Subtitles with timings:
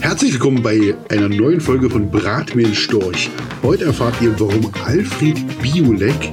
[0.00, 3.28] Herzlich willkommen bei einer neuen Folge von Bratmehl Storch.
[3.62, 6.32] Heute erfahrt ihr, warum Alfred Biolek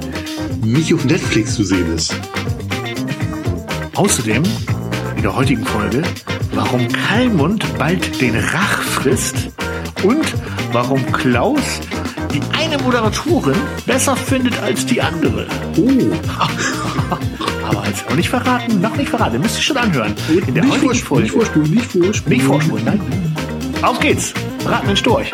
[0.63, 2.15] nicht auf Netflix zu sehen ist.
[3.95, 4.43] Außerdem
[5.17, 6.01] in der heutigen Folge,
[6.53, 9.49] warum Kalmund bald den Rach frisst
[10.03, 10.33] und
[10.71, 11.81] warum Klaus
[12.33, 15.47] die eine Moderatorin besser findet als die andere.
[15.77, 15.89] Oh,
[18.07, 20.15] Auch nicht verraten, noch nicht verraten, müsst ihr schon anhören.
[20.29, 21.27] In der nicht, heutigen vorspulen, Folge.
[21.27, 22.37] nicht vorspulen, nicht vorspulen.
[22.37, 23.01] Nicht vorspulen, nein.
[23.81, 24.33] Auf geht's.
[24.63, 25.31] Braten den Storch.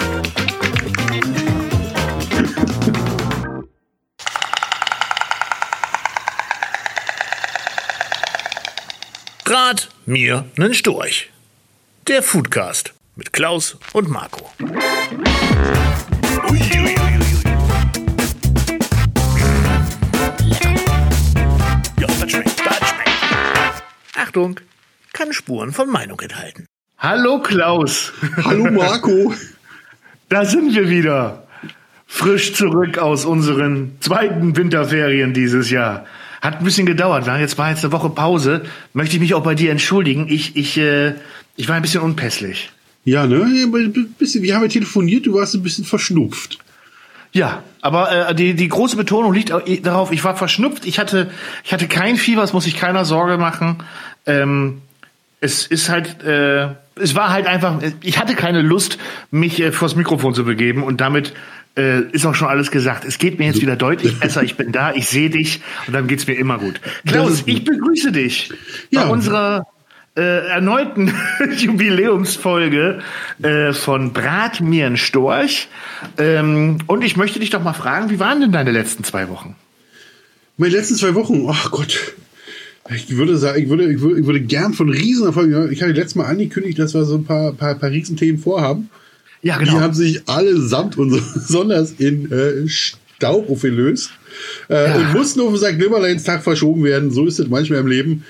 [9.45, 11.29] Brat mir nen Storch.
[12.07, 14.51] Der Foodcast mit Klaus und Marco.
[16.49, 17.02] Ui, ui,
[24.33, 24.59] Achtung,
[25.13, 26.65] kann Spuren von Meinung enthalten.
[26.97, 28.11] Hallo Klaus.
[28.43, 29.31] Hallo Marco.
[30.29, 31.45] Da sind wir wieder.
[32.07, 36.07] Frisch zurück aus unseren zweiten Winterferien dieses Jahr.
[36.41, 37.27] Hat ein bisschen gedauert.
[37.27, 38.63] war Jetzt war jetzt eine Woche Pause.
[38.93, 40.25] Möchte ich mich auch bei dir entschuldigen.
[40.27, 41.13] Ich, ich, äh,
[41.55, 42.71] ich war ein bisschen unpässlich.
[43.05, 43.45] Ja, ne?
[43.45, 46.57] Wir haben ja telefoniert, du warst ein bisschen verschnupft.
[47.33, 51.31] Ja, aber äh, die, die große Betonung liegt au- darauf, ich war verschnupft, ich hatte,
[51.63, 53.77] ich hatte kein Fieber, es muss sich keiner Sorge machen.
[54.25, 54.81] Ähm,
[55.41, 58.97] es ist halt, äh, es war halt einfach, ich hatte keine Lust,
[59.31, 61.33] mich äh, vors Mikrofon zu begeben und damit
[61.77, 63.03] äh, ist auch schon alles gesagt.
[63.03, 66.07] Es geht mir jetzt wieder deutlich besser, ich bin da, ich sehe dich und dann
[66.07, 66.79] geht's mir immer gut.
[67.05, 68.51] Klaus, ich begrüße dich
[68.91, 69.03] Ja.
[69.03, 69.67] bei unserer
[70.15, 71.11] äh, erneuten
[71.57, 72.99] Jubiläumsfolge
[73.41, 75.67] äh, von Brat mir ein Storch.
[76.17, 79.55] Ähm, und ich möchte dich doch mal fragen, wie waren denn deine letzten zwei Wochen?
[80.57, 82.13] Meine letzten zwei Wochen, ach Gott.
[82.89, 86.15] Ich würde sagen, ich würde, ich würde, ich würde gern von Riesenerfolgen, ich hatte letztes
[86.15, 88.89] Mal angekündigt, dass wir so ein paar, paar, paar Riesenthemen vorhaben.
[89.41, 94.11] Ja, Die haben sich allesamt und besonders in äh, Staub aufgelöst
[94.69, 94.95] äh, Ja.
[94.97, 95.77] und mussten auf den St.
[95.77, 97.11] Nimmerleinstag verschoben werden.
[97.11, 98.23] So ist es manchmal im Leben.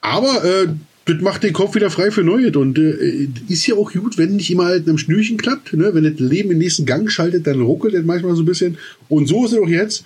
[0.00, 0.68] Aber äh,
[1.04, 2.54] das macht den Kopf wieder frei für Neues.
[2.56, 5.72] Und äh, ist ja auch gut, wenn nicht immer halt am Schnürchen klappt.
[5.72, 5.90] Ne?
[5.94, 8.78] Wenn das Leben den nächsten Gang schaltet, dann ruckelt es manchmal so ein bisschen.
[9.08, 10.04] Und so ist es auch jetzt.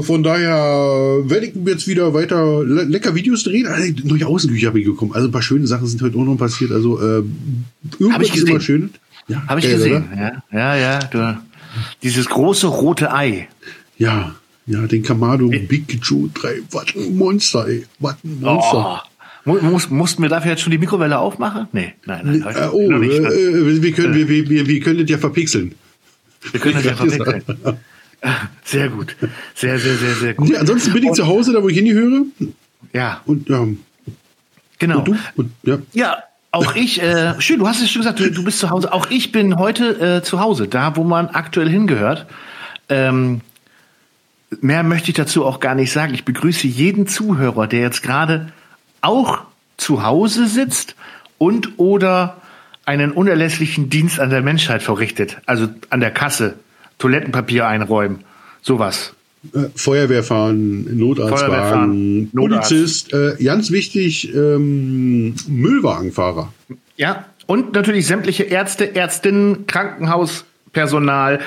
[0.00, 3.66] Von daher werde ich jetzt wieder weiter le lecker Videos drehen.
[3.66, 5.12] Also, neue Außentücher habe ich bekommen.
[5.12, 6.72] Also ein paar schöne Sachen sind heute auch noch passiert.
[6.72, 7.22] Also äh,
[7.98, 8.90] irgendwas ich ist immer schön.
[9.28, 10.04] Ja, Habe ich geil, gesehen.
[10.12, 10.42] oder?
[10.52, 10.98] Ja, ja, ja.
[11.10, 11.38] Du,
[12.02, 13.48] dieses große rote Ei.
[13.98, 14.34] Ja,
[14.66, 16.62] ja, den Kamado Big Joe 3.
[16.70, 17.84] Was ein Monster, ey.
[17.98, 19.02] Was ein Monster.
[19.04, 19.08] Oh.
[19.44, 21.66] Mu- Muss, mussten wir dafür jetzt schon die Mikrowelle aufmachen?
[21.72, 22.54] Nee, nein, nein.
[22.56, 23.12] Äh, oh, nicht.
[23.18, 25.74] äh, wir, können, wir, wir, wir, wir können das ja verpixeln.
[26.50, 27.42] wir können das ja verwickeln.
[28.64, 29.16] Sehr gut.
[29.54, 30.48] Sehr, sehr, sehr, sehr gut.
[30.48, 32.24] Nee, ansonsten bin ich zu Hause, da wo ich hingehöre.
[32.92, 33.66] Ja, Und, ja,
[34.78, 34.98] genau.
[34.98, 35.16] und du?
[35.36, 35.78] Und, ja.
[35.92, 36.18] Ja,
[36.52, 38.92] auch ich, äh, schön, du hast es schon gesagt, du, du bist zu Hause.
[38.92, 42.26] Auch ich bin heute äh, zu Hause, da wo man aktuell hingehört.
[42.88, 43.40] Ähm,
[44.60, 46.14] mehr möchte ich dazu auch gar nicht sagen.
[46.14, 48.52] Ich begrüße jeden Zuhörer, der jetzt gerade
[49.00, 49.42] auch
[49.76, 50.94] zu Hause sitzt
[51.38, 52.36] und oder
[52.84, 55.38] einen unerlässlichen Dienst an der Menschheit verrichtet.
[55.46, 56.54] Also an der Kasse,
[57.02, 58.20] Toilettenpapier einräumen,
[58.62, 59.12] sowas.
[59.52, 62.68] Äh, Feuerwehr fahren, Notarztwagen, Feuerwehr fahren, Notarzt.
[62.68, 66.52] Polizist, äh, ganz wichtig, ähm, Müllwagenfahrer.
[66.96, 71.40] Ja, und natürlich sämtliche Ärzte, Ärztinnen, Krankenhauspersonal.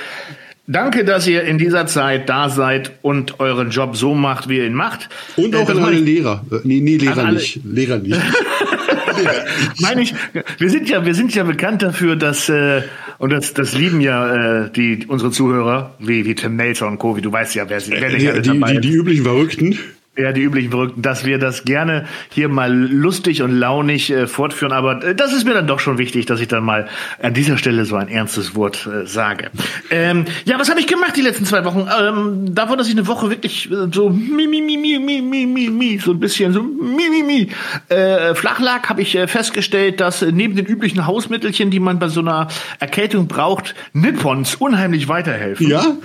[0.68, 4.66] Danke, dass ihr in dieser Zeit da seid und euren Job so macht, wie ihr
[4.66, 5.08] ihn macht.
[5.38, 6.44] Und Äh, auch das an alle Lehrer.
[6.52, 7.62] Äh, nee, nee, Lehrer nicht.
[7.64, 8.20] Lehrer nicht.
[9.80, 10.14] meine ich,
[10.58, 12.84] wir sind ja, wir sind ja bekannt dafür, dass äh,
[13.18, 17.16] und das, das lieben ja äh, die unsere Zuhörer wie wie Tim Melzer und Co.
[17.18, 19.80] Wie du weißt ja, wer sie wer die, alle die, die, die üblichen Verrückten.
[20.18, 24.72] Ja, die üblichen Verrückten, dass wir das gerne hier mal lustig und launig äh, fortführen.
[24.72, 26.88] Aber äh, das ist mir dann doch schon wichtig, dass ich dann mal
[27.22, 29.52] an dieser Stelle so ein ernstes Wort äh, sage.
[29.90, 31.90] Ähm, ja, was habe ich gemacht die letzten zwei Wochen?
[32.00, 35.46] Ähm, davon, dass ich eine Woche wirklich äh, so mi, mi, mi, mi, mi, mi,
[35.46, 37.50] mi, mi, so ein bisschen so mi, mi, mi,
[37.94, 42.00] äh, flach lag, habe ich äh, festgestellt, dass äh, neben den üblichen Hausmittelchen, die man
[42.00, 42.48] bei so einer
[42.80, 45.68] Erkältung braucht, Nippons unheimlich weiterhelfen.
[45.68, 45.98] Ja?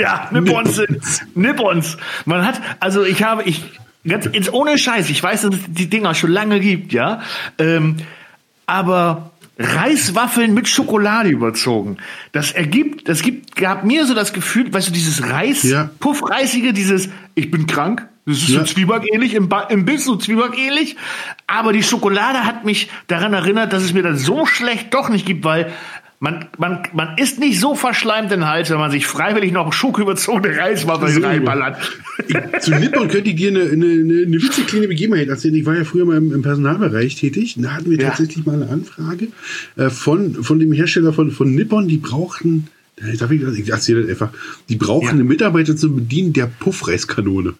[0.00, 1.00] Ja, Nippons sind
[1.36, 1.96] Nippons.
[2.24, 3.62] Man hat, also ich habe, ich,
[4.06, 7.20] ganz, jetzt ohne Scheiß, ich weiß, dass es die Dinger schon lange gibt, ja.
[7.58, 7.96] Ähm,
[8.66, 11.98] aber Reiswaffeln mit Schokolade überzogen.
[12.32, 15.90] Das ergibt, das gibt, gab mir so das Gefühl, weißt du, dieses Reis, Ja.
[16.00, 18.60] Puffreisige, dieses, ich bin krank, das ist Ja.
[18.60, 20.96] so Zwieback ähnlich, im, Ba- im Biss so Zwieback ähnlich.
[21.46, 25.26] Aber die Schokolade hat mich daran erinnert, dass es mir dann so schlecht doch nicht
[25.26, 25.72] gibt, weil
[26.22, 30.54] man, man, man ist nicht so verschleimt den Hals, wenn man sich freiwillig noch schokoüberzogene
[30.54, 31.20] Reiswaffeln so.
[31.22, 31.78] reinballert.
[32.60, 35.54] Zu Nippon könnte ich dir eine, eine, eine, eine witzige kleine Begebenheit erzählen.
[35.54, 37.56] Ich war ja früher mal im, im Personalbereich tätig.
[37.58, 38.10] Da hatten wir ja.
[38.10, 39.28] tatsächlich mal eine Anfrage
[39.76, 41.88] äh, von, von dem Hersteller von, von Nippon.
[41.88, 42.68] Die brauchten,
[43.18, 44.30] darf ich, ich erzähle das einfach,
[44.68, 45.12] die brauchen ja.
[45.12, 47.54] eine Mitarbeiter zum Bedienen der Puffreiskanone.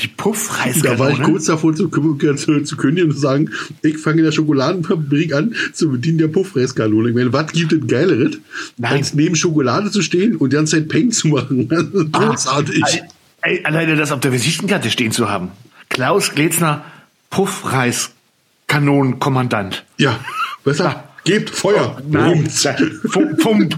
[0.00, 0.96] Die Puffreiskanone?
[0.96, 3.50] Da war ich kurz davor zu, zu, zu kündigen und zu sagen,
[3.82, 7.08] ich fange in der Schokoladenfabrik an zu bedienen der Puffreiskanone.
[7.10, 8.38] Ich meine, was gibt es Geileres,
[8.80, 11.68] als neben Schokolade zu stehen und die ganze Zeit Peng zu machen?
[12.12, 13.02] Großartig.
[13.42, 15.50] Ah, alleine das auf der Visitenkarte stehen zu haben.
[15.88, 16.84] Klaus Gletzner,
[17.30, 19.84] Puffreiskanonenkommandant.
[19.98, 20.20] Ja,
[20.64, 21.09] besser.
[21.30, 21.96] Gebt Feuer.
[21.96, 22.48] Oh, nein,
[23.38, 23.76] Pump.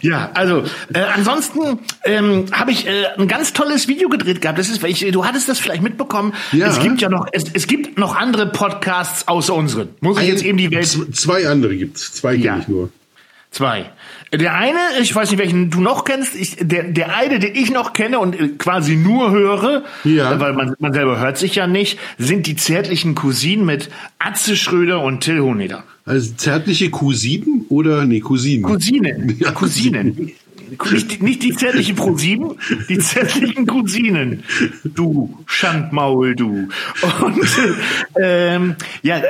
[0.00, 4.58] Ja, also äh, ansonsten ähm, habe ich äh, ein ganz tolles Video gedreht gehabt.
[4.58, 6.34] Das ist, ich, du hattest das vielleicht mitbekommen.
[6.50, 6.66] Ja.
[6.66, 9.90] Es gibt ja noch, es, es gibt noch andere Podcasts außer unseren.
[10.00, 10.88] Muss ich Ein, jetzt eben die Welt.
[11.14, 12.14] Zwei andere gibt's.
[12.14, 12.58] Zwei kenne ja.
[12.58, 12.90] ich nur.
[13.50, 13.90] Zwei.
[14.32, 17.70] Der eine, ich weiß nicht, welchen du noch kennst, ich, der, der eine, den ich
[17.70, 20.38] noch kenne und quasi nur höre, ja.
[20.38, 25.02] weil man, man selber hört sich ja nicht, sind die zärtlichen Cousinen mit Atze Schröder
[25.02, 25.84] und Till Honeder.
[26.04, 28.62] Also zärtliche Q7 oder nee, Cousinen?
[28.64, 29.36] Cousinen.
[29.38, 30.32] Ja, Cousinen.
[30.90, 32.56] Nicht, nicht die zärtlichen Pro7,
[32.88, 34.44] die zärtlichen Cousinen.
[34.84, 36.68] Du, Schandmaul, du.
[37.20, 37.48] Und
[38.20, 39.22] ähm, ja, äh,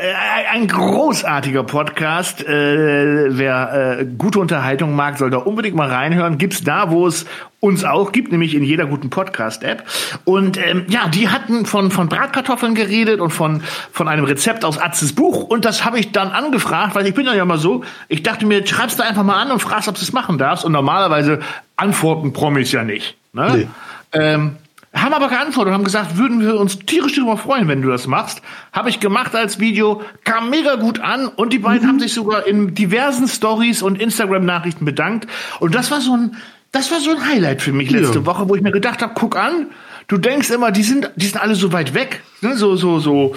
[0.52, 2.44] ein großartiger Podcast.
[2.46, 6.38] Äh, wer äh, gute Unterhaltung mag, soll da unbedingt mal reinhören.
[6.38, 7.26] Gibt's da, wo es
[7.60, 9.84] uns auch gibt, nämlich in jeder guten Podcast-App.
[10.24, 14.78] Und ähm, ja, die hatten von, von Bratkartoffeln geredet und von, von einem Rezept aus
[14.78, 15.42] Atzes Buch.
[15.42, 18.64] Und das habe ich dann angefragt, weil ich bin ja mal so, ich dachte mir,
[18.66, 20.64] schreibst du einfach mal an und fragst, ob du es machen darfst.
[20.64, 21.40] Und normalerweise
[21.76, 23.16] antworten Promis ja nicht.
[23.32, 23.52] Ne?
[23.56, 23.68] Nee.
[24.12, 24.56] Ähm,
[24.94, 28.06] haben aber geantwortet und haben gesagt, würden wir uns tierisch darüber freuen, wenn du das
[28.06, 28.40] machst.
[28.72, 31.88] Habe ich gemacht als Video, kam mega gut an und die beiden mhm.
[31.88, 35.28] haben sich sogar in diversen Stories und Instagram-Nachrichten bedankt.
[35.60, 36.36] Und das war so ein,
[36.72, 38.26] das war so ein Highlight für mich letzte ja.
[38.26, 39.68] Woche, wo ich mir gedacht habe, guck an,
[40.06, 42.56] du denkst immer, die sind, die sind alle so weit weg, ne?
[42.56, 43.34] so, so, so,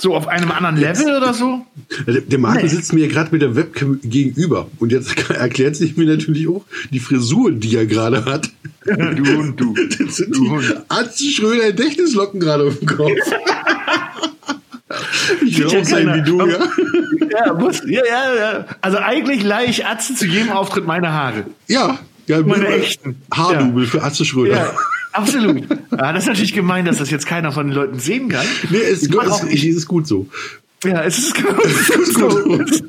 [0.00, 1.64] so auf einem anderen Level oder so?
[2.06, 2.68] Der, der Marco nee.
[2.68, 6.98] sitzt mir gerade mit der Webcam gegenüber und jetzt erklärt sich mir natürlich auch die
[6.98, 8.50] Frisur, die er gerade hat.
[8.84, 9.74] Du und du.
[9.98, 13.12] Das sind du die Atze Schröder Gedächtnislocken gerade auf dem Kopf.
[15.42, 16.58] Ich will auch sein wie du, ja?
[17.46, 18.66] Ja, muss, ja, ja, ja.
[18.82, 21.46] Also eigentlich leihe ich Atze zu jedem Auftritt meine Haare.
[21.66, 23.16] Ja, ja, meine echten.
[23.32, 23.90] Haardubel ja.
[23.90, 24.56] für Atze Schröder.
[24.56, 24.72] Ja,
[25.12, 25.62] absolut.
[25.90, 28.46] Ja, das ist natürlich gemein, dass das jetzt keiner von den Leuten sehen kann.
[28.70, 30.28] Nee, es, ich es, es ist gut so.
[30.84, 32.84] Ja, es ist, es ist gut so.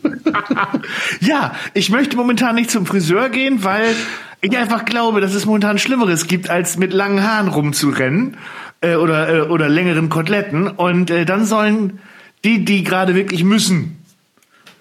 [1.22, 3.96] ja, ich möchte momentan nicht zum Friseur gehen, weil
[4.42, 8.38] ich einfach glaube, dass es momentan Schlimmeres gibt, als mit langen Haaren rumzurennen
[8.82, 10.68] äh, oder, äh, oder längeren Koteletten.
[10.68, 12.00] Und äh, dann sollen
[12.44, 13.98] die, die gerade wirklich müssen,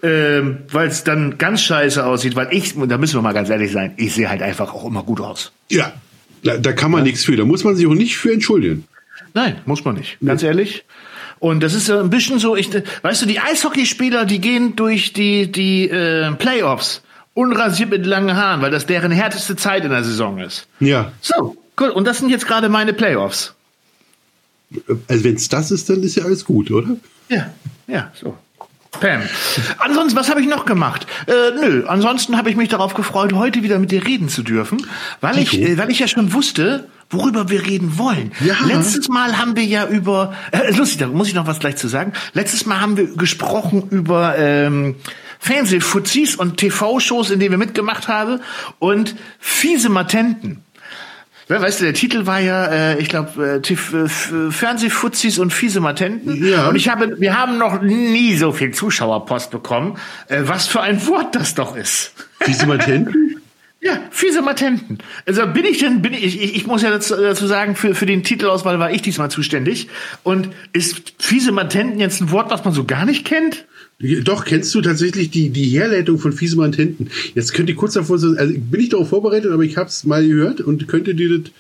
[0.05, 3.73] ähm, weil es dann ganz scheiße aussieht, weil ich, da müssen wir mal ganz ehrlich
[3.73, 5.51] sein, ich sehe halt einfach auch immer gut aus.
[5.71, 5.93] Ja,
[6.43, 7.05] da, da kann man ja.
[7.05, 8.85] nichts für, da muss man sich auch nicht für entschuldigen.
[9.33, 10.49] Nein, muss man nicht, ganz nee.
[10.49, 10.85] ehrlich.
[11.39, 12.71] Und das ist ein bisschen so, ich,
[13.03, 17.03] weißt du, die Eishockeyspieler, die gehen durch die, die äh, Playoffs
[17.33, 20.69] unrasiert mit langen Haaren, weil das deren härteste Zeit in der Saison ist.
[20.81, 21.13] Ja.
[21.21, 21.89] So, cool.
[21.89, 23.55] Und das sind jetzt gerade meine Playoffs.
[25.09, 26.97] Also wenn es das ist, dann ist ja alles gut, oder?
[27.29, 27.53] Ja,
[27.87, 28.37] ja, so.
[29.01, 29.23] Pam.
[29.79, 31.07] Ansonsten, was habe ich noch gemacht?
[31.27, 34.87] Äh, nö, ansonsten habe ich mich darauf gefreut, heute wieder mit dir reden zu dürfen,
[35.21, 38.33] weil ich, äh, weil ich ja schon wusste, worüber wir reden wollen.
[38.41, 38.57] Ja.
[38.67, 41.89] Letztes Mal haben wir ja über, äh, lustig, da muss ich noch was gleich zu
[41.89, 42.13] sagen.
[42.33, 44.97] Letztes Mal haben wir gesprochen über ähm,
[45.39, 48.41] Fernsehfuzis und TV-Shows, in denen wir mitgemacht haben
[48.79, 50.64] und fiese Matenten.
[51.49, 56.45] Weißt du, der Titel war ja, äh, ich glaube, äh, äh Fernsehfuzis und fiese Matenten.
[56.45, 56.69] Ja.
[56.69, 59.99] Und ich habe, wir haben noch nie so viel Zuschauerpost bekommen.
[60.29, 62.13] Äh, was für ein Wort das doch ist.
[62.41, 63.41] Fiese Matenten?
[63.85, 64.99] ja, fiese Matenten.
[65.27, 68.07] Also bin ich denn, bin ich, ich, ich muss ja dazu, dazu sagen, für, für
[68.07, 69.89] den Titelauswahl war ich diesmal zuständig.
[70.23, 73.67] Und ist fiese Matenten jetzt ein Wort, was man so gar nicht kennt?
[74.23, 77.11] Doch, kennst du tatsächlich die, die Herleitung von Fiesemann hinten?
[77.35, 80.05] Jetzt könnt ihr kurz davor sagen, also bin ich darauf vorbereitet, aber ich habe es
[80.05, 81.53] mal gehört und könnte dir das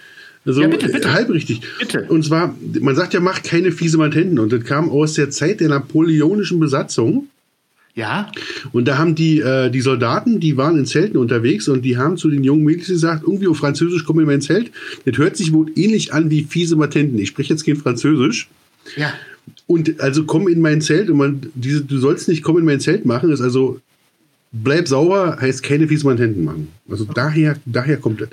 [0.46, 1.12] also ja, bitte, bitte.
[1.12, 1.62] halb richtig.
[1.78, 2.04] Bitte.
[2.08, 4.38] Und zwar, man sagt ja, macht keine fiese Mantenten.
[4.38, 7.28] Und das kam aus der Zeit der napoleonischen Besatzung.
[7.94, 8.32] Ja.
[8.72, 12.16] Und da haben die, äh, die Soldaten, die waren in Zelten unterwegs und die haben
[12.16, 14.72] zu den jungen Mädels gesagt, irgendwie auf Französisch kommen in mein Zelt.
[15.04, 17.18] Das hört sich wohl ähnlich an wie fiese Matenten.
[17.18, 18.48] Ich spreche jetzt kein Französisch.
[18.96, 19.12] Ja.
[19.66, 22.80] Und also komm in mein Zelt und man, diese, du sollst nicht komm in mein
[22.80, 23.80] Zelt machen, ist also
[24.52, 26.68] bleib sauber, heißt keine fiesen Händen machen.
[26.88, 28.28] Also daher, daher kommt das.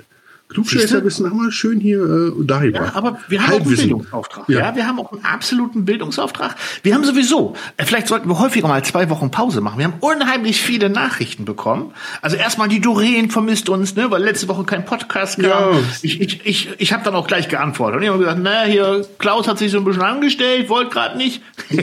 [0.52, 2.74] Klugscheißer wissen haben wir schön hier äh, dahin.
[2.74, 4.48] Ja, aber wir haben auch einen Bildungsauftrag.
[4.48, 4.60] Ja.
[4.60, 4.76] ja.
[4.76, 6.56] wir haben auch einen absoluten Bildungsauftrag.
[6.82, 9.78] Wir haben sowieso, äh, vielleicht sollten wir häufiger mal zwei Wochen Pause machen.
[9.78, 11.92] Wir haben unheimlich viele Nachrichten bekommen.
[12.20, 15.74] Also erstmal die Doreen vermisst uns, ne, weil letzte Woche kein Podcast kam.
[15.74, 15.80] Ja.
[16.02, 17.96] Ich, ich, ich, ich habe dann auch gleich geantwortet.
[17.96, 21.16] Und ich habe gesagt, naja, hier, Klaus hat sich so ein bisschen angestellt, wollte gerade
[21.16, 21.42] nicht.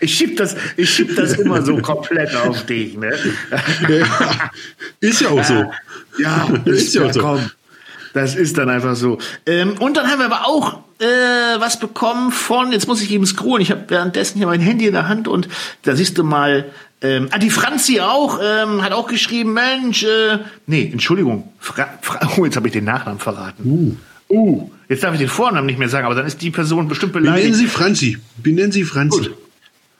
[0.00, 3.12] ich schieb das, ich schieb das immer so komplett auf dich, ne?
[5.00, 5.70] Ist ja auch so.
[6.18, 7.20] Ja, das ist ja, so.
[7.20, 7.50] komm.
[8.14, 9.18] Das ist dann einfach so.
[9.46, 13.26] Ähm, und dann haben wir aber auch äh, was bekommen von, jetzt muss ich eben
[13.26, 15.48] scrollen, ich habe währenddessen hier mein Handy in der Hand und
[15.82, 20.38] da siehst du mal, ähm, ah, die Franzi auch, ähm, hat auch geschrieben, Mensch, äh,
[20.66, 23.64] nee, Entschuldigung, Fra Fra oh, jetzt habe ich den Nachnamen verraten.
[23.64, 23.96] Uh.
[24.28, 27.12] Uh, jetzt darf ich den Vornamen nicht mehr sagen, aber dann ist die Person bestimmt
[27.12, 27.50] beleidigt.
[27.50, 28.18] Benennen Sie Franzi.
[28.38, 29.20] Benennen Sie Franzi.
[29.20, 29.36] Gut.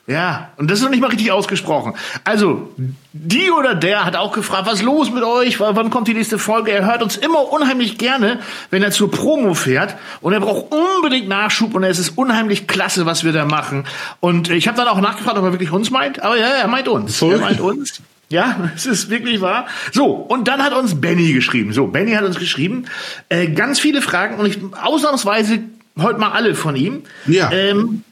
[0.09, 1.95] Ja, und das ist noch nicht mal richtig ausgesprochen.
[2.25, 2.75] Also,
[3.13, 5.61] die oder der hat auch gefragt, was los mit euch?
[5.61, 6.73] Wann kommt die nächste Folge?
[6.73, 8.41] Er hört uns immer unheimlich gerne,
[8.71, 9.95] wenn er zur Promo fährt.
[10.21, 13.85] Und er braucht unbedingt Nachschub und es ist unheimlich klasse, was wir da machen.
[14.19, 16.21] Und ich habe dann auch nachgefragt, ob er wirklich uns meint.
[16.21, 17.19] Aber ja, er meint uns.
[17.19, 17.35] Voll.
[17.35, 18.03] Er meint uns.
[18.29, 19.67] Ja, es ist wirklich wahr.
[19.93, 21.73] So, und dann hat uns Benny geschrieben.
[21.73, 22.87] So, Benny hat uns geschrieben.
[23.29, 25.61] Äh, ganz viele Fragen und ich ausnahmsweise
[25.97, 27.03] heute mal alle von ihm.
[27.27, 27.53] Ja.
[27.53, 28.03] Ähm,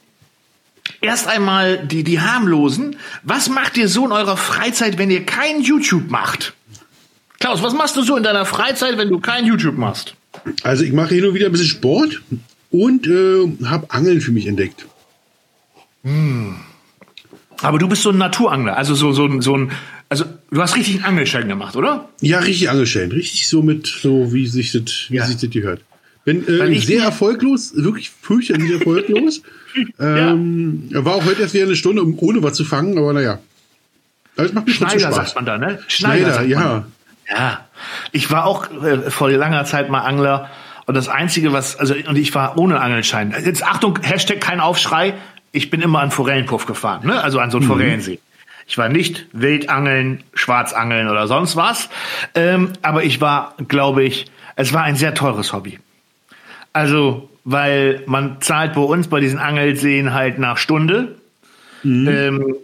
[1.00, 2.96] Erst einmal die, die harmlosen.
[3.22, 6.54] Was macht ihr so in eurer Freizeit, wenn ihr kein YouTube macht?
[7.38, 10.14] Klaus, was machst du so in deiner Freizeit, wenn du kein YouTube machst?
[10.62, 12.20] Also ich mache hier nur wieder ein bisschen Sport
[12.70, 14.86] und äh, habe Angeln für mich entdeckt.
[16.04, 16.56] Hm.
[17.62, 19.70] Aber du bist so ein Naturangler, also so, so, so ein,
[20.08, 22.08] also du hast richtig einen Angelschein gemacht, oder?
[22.20, 25.26] Ja, richtig Angelschein, richtig so mit, so wie sich das, wie ja.
[25.26, 25.82] sich das gehört.
[26.24, 29.42] Bin äh, sehr erfolglos, wirklich fürchterlich erfolglos.
[29.98, 33.38] ähm, war auch heute erst wieder eine Stunde, um ohne was zu fangen, aber naja.
[34.36, 35.14] Das macht mir Schneider Spaß.
[35.14, 35.78] sagt man da, ne?
[35.88, 36.84] Schneider, Schneider ja.
[37.28, 37.64] Ja.
[38.12, 40.50] Ich war auch äh, vor langer Zeit mal Angler
[40.86, 43.34] und das Einzige, was, also, und ich war ohne Angelschein.
[43.44, 45.14] Jetzt Achtung, Hashtag kein Aufschrei.
[45.52, 47.22] Ich bin immer an Forellenpuff gefahren, ne?
[47.22, 47.70] Also an so einen mhm.
[47.70, 48.18] Forellensee.
[48.66, 51.88] Ich war nicht Wildangeln, Schwarzangeln oder sonst was.
[52.34, 55.78] Ähm, aber ich war, glaube ich, es war ein sehr teures Hobby.
[56.72, 61.16] Also, weil man zahlt bei uns bei diesen Angelseen halt nach Stunde.
[61.82, 62.08] Mhm.
[62.08, 62.54] Ähm,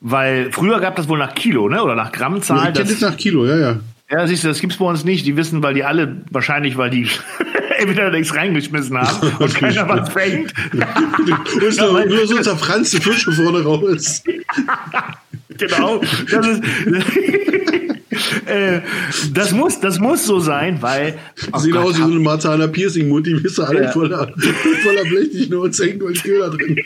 [0.00, 1.82] weil früher gab das wohl nach Kilo, ne?
[1.82, 2.58] Oder nach Grammzahl.
[2.58, 3.80] Ja, ich das, das nach Kilo, ja, ja.
[4.10, 5.26] Ja, siehst du, das gibt's bei uns nicht.
[5.26, 7.08] Die wissen, weil die alle, wahrscheinlich, weil die
[7.78, 10.52] entweder nichts reingeschmissen haben und keiner was fängt.
[11.60, 14.22] nur, so, nur so zerfranste Fische vorne raus.
[15.56, 16.00] genau.
[16.30, 16.62] Das ist,
[18.46, 18.80] äh,
[19.32, 21.18] das, muss, das muss so sein, weil.
[21.52, 23.92] Oh Sieht Gott, aus wie so eine Marzahner Piercing-Mund, die bist du alle ja.
[23.92, 24.32] voller,
[24.82, 26.78] voller Blech, nicht nur uns hängt nur die Köder drin.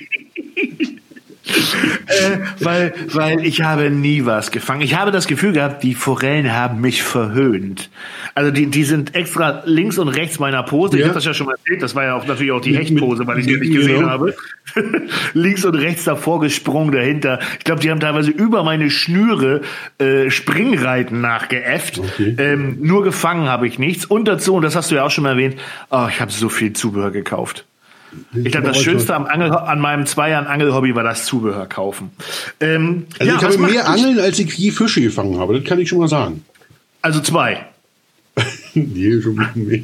[2.06, 4.82] Äh, weil, weil ich habe nie was gefangen.
[4.82, 7.90] Ich habe das Gefühl gehabt, die Forellen haben mich verhöhnt.
[8.34, 10.96] Also die, die sind extra links und rechts meiner Pose.
[10.96, 11.00] Ja.
[11.00, 11.82] Ich habe das ja schon mal erzählt.
[11.82, 14.08] Das war ja auch natürlich auch die Hechtpose, weil ich die nicht gesehen genau.
[14.08, 14.34] habe.
[15.34, 17.40] links und rechts davor gesprungen dahinter.
[17.58, 19.62] Ich glaube, die haben teilweise über meine Schnüre
[19.98, 21.98] äh, Springreiten nachgeäfft.
[21.98, 22.34] Okay.
[22.38, 24.04] Ähm, nur gefangen habe ich nichts.
[24.04, 25.56] Und dazu, und das hast du ja auch schon mal erwähnt,
[25.90, 27.66] oh, ich habe so viel Zubehör gekauft.
[28.34, 32.10] Ich glaube, das Schönste am Angel, an meinem zwei Jahren Angelhobby war das Zubehör kaufen.
[32.60, 35.58] Ähm, also ja, ich habe mehr Angeln, als ich je Fische gefangen habe.
[35.58, 36.44] Das kann ich schon mal sagen.
[37.00, 37.66] Also zwei.
[38.74, 39.82] nee, schon mehr.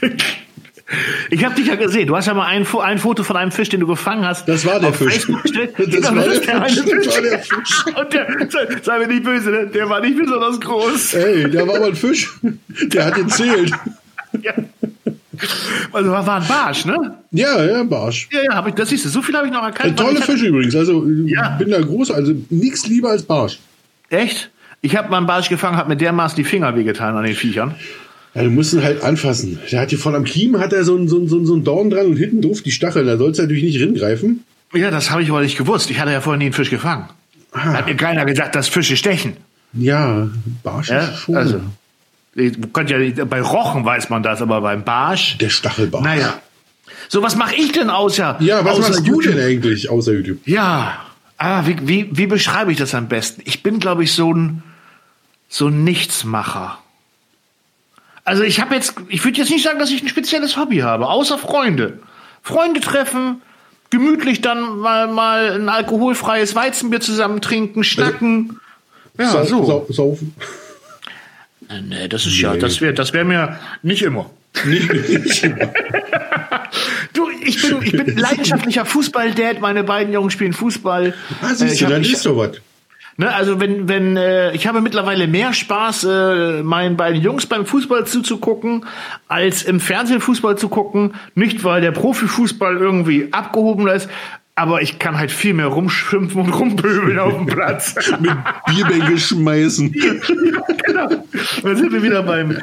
[1.30, 2.06] Ich habe dich ja gesehen.
[2.06, 4.46] Du hast ja mal ein, ein, Foto von einem Fisch, den du gefangen hast.
[4.46, 5.26] Das war der Fisch.
[5.26, 5.96] das, war, der der Fisch.
[5.96, 7.84] das war der Fisch.
[7.96, 9.66] Und der, sei, sei mir nicht böse, ne?
[9.68, 11.14] der war nicht besonders groß.
[11.14, 12.30] Ey, der war aber ein Fisch.
[12.42, 13.72] Der hat gezählt.
[14.42, 14.52] ja.
[15.92, 17.14] Also war ein Barsch, ne?
[17.30, 18.28] Ja, ja, Barsch.
[18.32, 19.90] Ja, ja, hab ich, das siehst du, so viel habe ich noch erkannt.
[19.90, 21.50] Ein toller Fisch übrigens, also ja.
[21.58, 23.58] bin da groß, also nichts lieber als Barsch.
[24.10, 24.50] Echt?
[24.80, 27.74] Ich habe mal einen Barsch gefangen, habe mir dermaßen die Finger wehgetan an den Viechern.
[28.34, 29.58] Ja, du musst ihn halt anfassen.
[29.70, 31.90] Der hat hier voll am Kiemen hat er so einen so so so ein Dorn
[31.90, 33.06] dran und hinten drauf die Stacheln.
[33.06, 34.44] Da sollst du natürlich nicht ringreifen.
[34.74, 35.90] Ja, das habe ich aber nicht gewusst.
[35.90, 37.08] Ich hatte ja vorhin nie einen Fisch gefangen.
[37.52, 37.74] Ah.
[37.74, 39.36] Hat mir keiner gesagt, dass Fische stechen.
[39.74, 40.30] Ja,
[40.62, 41.36] Barsch ja, ist schon.
[41.36, 41.60] Also,
[42.34, 45.38] ja, bei Rochen weiß man das, aber beim Barsch.
[45.38, 46.04] Der Stachelbarsch.
[46.04, 46.40] Naja.
[47.08, 48.38] So, was mache ich denn außer.
[48.40, 50.38] Ja, was machst du denn eigentlich außer YouTube?
[50.46, 51.00] Ja.
[51.36, 53.42] Ah, wie, wie, wie beschreibe ich das am besten?
[53.44, 54.62] Ich bin, glaube ich, so ein,
[55.48, 56.78] so ein Nichtsmacher.
[58.24, 61.08] Also ich habe jetzt, ich würde jetzt nicht sagen, dass ich ein spezielles Hobby habe,
[61.08, 61.98] außer Freunde.
[62.42, 63.42] Freunde treffen,
[63.90, 68.60] gemütlich dann mal, mal ein alkoholfreies Weizenbier zusammen trinken, schnacken.
[69.18, 69.86] Äh, ja, so.
[69.90, 70.34] Saufen.
[70.38, 70.44] Äh,
[71.80, 72.42] nee, das ist nee.
[72.42, 74.30] ja, das wäre das wär mir nicht immer.
[74.66, 75.56] Nicht, nicht immer.
[77.14, 79.60] du, ich bin, ich bin leidenschaftlicher Fußball-Dad.
[79.60, 81.14] Meine beiden Jungs spielen Fußball.
[81.40, 82.60] Ah, siehst äh, du, dann ist so was.
[83.18, 87.66] Ne, also wenn, wenn, äh, ich habe mittlerweile mehr Spaß, äh, meinen beiden Jungs beim
[87.66, 88.86] Fußball zuzugucken,
[89.28, 91.14] als im Fernsehen Fußball zu gucken.
[91.34, 94.08] Nicht, weil der Profifußball irgendwie abgehoben ist,
[94.54, 97.94] aber ich kann halt viel mehr rumschimpfen und rumpöbeln auf dem Platz.
[98.20, 99.94] Mit Bierbänke schmeißen.
[99.94, 101.08] ja, genau.
[101.62, 102.58] Dann sind wir wieder beim.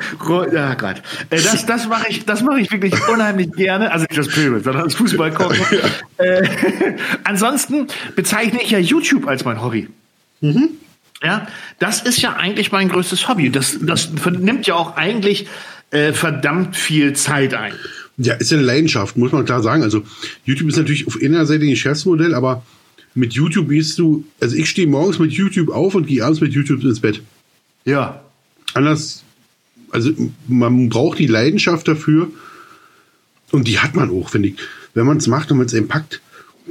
[0.52, 1.02] Ja, Gott.
[1.32, 3.92] Äh, das, das mache ich, das mache ich wirklich unheimlich gerne.
[3.92, 5.58] Also nicht das Pöbel, sondern das Fußball gucken.
[6.20, 6.26] Ja.
[6.26, 9.88] Äh, ansonsten bezeichne ich ja YouTube als mein Hobby.
[10.42, 10.72] Mhm.
[11.24, 11.48] Ja,
[11.80, 13.50] das ist ja eigentlich mein größtes Hobby.
[13.50, 15.48] Das, das nimmt ja auch eigentlich
[15.92, 17.74] äh, verdammt viel Zeit ein.
[18.22, 19.82] Ja, ist ja eine Leidenschaft, muss man klar sagen.
[19.82, 20.04] Also
[20.44, 22.66] YouTube ist natürlich auf einer Seite ein Geschäftsmodell, aber
[23.16, 26.52] mit YouTube bist du, also ich stehe morgens mit YouTube auf und gehe abends mit
[26.52, 27.22] YouTube ins Bett.
[27.86, 28.22] Ja.
[28.74, 29.24] Anders,
[29.90, 30.12] also
[30.48, 32.30] man braucht die Leidenschaft dafür
[33.52, 34.56] und die hat man auch, finde ich.
[34.94, 36.22] Wenn man es macht und wenn es einen packt,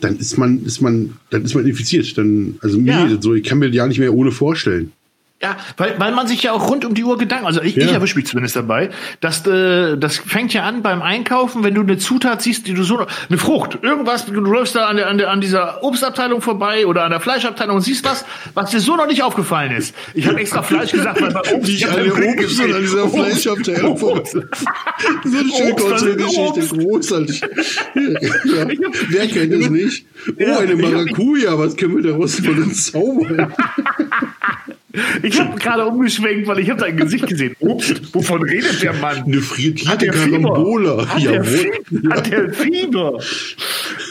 [0.00, 2.16] dann ist man, ist man, dann ist man infiziert.
[2.18, 3.22] Dann, also mir, ja.
[3.22, 4.92] so, ich kann mir ja nicht mehr ohne vorstellen.
[5.40, 7.84] Ja, weil, weil man sich ja auch rund um die Uhr Gedanken, also ich, ja.
[7.84, 8.90] ich erwische mich zumindest dabei,
[9.20, 12.82] dass äh, das fängt ja an beim Einkaufen, wenn du eine Zutat siehst, die du
[12.82, 16.88] so eine Frucht, irgendwas, du läufst da an der, an der an dieser Obstabteilung vorbei
[16.88, 19.94] oder an der Fleischabteilung und siehst was, was dir so noch nicht aufgefallen ist.
[20.12, 23.96] Ich habe extra Fleisch gesagt, weil bei Obst ich an der Obst an dieser Fleischabteilung
[23.96, 24.24] vorbei.
[24.24, 27.42] so eine schöne kurze Geschichte, großartig.
[27.94, 28.66] Ja.
[29.08, 30.06] Wer kennt das nicht?
[30.38, 33.52] Oh, eine Maracuja, was können wir daraus von uns zaubern?
[35.22, 37.54] Ich habe gerade umgeschwenkt, weil ich habe dein Gesicht gesehen.
[37.60, 39.24] Ups, wovon redet der Mann?
[39.24, 41.06] Eine frittierte Karambola.
[41.08, 42.14] Hat, der Fieber?
[42.14, 43.18] Hat der Fieber?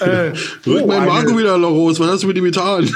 [0.01, 0.31] äh,
[0.65, 1.99] Rück oh, mein Marco wieder raus.
[1.99, 2.89] Was hast du mit ihm getan?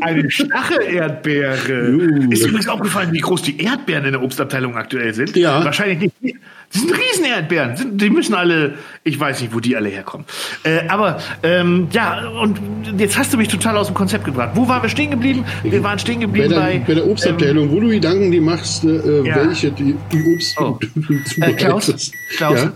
[0.00, 1.90] Eine Stachel-Erdbeere.
[1.90, 2.30] Uh.
[2.30, 5.36] Ist übrigens aufgefallen, wie groß die Erdbeeren in der Obstabteilung aktuell sind?
[5.36, 5.64] Ja.
[5.64, 6.36] Wahrscheinlich nicht.
[6.76, 7.98] Die sind Riesenerdbeeren.
[7.98, 10.26] Die müssen alle, ich weiß nicht, wo die alle herkommen.
[10.62, 12.60] Äh, aber ähm, ja, und
[12.98, 14.50] jetzt hast du mich total aus dem Konzept gebracht.
[14.54, 15.44] Wo waren wir stehen geblieben?
[15.62, 18.40] Wir waren stehen geblieben bei der, bei, bei der Obstabteilung, ähm, wo du Gedanken die
[18.40, 19.36] machst, äh, ja.
[19.36, 20.78] welche die, die Obst oh.
[21.40, 22.72] äh, Klaus, Klaus ja?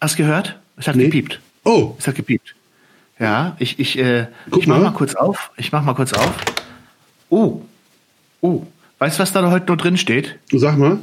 [0.00, 0.56] hast gehört?
[0.76, 1.04] Es hat nee.
[1.04, 1.40] gepiept.
[1.64, 1.94] Oh.
[1.98, 2.54] Es hat gepiept.
[3.18, 4.84] Ja, ich, ich, äh, ich mach mal.
[4.84, 5.50] mal kurz auf.
[5.56, 6.34] Ich mach mal kurz auf.
[7.28, 7.60] Oh.
[8.40, 8.62] Oh.
[8.98, 10.38] Weißt du, was da heute nur drin steht?
[10.52, 10.98] Sag mal.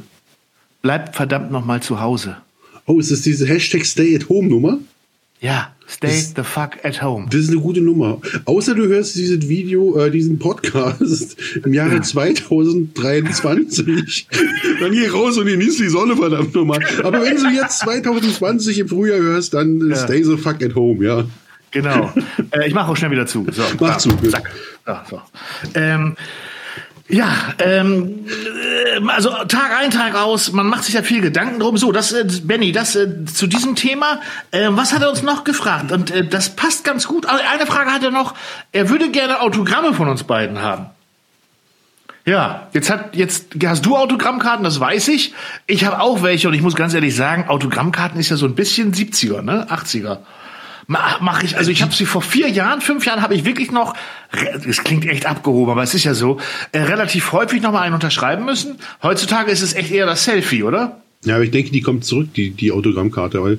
[0.88, 2.38] Bleib verdammt noch mal zu Hause.
[2.86, 4.78] Oh, ist das diese Hashtag Stay at Home Nummer?
[5.38, 7.26] Ja, stay das, the fuck at home.
[7.28, 8.22] Das ist eine gute Nummer.
[8.46, 12.02] Außer du hörst dieses Video, äh, diesen Podcast im Jahre ja.
[12.02, 14.28] 2023.
[14.80, 16.80] dann geh raus und genieß die Sonne verdammt nochmal.
[17.04, 19.94] Aber wenn du jetzt 2020 im Frühjahr hörst, dann ja.
[19.94, 21.26] stay the fuck at home, ja.
[21.70, 22.14] Genau.
[22.52, 23.46] äh, ich mache auch schnell wieder zu.
[23.50, 24.08] So, Mach da, zu.
[24.30, 24.50] Zack.
[24.86, 25.20] Da, so.
[25.74, 26.16] Ähm,
[27.08, 31.78] ja, ähm, äh, also Tag ein, Tag aus, man macht sich ja viel Gedanken drum.
[31.78, 34.20] So, das, äh, Benny, das äh, zu diesem Thema.
[34.50, 35.90] Äh, was hat er uns noch gefragt?
[35.90, 37.26] Und äh, das passt ganz gut.
[37.26, 38.34] Also eine Frage hat er noch.
[38.72, 40.90] Er würde gerne Autogramme von uns beiden haben.
[42.26, 45.32] Ja, jetzt hat jetzt hast du Autogrammkarten, das weiß ich.
[45.66, 48.54] Ich habe auch welche und ich muss ganz ehrlich sagen, Autogrammkarten ist ja so ein
[48.54, 49.66] bisschen 70er, ne?
[49.70, 50.18] 80er.
[50.90, 53.94] Mache ich, also ich habe sie vor vier Jahren, fünf Jahren habe ich wirklich noch,
[54.66, 56.38] es klingt echt abgehoben, aber es ist ja so,
[56.72, 58.78] äh, relativ häufig nochmal einen unterschreiben müssen.
[59.02, 61.02] Heutzutage ist es echt eher das Selfie, oder?
[61.26, 63.58] Ja, aber ich denke, die kommt zurück, die, die Autogrammkarte, weil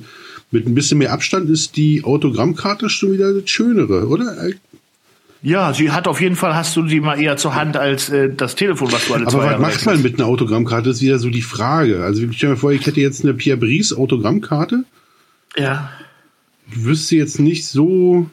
[0.50, 4.48] mit ein bisschen mehr Abstand ist die Autogrammkarte schon wieder das Schönere, oder?
[5.40, 8.34] Ja, sie hat auf jeden Fall, hast du sie mal eher zur Hand als äh,
[8.34, 11.30] das Telefon, was du alle Aber was macht man mit einer Autogrammkarte, ist wieder so
[11.30, 12.02] die Frage.
[12.02, 14.82] Also ich stelle mir vor, ich hätte jetzt eine Pierre Brice Autogrammkarte.
[15.56, 15.90] Ja
[16.74, 18.28] wüsste jetzt nicht so.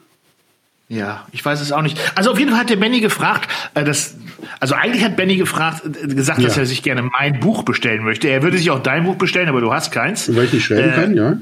[0.90, 2.00] Ja, ich weiß es auch nicht.
[2.16, 4.16] Also auf jeden Fall hat der Benny gefragt, äh, das,
[4.60, 6.48] also eigentlich hat Benny gefragt, äh, gesagt, ja.
[6.48, 8.30] dass er sich gerne mein Buch bestellen möchte.
[8.30, 10.34] Er würde sich auch dein Buch bestellen, aber du hast keins.
[10.34, 11.38] Weil ich nicht schreiben äh, kann, ja.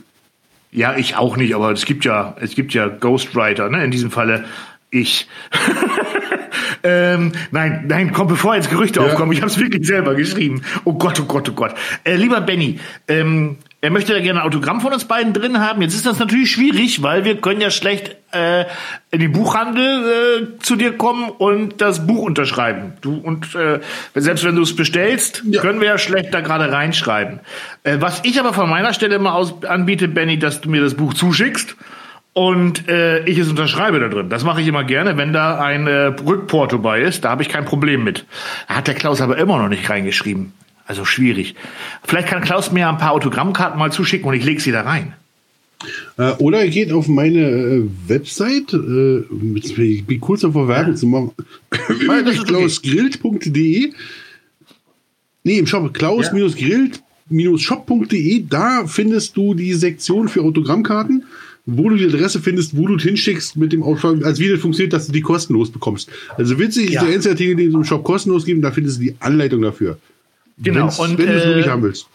[0.72, 3.86] Ja, ich auch nicht, aber es gibt ja, es gibt ja Ghostwriter, ne?
[3.86, 4.46] In diesem Falle
[4.90, 5.28] ich.
[6.84, 9.06] ähm, nein, nein, komm, bevor jetzt Gerüchte ja.
[9.06, 10.64] aufkommen, ich habe es wirklich selber geschrieben.
[10.84, 11.76] Oh Gott, oh Gott, oh Gott.
[12.04, 15.84] Äh, lieber Benny, ähm, er möchte ja gerne ein Autogramm von uns beiden drin haben.
[15.84, 18.66] Jetzt ist das natürlich schwierig, weil wir können ja schlecht äh,
[19.12, 22.94] in den Buchhandel äh, zu dir kommen und das Buch unterschreiben.
[23.02, 23.82] Du und äh,
[24.16, 25.62] selbst wenn du es bestellst, ja.
[25.62, 27.42] können wir ja schlecht da gerade reinschreiben.
[27.84, 30.96] Äh, was ich aber von meiner Stelle mal aus anbiete, Benny, dass du mir das
[30.96, 31.76] Buch zuschickst
[32.34, 34.30] und äh, ich es unterschreibe da drin.
[34.30, 37.24] Das mache ich immer gerne, wenn da ein äh, Rückporto bei ist.
[37.24, 38.26] Da habe ich kein Problem mit.
[38.68, 40.54] Da hat der Klaus aber immer noch nicht reingeschrieben.
[40.86, 41.56] Also schwierig.
[42.04, 45.14] Vielleicht kann Klaus mir ein paar Autogrammkarten mal zuschicken und ich lege sie da rein.
[46.18, 49.24] Äh, oder er geht auf meine äh, Website, äh,
[49.82, 50.98] ich bin kurz davor Werbung ja.
[50.98, 51.32] zu machen,
[52.46, 53.94] klausgrillt.de.
[55.44, 61.24] Nee, im Shop klaus-grillt-shop.de, da findest du die Sektion für Autogrammkarten.
[61.68, 64.94] wo du die Adresse findest, wo du hinschickst mit dem Aufschlag, als wie das funktioniert,
[64.94, 66.10] dass du die kostenlos bekommst.
[66.38, 67.02] Also witzig Ja.
[67.02, 69.64] ist der einzige Artikel, den es im Shop kostenlos gibt, da findest du die Anleitung
[69.64, 69.98] dafür.
[70.58, 72.08] Genau, Wenn's- und, wenn du es äh, wirklich haben willst.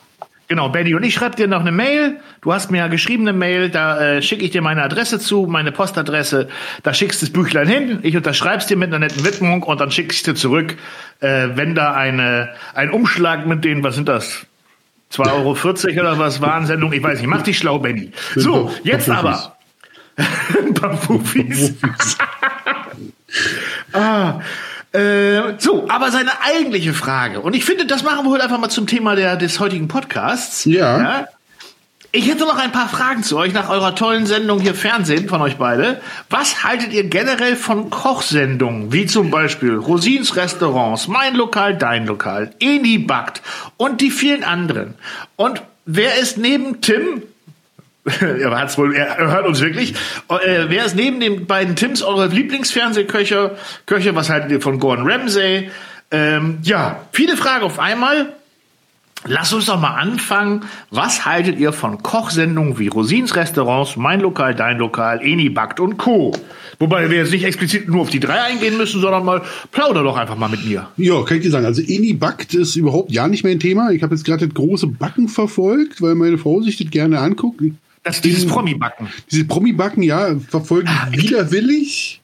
[0.51, 0.95] Genau, Benny.
[0.97, 2.19] Und ich schreibe dir noch eine Mail.
[2.41, 5.47] Du hast mir ja geschrieben eine Mail, da äh, schicke ich dir meine Adresse zu,
[5.47, 6.49] meine Postadresse.
[6.83, 8.01] Da schickst du das Büchlein hin.
[8.03, 10.77] Ich unterschreib's dir mit einer netten Widmung und dann schick ich dir zurück,
[11.21, 14.45] äh, wenn da eine, ein Umschlag mit denen, was sind das?
[15.13, 16.93] 2,40 Euro oder was war Sendung?
[16.93, 17.29] Ich weiß nicht.
[17.29, 18.11] Mach dich schlau, Benny.
[18.35, 19.57] So, jetzt aber.
[20.17, 21.75] Ein paar Fuffis.
[23.93, 24.41] ah,
[24.93, 28.71] äh, so, aber seine eigentliche Frage, und ich finde, das machen wir heute einfach mal
[28.71, 30.65] zum Thema der, des heutigen Podcasts.
[30.65, 31.29] Ja.
[32.13, 35.41] Ich hätte noch ein paar Fragen zu euch nach eurer tollen Sendung hier Fernsehen von
[35.43, 36.01] euch beide.
[36.29, 42.51] Was haltet ihr generell von Kochsendungen, wie zum Beispiel Rosins Restaurants, Mein Lokal, Dein Lokal,
[42.59, 43.43] Eni backt
[43.77, 44.95] und die vielen anderen?
[45.37, 47.23] Und wer ist neben Tim
[48.21, 49.95] er hat's wohl, er hört uns wirklich.
[50.29, 53.57] Äh, wer ist neben den beiden Tims eure Lieblingsfernsehköche?
[53.87, 55.71] Köche, was haltet ihr von Gordon Ramsay?
[56.11, 58.33] Ähm, ja, viele Fragen auf einmal.
[59.27, 60.65] Lass uns doch mal anfangen.
[60.91, 65.99] Was haltet ihr von Kochsendungen wie Rosins Restaurants, Mein Lokal, Dein Lokal, Eni backt und
[65.99, 66.33] Co.?
[66.79, 69.43] Wobei wir jetzt nicht explizit nur auf die drei eingehen müssen, sondern mal
[69.73, 70.89] plauder doch einfach mal mit mir.
[70.97, 71.67] Ja, kann ich dir sagen.
[71.67, 73.91] Also Eni backt ist überhaupt ja nicht mein Thema.
[73.91, 77.61] Ich habe jetzt gerade das große Backen verfolgt, weil meine Frau sich das gerne anguckt.
[78.03, 79.09] Das ist dieses In- Promi-Backen.
[79.31, 82.21] Diese Promi-Backen, ja, verfolgen ich widerwillig.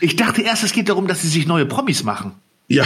[0.00, 2.32] Ich dachte erst, es geht darum, dass sie sich neue Promis machen.
[2.68, 2.84] Ja.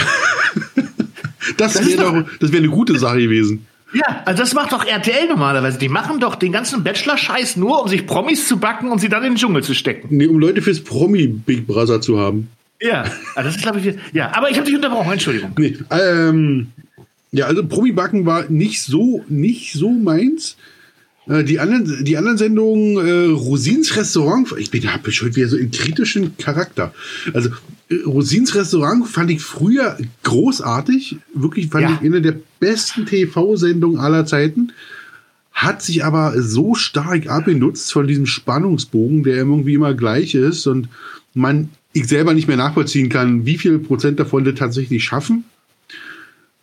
[1.57, 3.67] das ist wäre doch, das wäre eine gute Sache gewesen.
[3.95, 5.79] Ja, also das macht doch RTL normalerweise.
[5.79, 9.23] Die machen doch den ganzen Bachelor-Scheiß nur, um sich Promis zu backen und sie dann
[9.23, 10.09] in den Dschungel zu stecken.
[10.11, 12.49] Nee, um Leute fürs Promi-Big Brother zu haben.
[12.81, 13.03] Ja,
[13.37, 13.95] also das ist glaube ich.
[14.13, 15.13] Ja, aber ich habe dich unterbrochen.
[15.13, 15.53] Entschuldigung.
[15.57, 16.67] Nee, ähm,
[17.31, 20.57] ja, also Promi-Backen war nicht so, nicht so meins.
[21.29, 25.57] Äh, Die anderen, die anderen Sendungen, äh, Rosins Restaurant, ich bin ich heute wieder so
[25.57, 26.93] einen kritischen Charakter.
[27.33, 27.51] Also
[27.89, 31.99] äh, Rosins Restaurant fand ich früher großartig, wirklich fand Ja.
[32.01, 34.73] ich eine der besten TV-Sendungen aller Zeiten.
[35.53, 40.89] Hat sich aber so stark abgenutzt von diesem Spannungsbogen, der irgendwie immer gleich ist und
[41.33, 45.45] man ich selber nicht mehr nachvollziehen kann, wie viel Prozent davon das tatsächlich schaffen.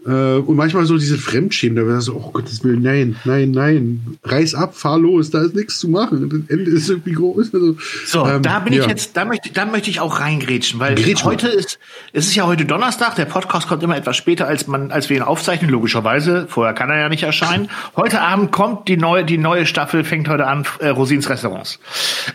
[0.06, 4.18] Äh, und manchmal so diese Fremdschämen, da wäre so, oh Gottes Willen, nein, nein, nein,
[4.24, 6.28] reiß ab, fahr los, da ist nichts zu machen.
[6.28, 7.54] Das Ende ist irgendwie groß.
[7.54, 8.82] Also, So, ähm, da bin ja.
[8.82, 11.32] ich jetzt, da möchte, da möchte ich auch reingrätschen, weil Grätsch mal.
[11.32, 11.78] heute ist,
[12.14, 15.18] es ist ja heute Donnerstag, der Podcast kommt immer etwas später, als man, als wir
[15.18, 16.48] ihn aufzeichnen, logischerweise.
[16.50, 17.70] Vorher kann er ja nicht erscheinen.
[17.96, 21.80] Heute Abend kommt die neue, die neue Staffel, fängt heute an, äh, Rosins Restaurants.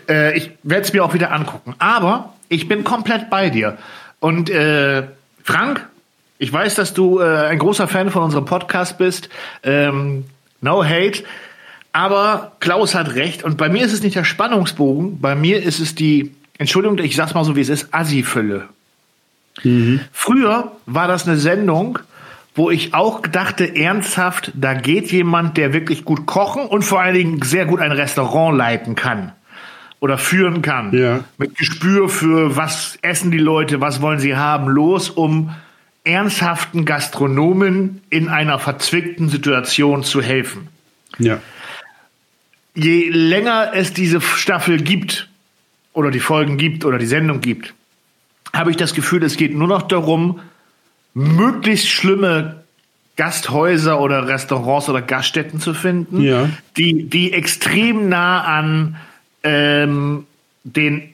[0.07, 1.75] Äh, ich werde es mir auch wieder angucken.
[1.79, 3.77] Aber ich bin komplett bei dir.
[4.19, 5.03] Und äh,
[5.43, 5.85] Frank,
[6.39, 9.29] ich weiß, dass du äh, ein großer Fan von unserem Podcast bist.
[9.63, 10.25] Ähm,
[10.61, 11.23] no hate.
[11.93, 13.43] Aber Klaus hat recht.
[13.43, 15.19] Und bei mir ist es nicht der Spannungsbogen.
[15.19, 18.67] Bei mir ist es die, Entschuldigung, ich sag's mal so, wie es ist, Assi-Fülle.
[20.11, 21.97] Früher war das eine Sendung,
[22.53, 27.15] wo ich auch dachte, ernsthaft, da geht jemand, der wirklich gut kochen und vor allen
[27.15, 29.31] Dingen sehr gut ein Restaurant leiten kann.
[29.99, 30.95] Oder führen kann.
[30.95, 31.21] Ja.
[31.39, 35.55] Mit Gespür für, was essen die Leute, was wollen sie haben, los, um
[36.07, 40.69] ernsthaften Gastronomen in einer verzwickten Situation zu helfen
[41.19, 41.39] Ja.
[42.75, 45.27] je länger es diese Staffel gibt
[45.93, 47.73] oder die Folgen gibt oder die Sendung gibt,
[48.53, 50.39] habe ich das Gefühl, es geht nur noch darum,
[51.13, 52.63] möglichst schlimme
[53.15, 56.49] Gasthäuser oder Restaurants oder Gaststätten zu finden, Ja.
[56.77, 58.95] die, die extrem nah an
[59.43, 60.25] ähm,
[60.63, 61.09] den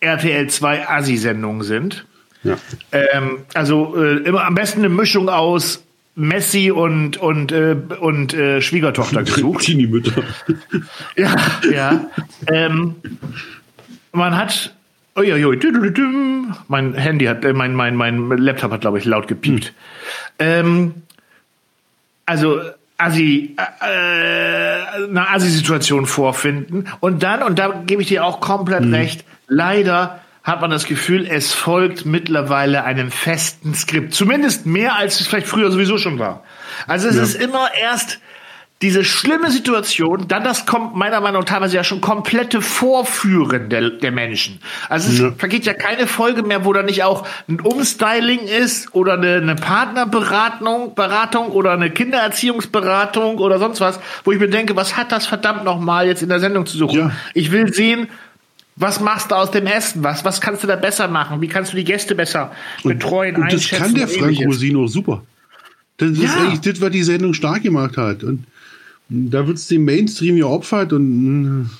[0.00, 2.04] RTL 2 Assi-Sendungen sind.
[2.42, 2.56] Ja.
[2.92, 5.82] Ähm, also äh, immer am besten eine Mischung aus
[6.14, 9.64] Messi und und äh, und äh, Schwiegertochter gesucht.
[9.64, 10.22] Teenie-Mütter.
[11.16, 11.36] Ja,
[11.70, 12.10] ja.
[12.46, 12.96] ähm,
[14.12, 14.74] man hat.
[15.16, 15.58] Uiuiui,
[16.68, 19.72] mein Handy hat, äh, mein, mein, mein Laptop hat, glaube ich, laut gepiept.
[20.38, 20.94] Ähm,
[22.24, 22.60] also,
[22.98, 26.86] Assi, äh, eine Assi-Situation vorfinden.
[27.00, 31.26] Und dann, und da gebe ich dir auch komplett recht, leider hat man das Gefühl,
[31.26, 34.14] es folgt mittlerweile einem festen Skript.
[34.14, 36.42] Zumindest mehr, als es vielleicht früher sowieso schon war.
[36.86, 38.20] Also es ist immer erst
[38.80, 43.90] diese schlimme Situation, dann das kommt meiner Meinung nach teilweise ja schon komplette Vorführen der,
[43.90, 44.60] der Menschen.
[44.88, 45.32] Also es Ja.
[45.36, 49.56] vergeht ja keine Folge mehr, wo da nicht auch ein Umstyling ist oder eine, eine
[49.56, 55.26] Partnerberatung Beratung oder eine Kindererziehungsberatung oder sonst was, wo ich mir denke, was hat das
[55.26, 56.98] verdammt nochmal jetzt in der Sendung zu suchen?
[56.98, 57.10] Ja.
[57.34, 58.08] Ich will sehen,
[58.78, 60.02] was machst du aus dem Essen?
[60.04, 61.40] Was, was kannst du da besser machen?
[61.40, 62.52] Wie kannst du die Gäste besser
[62.84, 63.82] betreuen, Und das einschätzen?
[63.82, 64.46] kann der und Frank ähnliches?
[64.46, 65.22] Rosin auch super.
[65.96, 66.36] Das ist Ja.
[66.42, 68.22] eigentlich das, was die Sendung stark gemacht hat.
[68.22, 68.44] Und
[69.08, 71.70] da wird es dem Mainstream ja opfert und mm,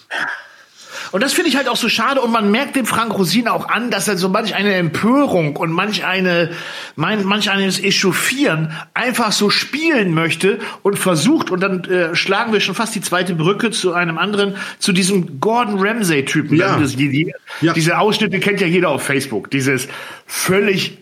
[1.12, 2.21] Und das finde ich halt auch so schade.
[2.21, 5.71] Und man merkt dem Frank Rosin auch an, dass er so manch eine Empörung und
[5.71, 6.51] manch eine,
[6.97, 11.51] mein, manch eines Echauffieren einfach so spielen möchte und versucht.
[11.51, 15.40] Und dann äh, schlagen wir schon fast die zweite Brücke zu einem anderen, zu diesem
[15.40, 16.57] Gordon Ramsay-Typen.
[16.57, 16.79] Ja.
[16.79, 17.73] Das, die, die, Ja.
[17.73, 19.51] Diese Ausschnitte kennt ja jeder auf Facebook.
[19.51, 19.88] Dieses
[20.27, 20.99] völlig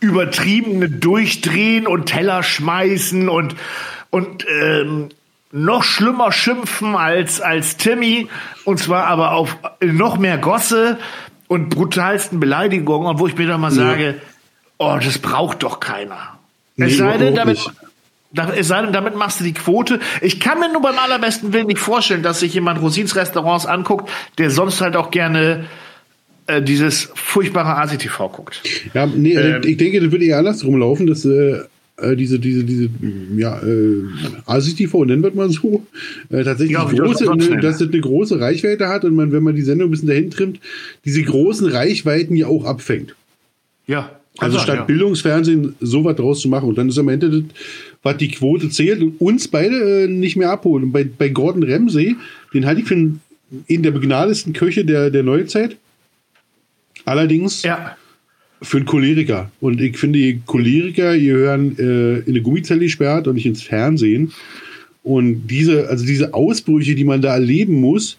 [0.00, 3.54] übertriebene Durchdrehen und Teller schmeißen und,
[4.10, 5.08] und ähm,
[5.52, 8.28] noch schlimmer schimpfen als, als Timmy.
[8.64, 10.98] Und zwar aber auf noch mehr Gosse
[11.48, 13.06] und brutalsten Beleidigungen.
[13.08, 14.16] Und wo ich mir dann mal sage,
[14.78, 16.38] oh, das braucht doch keiner.
[16.76, 17.58] Nee, es sei denn, damit,
[18.32, 20.00] da- es sei denn, damit machst du die Quote.
[20.22, 24.10] Ich kann mir nur beim allerbesten Willen nicht vorstellen, dass sich jemand Rosins Restaurants anguckt,
[24.38, 25.66] der sonst halt auch gerne
[26.46, 28.62] äh, dieses furchtbare ASI-TV guckt.
[28.94, 29.60] Ja, nee, Ähm.
[29.64, 31.60] ich denke, das wird eher andersrum laufen, dass äh,
[32.02, 32.88] äh, diese, diese, diese,
[33.36, 34.04] ja, äh,
[34.46, 35.86] ASI-TV, nennen wir es mal so,
[36.30, 39.54] äh, tatsächlich Ja, große, ne, dass das eine große Reichweite hat und man, wenn man
[39.54, 40.60] die Sendung ein bisschen dahin trimmt,
[41.04, 43.14] diese großen Reichweiten ja auch abfängt.
[43.86, 44.10] Ja.
[44.38, 44.84] Also statt ja.
[44.84, 46.68] Bildungsfernsehen sowas draus zu machen.
[46.68, 47.42] Und dann ist am Ende das,
[48.02, 50.84] was die Quote zählt und uns beide äh, nicht mehr abholen.
[50.84, 52.16] Und bei, bei Gordon Ramsay,
[52.54, 53.20] den halte ich für einen
[53.68, 55.76] der begnadesten Köche der, der Neuzeit.
[57.04, 57.96] Allerdings Ja.
[58.62, 59.50] Für einen Choleriker.
[59.60, 63.62] Und ich finde, die Choleriker, die gehören äh, in eine Gummizelle gesperrt und nicht ins
[63.62, 64.32] Fernsehen.
[65.02, 68.16] Und diese, also diese Ausbrüche, die man da erleben muss,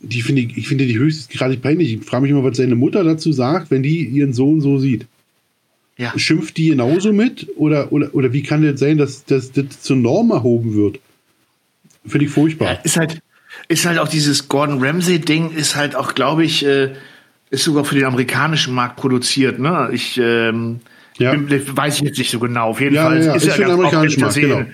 [0.00, 1.94] die finde ich, ich finde die höchstgradig peinlich.
[1.94, 5.06] Ich frage mich immer, was seine Mutter dazu sagt, wenn die ihren Sohn so sieht.
[5.96, 6.18] Ja.
[6.18, 7.48] Schimpft die genauso mit?
[7.56, 10.98] Oder, oder, oder wie kann das sein, dass, dass das zur Norm erhoben wird?
[12.06, 12.82] Finde ich furchtbar.
[12.84, 13.20] Ist halt,
[13.68, 16.94] ist halt auch dieses Gordon Ramsay-Ding, ist halt auch, glaube ich, äh,
[17.50, 19.58] ist sogar für den amerikanischen Markt produziert.
[19.58, 19.90] Ne?
[19.92, 20.80] Ich ähm,
[21.18, 21.32] Ja.
[21.32, 22.68] bin, weiß ich jetzt nicht so genau.
[22.68, 24.64] Auf jeden Ja, Fall ja, ja, ist, ist ja für den ganz amerikanischen Markt, genau.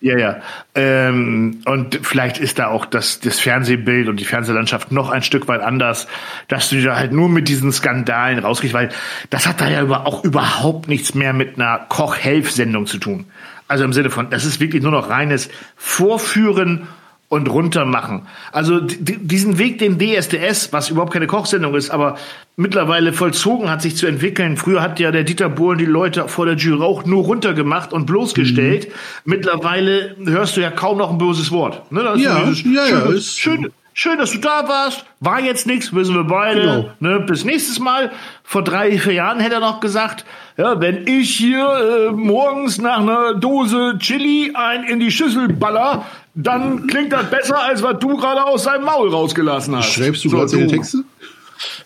[0.00, 0.42] Ja, ja.
[0.74, 5.48] Ähm, und vielleicht ist da auch das, das Fernsehbild und die Fernsehlandschaft noch ein Stück
[5.48, 6.08] weit anders,
[6.46, 8.90] dass du da halt nur mit diesen Skandalen rauskriegst, weil
[9.30, 13.24] das hat da ja über, auch überhaupt nichts mehr mit einer Koch-Helf-Sendung zu tun.
[13.66, 16.86] Also im Sinne von, das ist wirklich nur noch reines Vorführen
[17.34, 18.22] und runtermachen.
[18.52, 22.16] Also di- di- diesen Weg, den DSDS, was überhaupt keine Kochsendung ist, aber
[22.56, 24.56] mittlerweile vollzogen hat, sich zu entwickeln.
[24.56, 28.06] Früher hat ja der Dieter Bohlen die Leute vor der Jury auch nur runtergemacht und
[28.06, 28.88] bloßgestellt.
[29.24, 31.90] Mittlerweile hörst du ja kaum noch ein böses Wort.
[31.90, 32.02] Ne?
[32.02, 35.04] Das ist Ja, dieses, ja, ja, schön, ist- schön, schön, dass du da warst.
[35.20, 36.60] War jetzt nichts, wissen wir beide.
[36.60, 36.90] Genau.
[37.00, 37.20] Ne?
[37.20, 38.12] Bis nächstes Mal.
[38.44, 40.24] Vor drei, vier Jahren hätte er noch gesagt,
[40.56, 46.04] ja, wenn ich hier äh, morgens nach einer Dose Chili ein in die Schüssel baller,
[46.34, 49.92] dann klingt das besser, als was du gerade aus seinem Maul rausgelassen hast.
[49.92, 51.04] Schreibst du So, gerade deine Texte?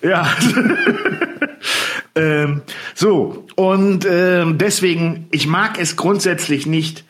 [0.02, 0.26] ja.
[2.14, 2.62] ähm,
[2.94, 7.04] so, und ähm, deswegen, ich mag es grundsätzlich nicht,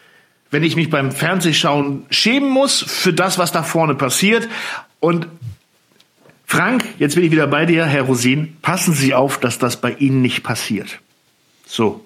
[0.50, 4.48] wenn ich mich beim Fernsehschauen schämen muss für das, was da vorne passiert.
[4.98, 5.26] Und
[6.46, 9.92] Frank, jetzt bin ich wieder bei dir, Herr Rosin, passen Sie auf, dass das bei
[9.92, 10.98] Ihnen nicht passiert.
[11.66, 12.04] So.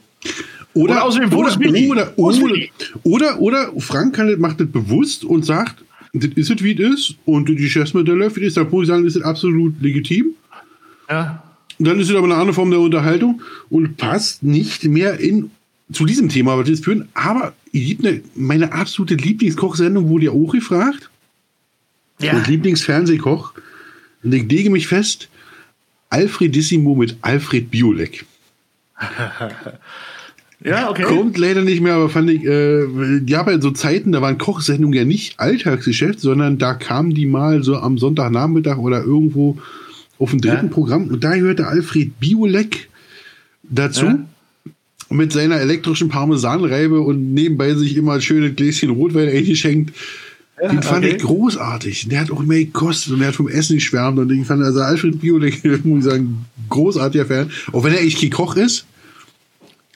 [0.74, 2.56] Oder, Und außerdem, oder, oder, oder,
[3.02, 6.94] oder, oder Frank kann das, macht das bewusst und sagt, das ist es, wie es
[6.94, 7.14] ist.
[7.24, 10.34] Und die Geschäftsmodelle, wie es ist, dann muss ich sagen, das ist absolut legitim.
[11.08, 11.42] Ja.
[11.78, 15.50] Dann ist es aber eine andere Form der Unterhaltung und passt nicht mehr in
[15.92, 17.08] zu diesem Thema, was wir jetzt führen.
[17.12, 21.10] Aber eine, meine absolute Lieblingskochsendung wurde ja auch gefragt.
[22.18, 22.34] Ja.
[22.34, 23.52] Und Lieblingsfernsehkoch.
[24.22, 25.28] Und ich lege mich fest,
[26.08, 28.24] Alfredissimo mit Alfred Biolek.
[30.64, 31.02] ja, okay.
[31.02, 32.86] Kommt leider nicht mehr, aber fand ich, äh,
[33.26, 37.62] ja, bei so Zeiten, da waren Kochsendungen ja nicht Alltagsgeschäft, sondern da kamen die mal
[37.62, 39.58] so am Sonntagnachmittag oder irgendwo
[40.18, 40.72] auf dem dritten Ja.
[40.72, 42.88] Programm und da hörte Alfred Biolek
[43.62, 44.06] dazu.
[44.06, 44.18] Ja.
[45.10, 49.92] Mit seiner elektrischen Parmesanreibe und nebenbei sich immer ein schönes Gläschen Rotwein eingeschenkt.
[50.58, 51.16] Den fand okay.
[51.16, 52.08] ich großartig.
[52.08, 54.18] Der hat auch immer gekostet und der hat vom Essen geschwärmt.
[54.18, 57.50] Und ich fand also Alfred Biolek, muss ich sagen, großartiger Fan.
[57.72, 58.86] Auch wenn er echt kein Koch ist.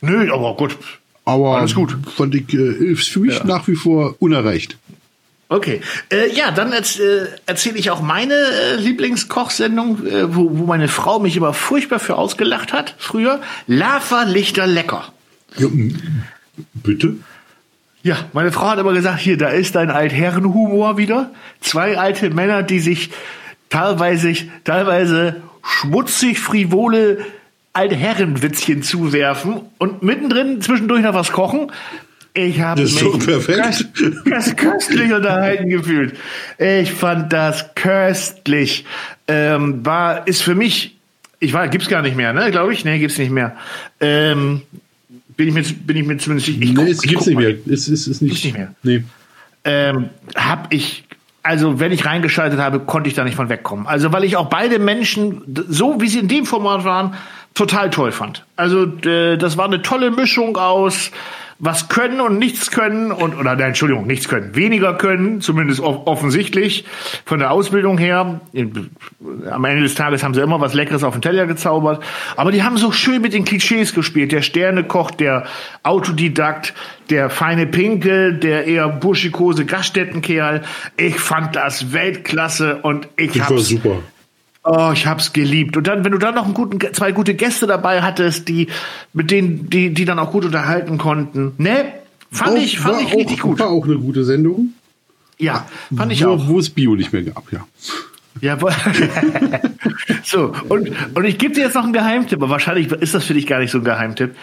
[0.00, 0.76] Nö, aber gut.
[1.24, 1.96] Aber Alles gut.
[2.16, 3.44] fand ich, äh, ist für mich Ja.
[3.44, 4.76] nach wie vor unerreicht.
[5.48, 5.80] Okay.
[6.10, 10.88] Äh, ja, dann erz, äh, erzähle ich auch meine äh, Lieblingskochsendung, äh, wo, wo meine
[10.88, 13.40] Frau mich immer furchtbar für ausgelacht hat, früher.
[13.66, 15.12] Lava Lichter lecker.
[15.56, 15.68] Ja,
[16.74, 17.16] bitte?
[18.02, 21.30] Ja, meine Frau hat immer gesagt, hier, da ist dein Altherrenhumor wieder.
[21.60, 23.10] Zwei alte Männer, die sich
[23.68, 24.32] teilweise,
[24.64, 27.18] teilweise schmutzig, frivole
[27.76, 31.70] Altherrenwitzchen zuwerfen und mittendrin zwischendurch noch was kochen.
[32.34, 36.14] Ich habe mich köst- köst- köstlich unterhalten gefühlt.
[36.58, 38.84] Ich fand das köstlich.
[39.28, 40.96] Ähm, war, ist für mich,
[41.40, 42.84] ich war, gibt's gar nicht mehr, ne, glaube ich?
[42.84, 43.56] Nee, gibt's nicht mehr.
[44.00, 44.62] Ähm,
[45.36, 47.26] bin ich mir, bin ich mir zumindest, ich, ich nee, guck- es ich gibt's guck
[47.28, 47.44] nicht mal.
[47.64, 47.74] mehr.
[47.74, 48.74] Es ist, ist nicht, Gibt's nicht mehr.
[48.82, 49.02] Nee.
[49.64, 51.04] ähm, habe ich
[51.42, 53.86] also wenn ich reingeschaltet habe, konnte ich da nicht von wegkommen.
[53.86, 57.14] Also weil ich auch beide Menschen, so wie sie in dem Format waren,
[57.56, 58.44] total toll fand.
[58.54, 61.10] Also äh, das war eine tolle Mischung aus
[61.58, 66.84] was können und nichts können und oder nein, Entschuldigung, nichts können, weniger können, zumindest offensichtlich
[67.24, 68.40] von der Ausbildung her.
[69.50, 72.02] Am Ende des Tages haben sie immer was Leckeres auf den Teller gezaubert,
[72.36, 74.32] aber die haben so schön mit den Klischees gespielt.
[74.32, 75.46] Der Sternekoch, der
[75.82, 76.74] Autodidakt,
[77.08, 80.62] der feine Pinkel, der eher burschikose Gaststättenkerl.
[80.98, 84.02] Ich fand das Weltklasse und ich war hab's super.
[84.68, 85.76] Oh, ich hab's geliebt.
[85.76, 88.66] Und dann, wenn du dann noch einen guten, zwei gute Gäste dabei hattest, die,
[89.12, 91.52] mit denen, die, die dann auch gut unterhalten konnten.
[91.58, 91.92] Ne?
[92.32, 93.60] Fand Auch- ich, fand ich richtig auch, gut.
[93.60, 94.70] War auch eine gute Sendung.
[95.38, 96.48] Ja, fand ich wo, auch.
[96.48, 97.64] Wo es Bio nicht mehr gab, ja.
[98.40, 98.58] Ja,
[100.24, 103.34] so, und, und ich gebe dir jetzt noch einen Geheimtipp, aber wahrscheinlich ist das für
[103.34, 104.34] dich gar nicht so ein Geheimtipp.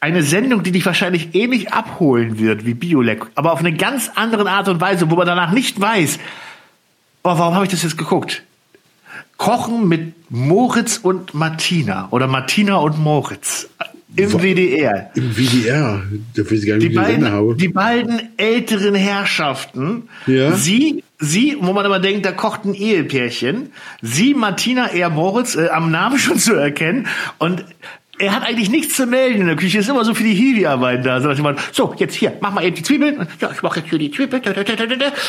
[0.00, 4.50] Eine Sendung, die dich wahrscheinlich ähnlich abholen wird wie Biolek, aber auf eine ganz andere
[4.50, 6.18] Art und Weise, wo man danach nicht weiß,
[7.24, 8.42] oh, warum habe ich das jetzt geguckt?
[9.36, 13.68] Kochen mit Moritz und Martina oder Martina und Moritz
[14.16, 15.10] im Wa- WDR.
[15.14, 16.02] Im WDR.
[16.34, 20.52] Da weiß ich gar nicht, Die beiden, die beiden älteren Herrschaften, Ja.
[20.52, 25.68] sie, sie, wo man immer denkt, da kocht ein Ehepärchen, sie, Martina, er Moritz, äh,
[25.68, 27.06] am Namen schon zu erkennen
[27.38, 27.64] und
[28.18, 29.78] er hat eigentlich nichts zu melden in der Küche.
[29.78, 31.20] Es ist immer so für die Hiwi-Arbeit da.
[31.20, 31.32] So,
[31.72, 33.26] so, jetzt hier, mach mal eben die Zwiebeln.
[33.40, 34.42] Ja, ich mache jetzt hier die Zwiebeln.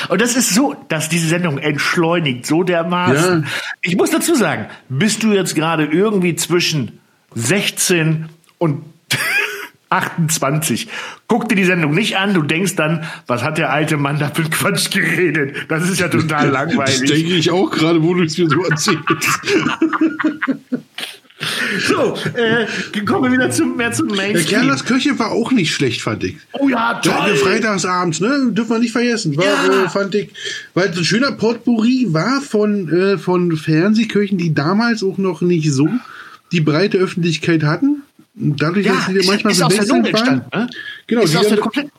[0.10, 3.43] Und das ist so, dass diese Sendung entschleunigt, so dermaßen.
[3.43, 3.50] Ja.
[3.82, 7.00] Ich muss dazu sagen, bist du jetzt gerade irgendwie zwischen
[7.36, 8.84] 16 und
[9.89, 10.88] 28.
[11.28, 14.30] Guck dir die Sendung nicht an, du denkst dann, was hat der alte Mann da
[14.30, 15.56] für Quatsch geredet?
[15.69, 17.10] Das ist ja total Das langweilig.
[17.10, 19.02] denke ich auch gerade, wo du es mir so erzählst.
[21.88, 22.65] So, äh,
[23.06, 24.47] kommen wir wieder zum, mehr zum Der Mainstream.
[24.62, 26.36] Kerners Köche war auch nicht schlecht, fand ich.
[26.54, 27.26] oh ja, Der, toll.
[27.28, 28.47] der Freitagsabends, ne?
[28.52, 29.38] Dürfen wir nicht vergessen.
[29.38, 29.86] War, Ja.
[29.86, 30.30] äh, fand ich,
[30.73, 35.71] weil so ein schöner Potpourri war von, äh, von Fernsehkirchen, die damals auch noch nicht
[35.71, 35.88] so
[36.52, 38.02] die breite Öffentlichkeit hatten.
[38.34, 40.45] Dadurch, ja, dass sie ist, manchmal ist so aus der Not entstanden.
[40.54, 40.69] Ne?
[41.08, 41.89] Genau, ist die, aus der komplett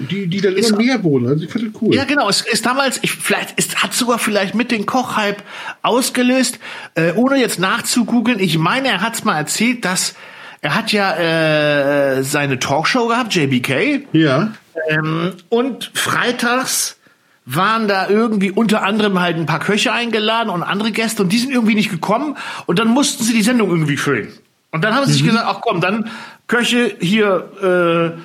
[0.00, 1.28] die, die dann ist immer mehr wurden.
[1.28, 1.94] Also ich fand das cool.
[1.94, 2.28] Ja, genau.
[2.28, 5.42] Es ist damals, ich, vielleicht, es hat sogar vielleicht mit dem Kochhype
[5.82, 6.58] ausgelöst,
[6.94, 8.38] äh, ohne jetzt nachzugoogeln.
[8.40, 10.14] Ich meine, er hat's mal erzählt, dass
[10.62, 14.52] er hat ja äh, seine Talkshow gehabt, JBK, ja.
[14.88, 16.98] ähm, und freitags
[17.46, 21.38] waren da irgendwie unter anderem halt ein paar Köche eingeladen und andere Gäste und die
[21.38, 22.36] sind irgendwie nicht gekommen
[22.66, 24.28] und dann mussten sie die Sendung irgendwie füllen.
[24.70, 26.10] Und dann haben sie sich gesagt, ach komm, dann
[26.46, 28.20] Köche hier äh,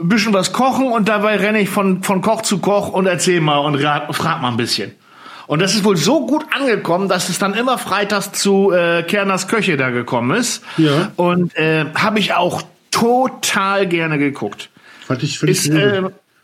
[0.00, 3.40] ein bisschen was kochen und dabei renne ich von, von Koch zu Koch und erzähl
[3.40, 4.92] mal und rat, frag mal ein bisschen.
[5.46, 9.48] Und das ist wohl so gut angekommen, dass es dann immer freitags zu äh, Kerners
[9.48, 10.62] Köche da gekommen ist.
[10.76, 11.10] Ja.
[11.16, 14.70] Und äh, habe ich auch total gerne geguckt.
[15.04, 16.02] Fand ich, fand Ist, ich äh,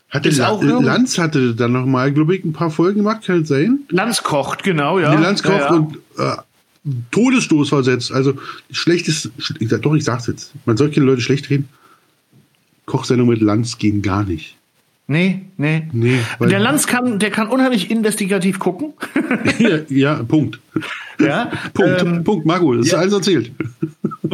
[0.09, 3.25] hatte ist La auch Lanz hatte dann noch mal, glaube ich, ein paar Folgen gemacht,
[3.25, 3.79] kann es sein?
[3.89, 5.11] Lanz kocht, genau, ja.
[5.11, 5.73] Der Lanz kocht ja, ja.
[5.73, 8.11] und äh, Todesstoß versetzt.
[8.11, 8.33] Also
[8.71, 10.53] schlechtes, ich doch, ich sag's jetzt.
[10.65, 11.69] Man soll keine Leute schlecht reden.
[12.87, 14.55] Kochsendung mit Lanz gehen gar nicht.
[15.09, 15.83] Nee, nee.
[15.93, 18.93] Nee, der Lanz kann, der kann unheimlich investigativ gucken.
[19.59, 20.59] ja, ja, Punkt.
[21.19, 21.49] ja.
[21.73, 23.51] Punkt, Ähm, Punkt, Marco, das ist alles erzählt.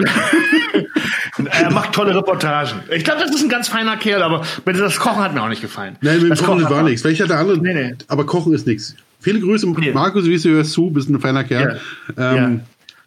[1.51, 2.79] er macht tolle Reportagen.
[2.95, 5.61] Ich glaube, das ist ein ganz feiner Kerl, aber das Kochen hat mir auch nicht
[5.61, 5.95] gefallen.
[6.01, 7.01] Nein, mit dem das Kochen hat war nichts.
[7.03, 7.95] Vielleicht hat der andere, Nee, nee.
[8.07, 8.95] aber Kochen ist nichts.
[9.19, 9.67] Viele Grüße.
[9.93, 11.79] Markus, wie du hörst zu, bist ein feiner Kerl.
[12.17, 12.33] Ja.
[12.35, 12.61] Ähm,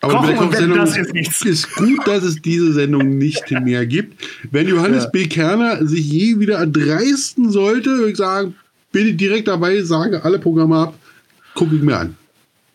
[0.06, 1.44] Aber Kochen bei der Kochsendung das ist nichts.
[1.44, 4.24] ist gut, dass es diese Sendung nicht mehr gibt.
[4.50, 5.10] Wenn Johannes Ja.
[5.10, 5.26] B.
[5.26, 8.54] Kerner sich je wieder erdreisten sollte, würde ich sagen,
[8.92, 10.94] bin ich direkt dabei, sage alle Programme ab,
[11.54, 12.16] gucke ich mir an.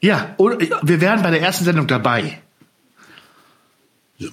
[0.01, 2.39] Ja, und wir wären bei der ersten Sendung dabei.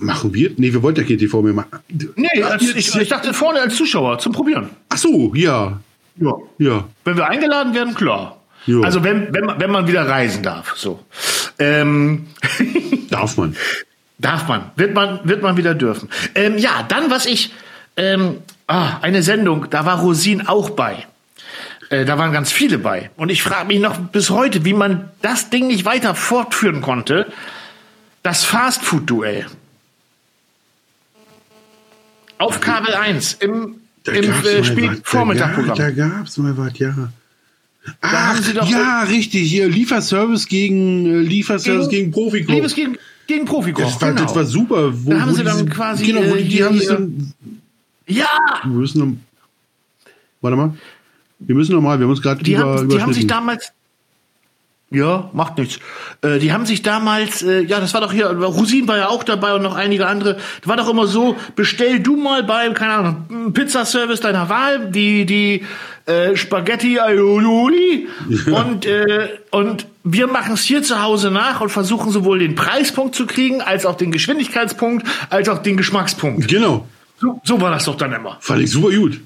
[0.01, 0.51] Machen wir?
[0.57, 1.79] Nee, wir wollten ja kein TV mehr machen.
[2.17, 4.69] Nee, als, ich, ich dachte vorne als Zuschauer zum Probieren.
[4.91, 5.81] Ach so, ja.
[6.17, 6.35] Ja.
[6.59, 6.89] Ja.
[7.05, 8.43] Wenn wir eingeladen werden, klar.
[8.67, 8.83] Jo.
[8.83, 10.75] Also wenn, wenn, man, wenn man wieder reisen darf.
[10.77, 11.01] So.
[11.59, 12.27] Ähm,
[13.11, 13.57] Darf man.
[14.19, 16.09] Darf man, wird man, wird man wieder dürfen.
[16.35, 17.53] Ähm, ja, dann was ich,
[17.97, 21.07] ähm, ah, eine Sendung, da war Rosin auch bei.
[21.91, 23.11] Äh, da waren ganz viele bei.
[23.17, 27.33] Und ich frage mich noch bis heute, wie man das Ding nicht weiter fortführen konnte.
[28.23, 29.47] Das Fastfood-Duell.
[32.39, 35.01] Auf Kabel 1 im, im äh, mal Spiel was.
[35.05, 35.77] Vormittagprogramm.
[35.77, 36.95] Da, ga- da gab's mal was, ja.
[38.01, 39.51] Ach, ja, richtig.
[39.51, 42.55] Hier Lieferservice gegen äh, Lieferservice gegen, Profikoch.
[42.55, 42.97] Liebes gegen,
[43.27, 43.83] gegen Profikoch.
[43.83, 44.23] Das war, genau.
[44.23, 44.93] das war super.
[45.05, 47.33] Wo, Da haben sie dann quasi, Genau, wo äh, die, die haben sich dann.
[48.07, 48.27] ja!
[48.65, 49.17] Wir müssen noch,
[50.41, 50.75] Warte mal.
[51.41, 51.99] Wir müssen noch mal.
[51.99, 53.73] Wir haben uns gerade über, haben, die haben sich damals,
[54.91, 55.81] Ja, macht nichts.
[56.23, 59.23] Äh, die haben sich damals, äh, ja, das war doch hier, Rosin war ja auch
[59.23, 60.35] dabei und noch einige andere.
[60.35, 65.27] Das war doch immer so, bestell du mal beim, keine Ahnung, Pizzaservice deiner Wahl, die,
[65.27, 65.67] die
[66.07, 68.09] äh, Spaghetti Aioli
[68.47, 73.15] und, äh, und wir machen es hier zu Hause nach und versuchen sowohl den Preispunkt
[73.15, 76.49] zu kriegen, als auch den Geschwindigkeitspunkt, als auch den Geschmackspunkt.
[76.49, 76.89] Genau.
[77.19, 78.39] So, so war das doch dann immer.
[78.41, 79.21] Fand ich super gut.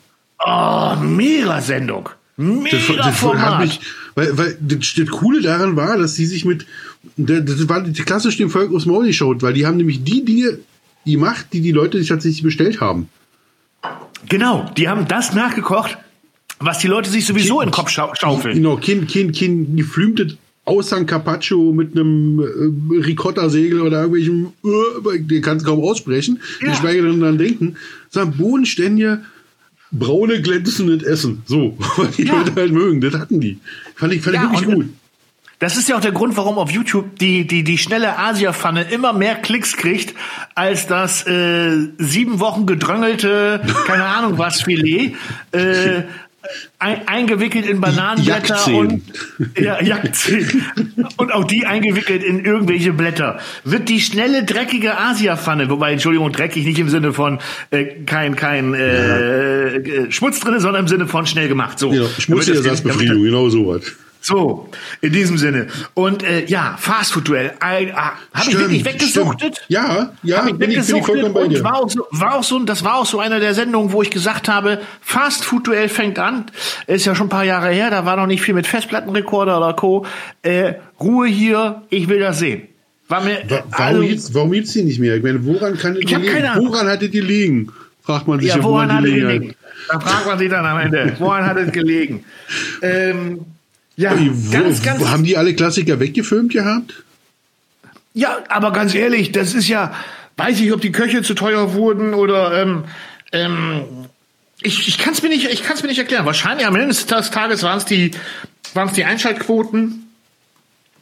[0.45, 2.09] Oh, mega Sendung.
[2.37, 3.61] Mega Das, das Format.
[3.61, 3.81] mich,
[4.15, 6.67] weil, weil das, das Coole daran war, dass sie sich mit,
[7.17, 10.59] das war die klassisch dem Volk aufs Maul geschaut, weil die haben nämlich die Dinge
[11.05, 13.09] gemacht, die die Leute sich tatsächlich bestellt haben.
[14.29, 15.99] Genau, die haben das nachgekocht,
[16.59, 18.55] was die Leute sich sowieso in den Kopf schau schaufeln.
[18.55, 25.43] Genau, kein, kein, kein geflümtet Aussang Carpaccio mit einem äh, Ricotta-Segel oder irgendwelchem, äh, den
[25.43, 26.71] kannst du kaum aussprechen, Ja.
[26.71, 27.75] geschweige denn dran denken,
[28.11, 29.23] sondern bodenständige,
[29.93, 31.43] braune, glänzendes Essen.
[31.47, 32.35] So, weil die Ja.
[32.39, 33.01] Leute halt mögen.
[33.01, 33.59] Das hatten die.
[33.95, 34.89] Fand ich, fand Ja, ich wirklich gut.
[35.59, 39.13] Das ist ja auch der Grund, warum auf YouTube die, die, die schnelle Asia-Pfanne immer
[39.13, 40.13] mehr Klicks kriegt,
[40.57, 45.15] als das äh, sieben Wochen gedröngelte, keine Ahnung was, Filet,
[45.53, 46.03] äh,
[46.79, 48.77] ein, eingewickelt in Bananenblätter Jackzehen.
[48.77, 49.03] und
[49.59, 50.65] ja, Jackzehen.
[51.17, 53.39] und auch die eingewickelt in irgendwelche Blätter.
[53.65, 57.39] Wird die schnelle, dreckige Asia-Pfanne, wobei, Entschuldigung, dreckig nicht im Sinne von
[57.71, 61.79] äh, kein, kein äh, äh, Schmutz drin, sondern im Sinne von schnell gemacht.
[61.79, 61.91] So.
[61.91, 63.83] Damit das- Schmutzenersatzbefriedigung, genau sowas.
[64.23, 64.69] So,
[65.01, 65.67] in diesem Sinne.
[65.95, 67.55] Und äh, ja, Fastfood-Duell.
[67.61, 69.57] Äh, ah, Habe ich wirklich weggesuchtet?
[69.57, 69.61] stimmt.
[69.69, 71.65] Ja, ja, Hab ich bin ich, bin ich weggesuchtet vollkommen bei dir.
[71.65, 74.11] war auch, so, war auch so, das war auch so eine der Sendungen, wo ich
[74.11, 76.47] gesagt habe, Fast-Food-Duell fängt an.
[76.87, 79.75] Ist ja schon ein paar Jahre her, da war noch nicht viel mit Festplattenrekorder oder
[79.75, 80.07] Co.
[80.43, 82.69] Äh, Ruhe hier, ich will das sehen.
[83.09, 85.17] War mir, Wa- Warum also, gibt's, warum gibt's die nicht mehr?
[85.17, 86.45] Ich meine, woran kann Ich die liegen?
[86.57, 87.73] Woran hatte die liegen?
[88.05, 89.55] Fragt man sich ja, woran hat es die liegen.
[89.89, 92.25] Da fragt man sich dann am Ende, woran hat es gelegen?
[92.83, 93.41] Ähm,
[94.03, 97.03] ja, Wo, ganz, ganz, haben die alle Klassiker weggefilmt gehabt?
[98.15, 99.95] Ja, aber ganz ehrlich, das ist ja,
[100.37, 102.85] weiß ich, ob die Köche zu teuer wurden oder ähm,
[103.33, 103.83] ähm,
[104.61, 106.27] ich, ich kann es mir nicht, ich kann es mir nicht erklären.
[106.27, 108.11] Wahrscheinlich am Ende des Tages waren es die,
[108.75, 110.09] waren es die Einschaltquoten,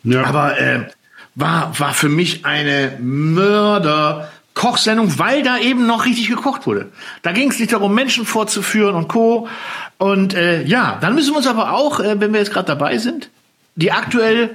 [0.05, 0.25] Ja.
[0.25, 0.87] aber äh,
[1.35, 4.31] war war für mich eine Mörder.
[4.61, 6.93] Kochsendung, weil da eben noch richtig gekocht wurde.
[7.23, 9.49] Da ging es nicht darum, Menschen vorzuführen und Co.
[9.97, 12.99] Und äh, ja, dann müssen wir uns aber auch, äh, wenn wir jetzt gerade dabei
[12.99, 13.31] sind,
[13.77, 14.55] die aktuell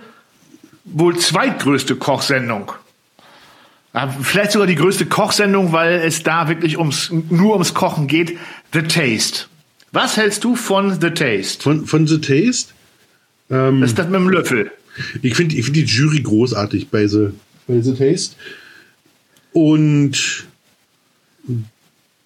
[0.84, 2.72] wohl zweitgrößte Kochsendung.
[3.95, 8.38] Ja, Vielleicht sogar die größte Kochsendung, weil es da wirklich ums, nur ums Kochen geht.
[8.74, 9.45] The Taste.
[9.91, 11.64] Was hältst du von The Taste?
[11.64, 12.74] von, von The Taste?
[13.49, 14.72] Ähm, Das ist das mit dem Löffel.
[15.24, 17.30] ich finde ich find die Jury großartig bei The,
[17.68, 18.36] bei The Taste.
[19.56, 20.45] Und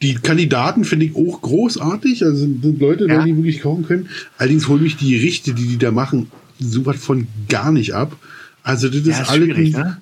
[0.01, 2.23] die Kandidaten finde ich auch großartig.
[2.23, 3.23] Also sind, Leute, Ja.
[3.23, 4.09] die wirklich kochen können.
[4.39, 8.17] Allerdings holen mich die Gerichte, die die da machen, sowas von gar nicht ab.
[8.63, 10.01] Also das ist ist alles ne?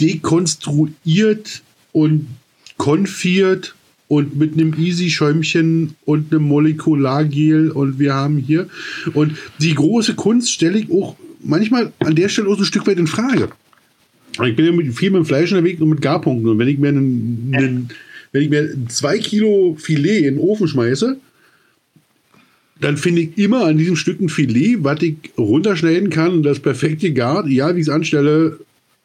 [0.00, 2.28] dekonstruiert und
[2.76, 3.74] konfiert
[4.06, 8.68] und mit einem Easy-Schäumchen und einem Molekulargel und wir haben hier
[9.14, 12.86] und die große Kunst stelle ich auch manchmal an der Stelle auch so ein Stück
[12.86, 13.50] weit in Frage.
[14.42, 16.78] Ich bin ja mit, viel mit dem Fleisch unterwegs und mit Garpunkten und wenn ich
[16.78, 17.88] mir einen, einen
[18.32, 21.16] wenn ich mir zwei Kilo Filet in den Ofen schmeiße,
[22.80, 26.58] dann finde ich immer an diesem Stück ein Filet, was ich runterschneiden kann und das
[26.58, 28.58] perfekte Gart, egal wie ich es anstelle,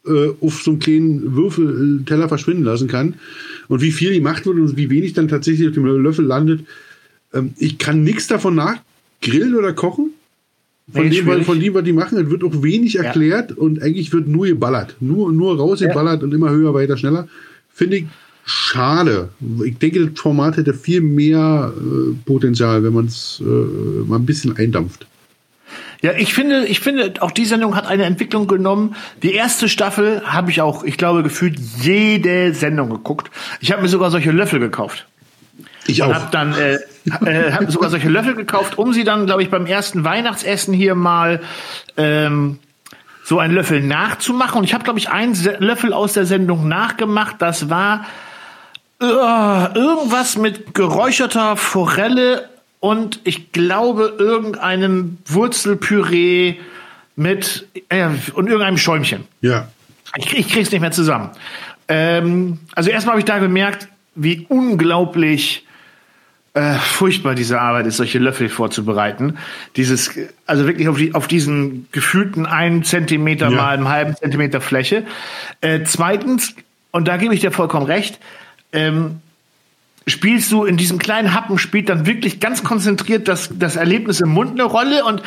[0.06, 3.16] äh, auf so einen kleinen Würfelteller verschwinden lassen kann.
[3.68, 6.62] Und wie viel gemacht wird und wie wenig dann tatsächlich auf dem Löffel landet.
[7.34, 10.12] Ähm, ich kann nichts davon nachgrillen oder kochen.
[10.92, 11.46] Von, dem, schwierig.
[11.46, 14.96] von dem, was die machen, es wird auch wenig erklärt und eigentlich wird nur geballert.
[15.00, 17.28] Nur, nur rausgeballert und immer höher, weiter, schneller.
[17.72, 18.06] Finde ich
[18.44, 19.30] schade.
[19.64, 24.26] Ich denke, das Format hätte viel mehr äh, Potenzial, wenn man es äh, mal ein
[24.26, 25.06] bisschen eindampft.
[26.02, 28.96] Ja, ich finde, ich finde, auch die Sendung hat eine Entwicklung genommen.
[29.22, 33.30] Die erste Staffel habe ich auch, ich glaube, gefühlt jede Sendung geguckt.
[33.60, 35.08] Ich habe mir sogar solche Löffel gekauft.
[35.88, 36.14] Ich Und auch.
[36.16, 36.80] habe dann äh,
[37.26, 40.96] äh, hab sogar solche Löffel gekauft, um sie dann, glaube ich, beim ersten Weihnachtsessen hier
[40.96, 41.42] mal
[41.98, 42.60] ähm,
[43.24, 44.60] so einen Löffel nachzumachen.
[44.60, 47.36] Und ich habe, glaube ich, einen Se Löffel aus der Sendung nachgemacht.
[47.40, 48.06] Das war
[49.02, 52.50] äh, irgendwas mit geräucherter Forelle
[52.80, 56.56] und ich glaube irgendeinem Wurzelpüree
[57.16, 59.26] mit äh, und irgendeinem Schäumchen.
[59.42, 59.68] Ja.
[60.18, 61.30] Ich, ich krieg's nicht mehr zusammen.
[61.88, 65.66] Ähm, also erstmal habe ich da gemerkt, wie unglaublich
[66.54, 69.38] äh, furchtbar diese Arbeit ist, solche Löffel vorzubereiten.
[69.76, 70.12] Dieses,
[70.46, 73.56] also wirklich auf, die, auf diesen gefühlten einen Zentimeter Ja.
[73.58, 75.06] mal einen halben Zentimeter Fläche.
[75.62, 76.56] Äh, zweitens,
[76.92, 78.20] und da gebe ich dir vollkommen recht,
[78.74, 79.22] ähm,
[80.10, 84.30] spielst du in diesem kleinen Happen, spielt dann wirklich ganz konzentriert das, das Erlebnis im
[84.30, 85.04] Mund eine Rolle.
[85.06, 85.22] Und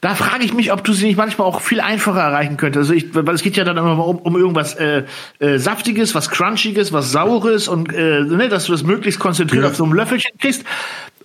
[0.00, 2.90] da frage ich mich, ob du sie nicht manchmal auch viel einfacher erreichen könntest.
[2.90, 5.04] Also ich, weil es geht ja dann immer um, um irgendwas äh,
[5.38, 9.70] äh, Saftiges, was Crunchiges, was Saures und äh, ne, dass du das möglichst konzentriert ja.
[9.70, 10.64] auf so einem Löffelchen kriegst.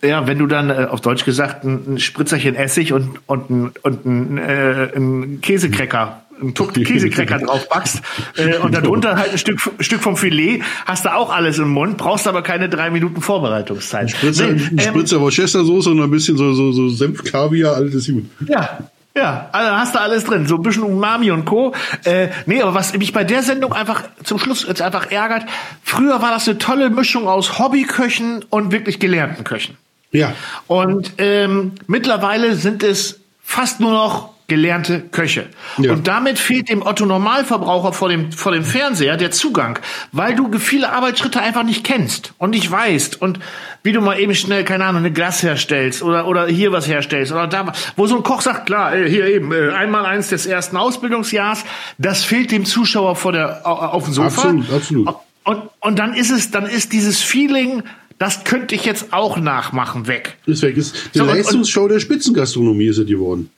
[0.03, 3.71] Ja, wenn du dann äh, auf Deutsch gesagt ein, ein Spritzerchen Essig und, und, ein,
[3.83, 8.01] und ein, äh, ein Käsekrecker einen Tuck Käsekrecker drauf backst
[8.35, 11.97] äh, und darunter halt ein Stück, Stück vom Filet, hast du auch alles im Mund,
[11.97, 14.01] brauchst aber keine drei Minuten Vorbereitungszeit.
[14.01, 17.75] Ein Spritzer, nee, ein Spritzer ähm, Worcestersoße und ein bisschen so, so, so Senf, Kaviar,
[17.75, 18.25] alles ist gut.
[18.47, 18.79] Ja,
[19.15, 21.73] ja, also hast du alles drin, so ein bisschen Umami und Co.
[22.05, 25.43] Äh, nee, aber was mich bei der Sendung einfach zum Schluss jetzt einfach ärgert,
[25.83, 29.77] früher war das eine tolle Mischung aus Hobbyköchen und wirklich gelernten Köchen.
[30.11, 30.33] Ja.
[30.67, 35.45] Und ähm, mittlerweile sind es fast nur noch gelernte Köche.
[35.77, 35.93] Ja.
[35.93, 39.79] Und damit fehlt dem Otto Normalverbraucher vor dem, vor dem Fernseher der Zugang,
[40.11, 43.39] weil du viele Arbeitsschritte einfach nicht kennst und nicht weißt und
[43.83, 47.31] wie du mal eben schnell, keine Ahnung, eine Glas herstellst oder, oder hier was herstellst
[47.31, 50.45] oder da, wo so ein Koch sagt, klar, äh, hier eben, äh, einmal eins des
[50.45, 51.63] ersten Ausbildungsjahres,
[51.97, 54.49] das fehlt dem Zuschauer vor der, auf dem Sofa.
[54.49, 55.15] Absolut, absolut.
[55.45, 57.83] Und, und dann ist es, dann ist dieses Feeling,
[58.19, 60.37] das könnte ich jetzt auch nachmachen, weg.
[60.45, 60.75] Ist weg.
[60.75, 63.49] Ist die so, Leistungsshow der Spitzengastronomie ist es geworden.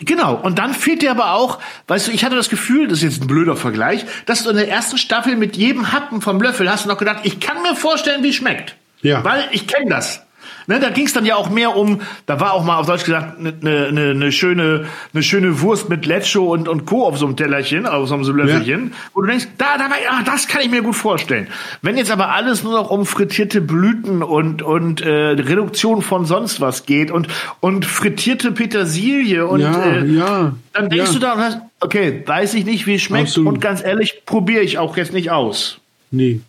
[0.00, 3.04] Genau, und dann fehlt dir aber auch, weißt du, ich hatte das Gefühl, das ist
[3.04, 6.70] jetzt ein blöder Vergleich, dass du in der ersten Staffel mit jedem Happen vom Löffel
[6.70, 8.76] hast du noch gedacht, ich kann mir vorstellen, wie es schmeckt.
[9.02, 9.22] Ja.
[9.24, 10.22] Weil ich kenne das.
[10.70, 13.02] Ne, da ging es dann ja auch mehr um, da war auch mal auf Deutsch
[13.02, 17.08] gesagt, eine ne, ne, ne schöne, ne schöne Wurst mit Lecho und, und Co.
[17.08, 18.96] auf so einem Tellerchen, auf so einem Löffelchen, ja.
[19.12, 21.48] wo du denkst, da, da war, ah, das kann ich mir gut vorstellen.
[21.82, 26.60] Wenn jetzt aber alles nur noch um frittierte Blüten und, und äh, Reduktion von sonst
[26.60, 27.26] was geht und,
[27.58, 31.14] und frittierte Petersilie und ja, äh, ja, dann denkst ja.
[31.14, 33.54] du da okay, weiß ich nicht, wie es schmeckt Absolut.
[33.54, 35.78] und ganz ehrlich, probiere ich auch jetzt nicht aus.
[36.12, 36.42] Nee.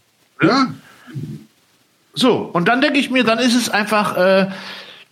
[0.43, 0.67] Ja,
[2.14, 4.47] so, und dann denke ich mir, dann ist es einfach, äh,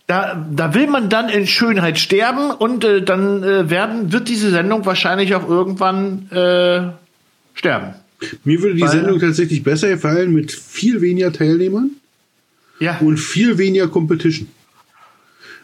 [0.06, 4.50] da, da will man dann in Schönheit sterben und äh, dann äh, werden, wird diese
[4.50, 6.90] Sendung wahrscheinlich auch irgendwann äh,
[7.54, 7.94] sterben.
[8.44, 11.90] Mir würde die Weil, Sendung tatsächlich besser gefallen mit viel weniger Teilnehmern
[12.80, 12.98] ja.
[12.98, 14.48] und viel weniger Competition.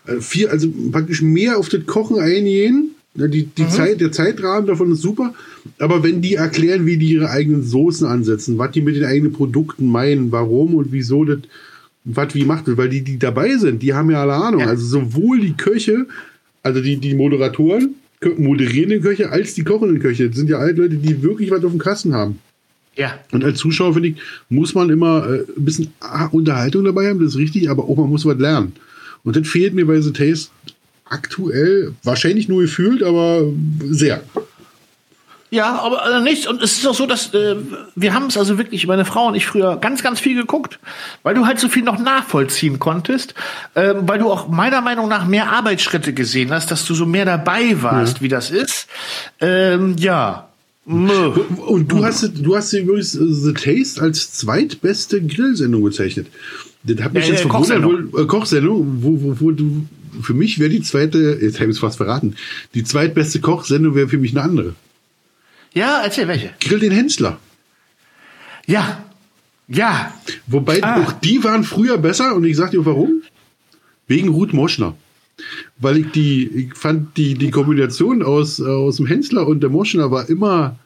[0.06, 3.70] Also, viel, also praktisch mehr auf das Kochen eingehen die, die mhm.
[3.70, 5.34] Zeit, der Zeitrahmen davon ist super,
[5.78, 9.32] aber wenn die erklären, wie die ihre eigenen Soßen ansetzen, was die mit den eigenen
[9.32, 11.38] Produkten meinen, warum und wieso das,
[12.04, 14.60] was wie macht das, weil die, die dabei sind, die haben ja alle Ahnung.
[14.60, 14.68] Ja.
[14.68, 16.06] Also sowohl die Köche,
[16.62, 17.94] also die, die Moderatoren,
[18.36, 21.72] moderierenden Köche, als die kochenden Köche, das sind ja alle Leute, die wirklich was auf
[21.72, 22.38] dem Kasten haben.
[22.96, 23.18] Ja.
[23.30, 24.16] Und als Zuschauer, finde ich,
[24.48, 25.88] muss man immer äh, ein bisschen
[26.30, 28.72] Unterhaltung dabei haben, das ist richtig, aber auch man muss was lernen.
[29.22, 30.50] Und das fehlt mir bei The Taste
[31.08, 33.44] aktuell wahrscheinlich nur gefühlt, aber
[33.84, 34.22] sehr.
[35.50, 36.46] Ja, aber äh, nichts.
[36.46, 37.56] Und es ist auch so, dass äh,
[37.94, 40.80] wir haben es also wirklich, meine Frau und ich früher ganz, ganz viel geguckt,
[41.22, 43.34] weil du halt so viel noch nachvollziehen konntest,
[43.74, 47.24] äh, weil du auch meiner Meinung nach mehr Arbeitsschritte gesehen hast, dass du so mehr
[47.24, 48.22] dabei warst, ja.
[48.22, 48.88] wie das ist.
[49.40, 50.48] Ähm, ja.
[50.84, 56.26] Und du hast, du hast übrigens äh, The Taste als zweitbeste Grillsendung bezeichnet.
[56.82, 57.82] Das hat mich ja, jetzt verwundert.
[57.82, 59.86] Kochsendung, wo, äh, Kochsendung wo, wo, wo du
[60.20, 62.36] für mich wäre die zweite, jetzt habe ich es fast verraten,
[62.74, 64.74] die zweitbeste Kochsendung wäre für mich eine andere.
[65.74, 66.52] Ja, erzähl welche.
[66.60, 67.38] Grill den Hensler.
[68.66, 69.04] Ja.
[69.68, 70.14] Ja.
[70.46, 71.02] Wobei ah.
[71.02, 73.22] auch die waren früher besser und ich sag dir warum.
[74.06, 74.96] Wegen Ruth Moschner.
[75.76, 80.10] Weil ich die, ich fand die, die Kombination aus, aus dem Hensler und der Moschner
[80.10, 80.78] war immer,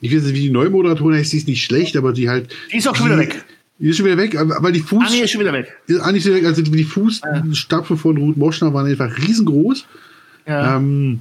[0.00, 2.52] ich weiß nicht, wie die Neumoderatorin heißt, die ist nicht schlecht, aber die halt.
[2.72, 3.44] Die ist auch schon wieder weg.
[3.80, 5.10] Die ist schon wieder weg, aber die Fuß.
[5.10, 5.74] Nee, ist schon wieder weg.
[6.02, 6.44] Ah, nicht weg.
[6.44, 9.86] Also die Fußstapfen von Ruth Moschner waren einfach riesengroß.
[10.46, 10.76] Ja.
[10.76, 11.20] Ähm,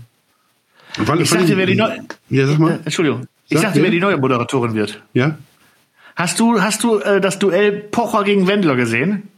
[0.97, 2.03] weil, ich sagte, wer die neue.
[2.29, 2.73] Ja, sag mal.
[2.73, 3.27] Äh, Entschuldigung.
[3.47, 5.01] Ich sag sagte, wer die neue Moderatorin wird.
[5.13, 5.37] Ja.
[6.17, 9.29] Hast du, hast du äh, das Duell Pocher gegen Wendler gesehen?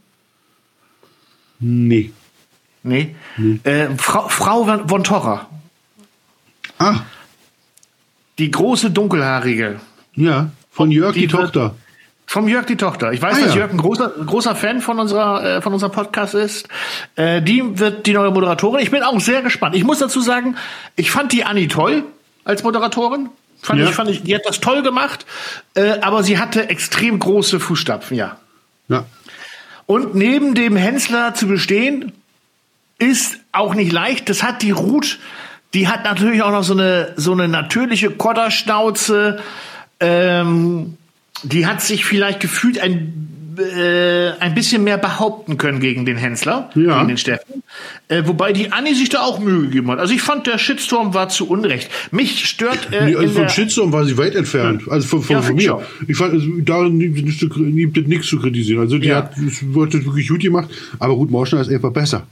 [1.60, 2.10] Nee.
[2.82, 3.14] Nee.
[3.36, 3.60] nee.
[3.62, 5.48] Äh, Frau, Frau von Torra.
[6.78, 7.02] Ah.
[8.38, 9.80] Die große dunkelhaarige.
[10.16, 11.76] Ja, von Jörg die, die Tochter.
[12.32, 13.12] Vom Jörg die Tochter.
[13.12, 13.60] Ich weiß, ah, dass ja.
[13.60, 16.66] Jörg ein großer, großer Fan von unserer, äh, von unserem Podcast ist.
[17.14, 18.82] Äh, die wird die neue Moderatorin.
[18.82, 19.76] Ich bin auch sehr gespannt.
[19.76, 20.56] Ich muss dazu sagen,
[20.96, 22.04] ich fand die Anni toll
[22.44, 23.28] als Moderatorin.
[23.60, 23.86] Fand ja.
[23.86, 25.26] ich, fand ich, die hat das toll gemacht,
[25.74, 28.38] äh, aber sie hatte extrem große Fußstapfen, ja.
[28.88, 29.04] Ja.
[29.84, 32.12] Und neben dem Hensler zu bestehen,
[32.98, 34.30] ist auch nicht leicht.
[34.30, 35.18] Das hat die Ruth,
[35.74, 39.38] die hat natürlich auch noch so eine, so eine natürliche Kotterschnauze.
[40.00, 40.96] Ähm,
[41.42, 43.28] die hat sich vielleicht gefühlt ein,
[43.58, 46.96] äh, ein bisschen mehr behaupten können gegen den Hensler, ja.
[46.98, 47.62] gegen den Steffen.
[48.08, 49.98] Äh, wobei die Anni sich da auch Mühe gegeben hat.
[49.98, 51.90] Also ich fand, der Shitstorm war zu Unrecht.
[52.10, 52.88] Mich stört.
[52.92, 54.82] Äh, nee, also vom Shitstorm war sie weit entfernt.
[54.88, 55.82] Also von, von, Ja, von mir.
[56.08, 58.80] Ich fand, also, da gibt es nichts zu kritisieren.
[58.80, 59.16] Also die Ja.
[59.16, 60.68] hat wird das wirklich gut gemacht,
[60.98, 62.26] aber Ruth Moschner ist einfach besser.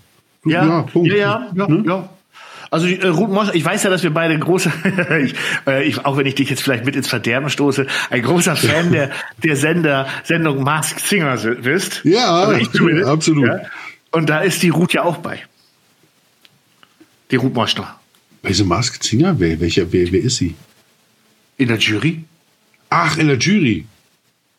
[0.47, 1.09] Ja, ja, Punkt.
[1.13, 1.85] ja, ja, Ne?
[1.87, 2.09] ja.
[2.71, 4.73] Also äh, Ruth Mosch, ich weiß ja, dass wir beide große,
[5.25, 5.35] ich,
[5.67, 8.93] äh, ich, auch wenn ich dich jetzt vielleicht mit ins Verderben stoße, ein großer Fan
[8.93, 9.11] der,
[9.43, 12.03] der Sender, Sendung Mask Singer si- bist.
[12.05, 13.09] Ja, also ich zumindest.
[13.09, 13.47] absolut.
[13.49, 13.61] Ja.
[14.13, 15.41] Und da ist die Ruth ja auch bei.
[17.31, 17.97] Die Ruth Moschner.
[18.43, 19.35] Welche Masked Singer?
[19.39, 20.55] Wer, welcher, wer, wer ist sie?
[21.59, 22.25] In der Jury?
[22.89, 23.85] Ach, in der Jury.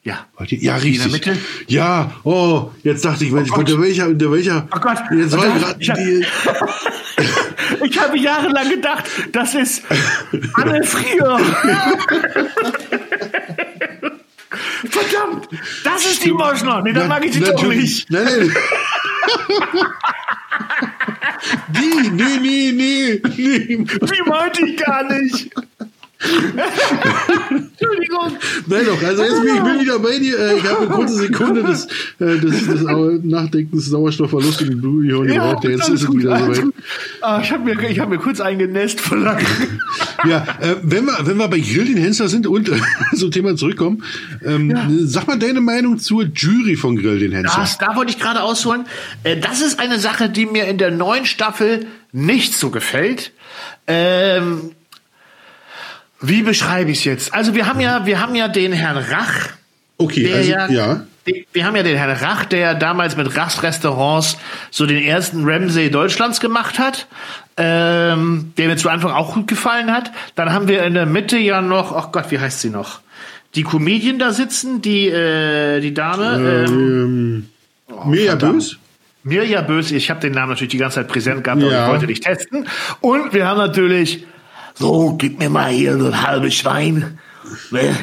[0.03, 0.25] Ja.
[0.39, 1.11] Ja, Die in der richtig.
[1.11, 1.37] Mitte?
[1.67, 4.67] Ja, oh, jetzt dachte ich, Mensch, Oh unter welcher, unter welcher.
[4.75, 4.97] Oh Gott.
[5.15, 6.25] Jetzt war gerade ich die.
[7.83, 9.83] Ich habe jahrelang gedacht, das ist
[10.53, 11.39] Anne Frier.
[14.89, 15.47] Verdammt,
[15.83, 16.81] das ist die Moschner.
[16.81, 18.09] Nee, dann mag ich sie doch nicht.
[18.09, 18.51] Nein, nein.
[21.69, 23.77] die, nee, nee, nee, nee.
[23.77, 25.49] Die meinte ich gar nicht.
[27.49, 28.37] Entschuldigung.
[28.67, 30.39] Nein, doch, also jetzt bin ich bin wieder bei dir.
[30.39, 31.85] Äh, Ich habe eine kurze Sekunde des,
[32.19, 32.81] äh, des, des
[33.23, 35.63] Nachdenkens, Sauerstoffverlust im Blutgehirn gebraucht.
[35.63, 36.61] Jetzt ist es gut, wieder soweit.
[36.61, 36.73] gut.
[37.21, 39.79] Ah, ich habe mir, ich hab mir kurz eingenässt vor Lachen.
[40.27, 42.79] Ja, äh, wenn wir, wenn wir bei Grill den Hensler sind und äh,
[43.13, 44.03] so Thema zurückkommen,
[44.45, 47.61] ähm, sag mal deine Meinung zur Jury von Grill den Hensler.
[47.61, 48.85] Das, da wollte ich gerade ausholen.
[49.23, 53.31] Äh, Das ist eine Sache, die mir in der neuen Staffel nicht so gefällt.
[53.87, 54.71] Ähm,
[56.21, 57.33] wie beschreibe ich es jetzt?
[57.33, 59.49] Also wir haben ja, wir haben ja den Herrn Rach.
[59.97, 61.03] Okay, also ja, ja.
[61.53, 64.37] Wir haben ja den Herrn Rach, der ja damals mit Rachs Restaurants
[64.71, 67.07] so den ersten Ramsay Deutschlands gemacht hat,
[67.57, 70.11] ähm, der mir zu Anfang auch gut gefallen hat.
[70.35, 73.01] Dann haben wir in der Mitte ja noch, ach Gott, wie heißt sie noch?
[73.53, 76.65] Die Comedian da sitzen, die, äh, die Dame.
[76.67, 77.47] ähm,
[77.89, 78.53] Ähm, Mirja verdammt.
[78.55, 78.77] Bös?
[79.23, 81.85] Mirja Bös, ich habe den Namen natürlich die ganze Zeit präsent gehabt, aber Ja.
[81.85, 82.67] ich wollte dich testen.
[83.01, 84.25] Und wir haben natürlich,
[84.75, 87.19] so, gib mir mal hier so ein halbes Schwein,
[87.71, 87.95] ne?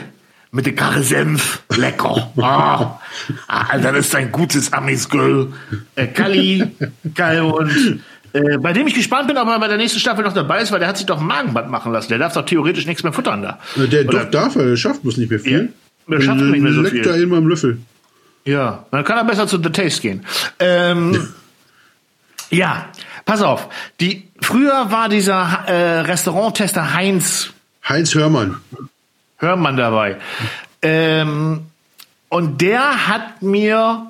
[0.51, 2.33] mit der Karre Senf, lecker.
[2.41, 2.99] Ah,
[3.49, 5.53] ah, das ist ein gutes Amisgirl.
[5.95, 6.65] Äh, Kalli,
[7.15, 8.01] Kai und
[8.33, 10.73] äh, bei dem ich gespannt bin, ob er bei der nächsten Staffel noch dabei ist,
[10.73, 12.09] weil der hat sich doch ein Magenband machen lassen.
[12.09, 13.59] Der darf doch theoretisch nichts mehr futtern da.
[13.77, 15.73] Äh, Der Oder- doch darf er, der schafft bloß nicht mehr viel.
[16.07, 17.03] Ja, der schafft nicht mehr so Leckt viel.
[17.05, 17.79] da immer im Löffel.
[18.47, 20.25] Ja, dann kann er besser zu The Taste gehen.
[20.59, 21.29] Ähm,
[22.51, 22.87] ja,
[23.25, 23.69] pass auf.
[24.01, 27.53] Die, früher war dieser äh, Restauranttester Heinz
[27.89, 28.61] Heinz Hörmann.
[29.39, 30.17] Hörmann dabei.
[30.83, 31.67] Ähm,
[32.29, 34.07] und der hat mir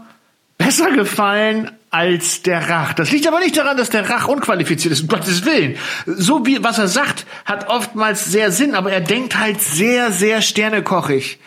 [0.57, 2.93] besser gefallen als der Rach.
[2.93, 5.77] Das liegt aber nicht daran, dass der Rach unqualifiziert ist, um Gottes Willen.
[6.07, 10.43] So wie, was er sagt, hat oftmals sehr Sinn, aber er denkt halt sehr, sehr
[10.43, 11.39] sternekochig.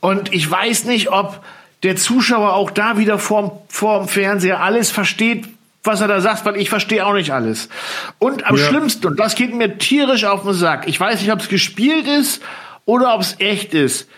[0.00, 1.44] Und ich weiß nicht, ob
[1.82, 5.46] der Zuschauer auch da wieder vorm, vorm Fernseher alles versteht,
[5.86, 7.68] was er da sagt, weil ich verstehe auch nicht alles.
[8.18, 8.64] Und am Ja.
[8.68, 12.06] schlimmsten, und das geht mir tierisch auf den Sack, ich weiß nicht, ob es gespielt
[12.06, 12.42] ist
[12.84, 14.08] oder ob es echt ist.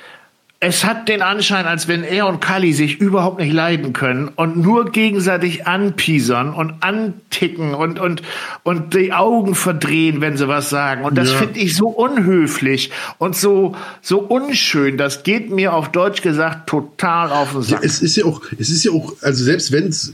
[0.60, 4.56] Es hat den Anschein, als wenn er und Kali sich überhaupt nicht leiden können und
[4.56, 8.22] nur gegenseitig anpiesern und anticken und, und,
[8.64, 11.04] und die Augen verdrehen, wenn sie was sagen.
[11.04, 11.38] Und das Ja.
[11.38, 14.96] finde ich so unhöflich und so, so unschön.
[14.98, 17.84] Das geht mir auf Deutsch gesagt total auf den Ja, Sack.
[17.84, 20.12] es ist ja auch, es ist ja auch, also selbst wenn es,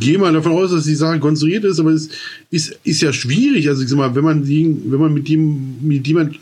[0.00, 2.08] gehe mal davon aus, dass die Sache konstruiert ist, aber es
[2.50, 3.68] ist, ist ja schwierig.
[3.68, 6.36] Also ich sag mal, wenn man, die, wenn man mit dem, mit jemand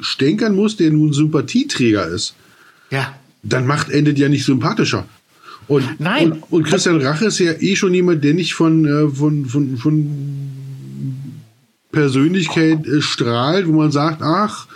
[0.00, 2.34] stänkern muss, der nun Sympathieträger ist,
[2.92, 3.14] ja.
[3.42, 5.04] dann macht endet ja nicht sympathischer.
[5.66, 6.32] Und, Nein.
[6.32, 9.76] Und, und Christian Rache ist ja eh schon jemand, der nicht von, äh, von, von,
[9.76, 10.10] von
[11.90, 14.66] Persönlichkeit äh, strahlt, wo man sagt, ach,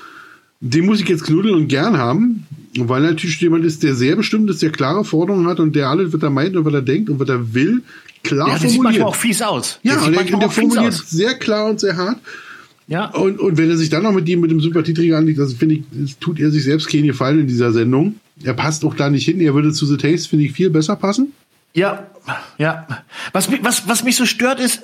[0.61, 2.47] den muss ich jetzt knuddeln und gern haben.
[2.79, 6.13] Weil natürlich jemand ist, der sehr bestimmt ist, der klare Forderungen hat und der alles,
[6.13, 7.83] was er meint und was er denkt und was er will,
[8.23, 9.79] klar Ja, das sieht manchmal auch fies aus.
[9.83, 11.11] ja, er, der auch fies formuliert aus.
[11.11, 12.19] sehr klar und sehr hart.
[12.89, 13.07] Ja.
[13.07, 15.77] Und, und wenn er sich dann noch mit ihm, mit dem Sympathieträger anlegt, also finde
[15.77, 18.17] ich, es tut er sich selbst keinen Gefallen in dieser Sendung.
[18.43, 19.41] Er passt auch da nicht hin.
[19.41, 21.33] Er würde zu The Taste, finde ich, viel besser passen.
[21.75, 22.07] Ja,
[22.59, 22.87] ja.
[23.33, 24.83] Was, was, was mich so stört ist,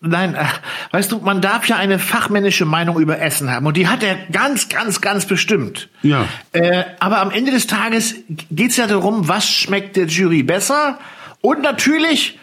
[0.00, 0.44] nein, äh,
[0.92, 4.16] weißt du, man darf ja eine fachmännische Meinung über Essen haben und die hat er
[4.30, 5.88] ganz, ganz, ganz bestimmt.
[6.02, 6.28] Ja.
[6.52, 8.14] Äh, aber am Ende des Tages
[8.50, 10.98] geht's ja darum, was schmeckt der Jury besser
[11.40, 12.38] und natürlich,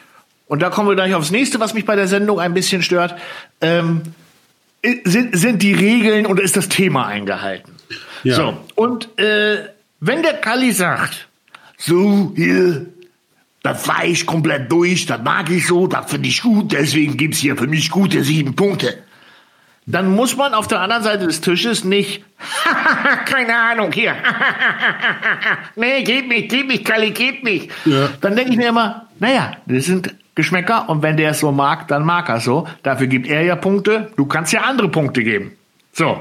[0.48, 3.16] und da kommen wir gleich aufs nächste, was mich bei der Sendung ein bisschen stört,
[3.62, 4.02] ähm,
[5.06, 7.74] sind, sind die Regeln und ist das Thema eingehalten.
[8.24, 8.36] Ja.
[8.36, 9.70] So, und äh,
[10.00, 11.28] wenn der Kalli sagt,
[11.78, 12.86] so, hier,
[13.62, 17.40] das war ich komplett durch, das mag ich so, das finde ich gut, deswegen gibt's
[17.40, 19.04] hier für mich gute sieben Punkte.
[19.86, 22.24] dann muss man auf der anderen Seite des Tisches nicht,
[23.26, 24.16] keine Ahnung, hier,
[25.76, 27.70] nee, geht nicht, geht nicht, Kali, geht nicht.
[27.86, 28.10] Ja.
[28.22, 31.88] Dann denke ich mir immer, naja, das sind Geschmäcker und wenn der es so mag,
[31.88, 32.68] dann mag er so.
[32.84, 35.54] Dafür gibt er ja Punkte, du kannst ja andere Punkte geben.
[35.94, 36.20] So,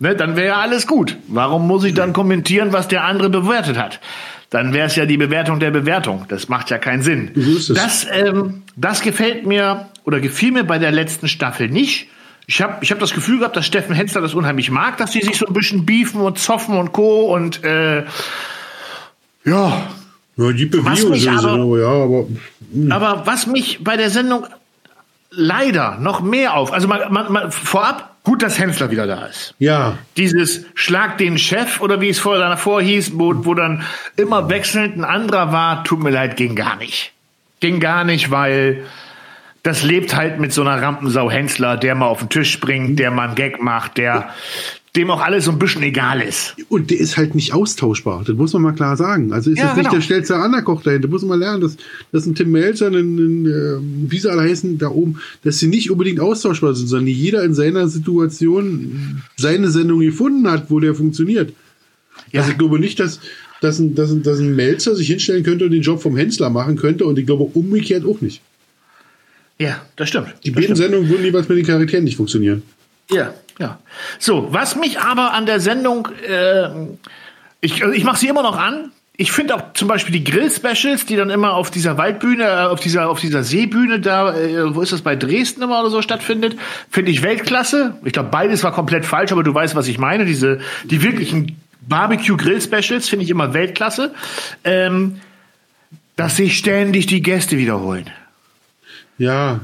[0.00, 1.16] ne, dann wäre ja alles gut.
[1.28, 4.00] Warum muss ich dann kommentieren, was der andere bewertet hat?
[4.50, 6.24] Dann wäre es ja die Bewertung der Bewertung.
[6.26, 7.30] Das macht ja keinen Sinn.
[7.76, 12.08] Das, ähm, das gefällt mir oder gefiel mir bei der letzten Staffel nicht.
[12.48, 15.20] Ich habe ich hab das Gefühl gehabt, dass Steffen Hensler das unheimlich mag, dass sie
[15.20, 17.32] sich so ein bisschen beefen und zoffen und co.
[17.32, 18.04] Und äh,
[19.44, 19.86] ja.
[20.36, 22.28] Ja, die Bewegung ist aber, ja, aber, mh.
[22.72, 22.92] Hm.
[22.92, 24.46] aber was mich bei der Sendung
[25.30, 29.54] leider noch mehr auf, also mal, mal, mal vorab, gut, dass Hensler wieder da ist.
[29.58, 29.98] Ja.
[30.16, 33.82] Dieses Schlag den Chef oder wie es vorher davor hieß, wo, wo dann
[34.16, 37.12] immer wechselnd ein anderer war, tut mir leid, ging gar nicht.
[37.60, 38.84] Ging gar nicht, weil
[39.62, 43.10] das lebt halt mit so einer Rampensau Hensler, der mal auf den Tisch springt, der
[43.10, 44.30] mal einen Gag macht, der
[44.96, 46.54] dem auch alles so ein bisschen egal ist.
[46.68, 48.24] Und der ist halt nicht austauschbar.
[48.26, 49.32] Das muss man mal klar sagen.
[49.32, 49.96] Also ist ja, jetzt nicht genau.
[49.96, 51.08] der schnellste Anderkoch dahinter.
[51.08, 51.76] Da muss man lernen, dass,
[52.12, 55.68] dass ein Tim Melzer, ein, ein, äh, wie sie alle heißen, da oben, dass sie
[55.68, 60.94] nicht unbedingt austauschbar sind, sondern jeder in seiner Situation seine Sendung gefunden hat, wo der
[60.94, 61.54] funktioniert.
[62.30, 62.40] Ja.
[62.40, 63.20] Also ich glaube nicht, dass,
[63.62, 66.50] dass, ein, dass, ein, dass ein Melzer sich hinstellen könnte und den Job vom Hensler
[66.50, 67.06] machen könnte.
[67.06, 68.42] Und ich glaube umgekehrt auch nicht.
[69.58, 70.34] Ja, das stimmt.
[70.44, 72.62] Die beiden Sendungen würden jeweils mit den Charakteren nicht funktionieren.
[73.10, 73.78] Ja, ja.
[74.18, 76.68] So, was mich aber an der Sendung, äh,
[77.60, 78.92] ich, also ich mache sie immer noch an.
[79.16, 82.80] Ich finde auch zum Beispiel die Grill-Specials, die dann immer auf dieser Waldbühne, äh, auf
[82.80, 86.56] dieser, auf dieser Seebühne da, äh, wo ist das bei Dresden immer oder so stattfindet,
[86.90, 87.96] finde ich Weltklasse.
[88.04, 90.24] Ich glaube, beides war komplett falsch, aber du weißt, was ich meine.
[90.24, 94.14] Diese, die wirklichen Barbecue-Grill-Specials finde ich immer Weltklasse.
[94.64, 95.20] Ähm,
[96.16, 98.10] dass sich ständig die Gäste wiederholen.
[99.18, 99.60] Ja.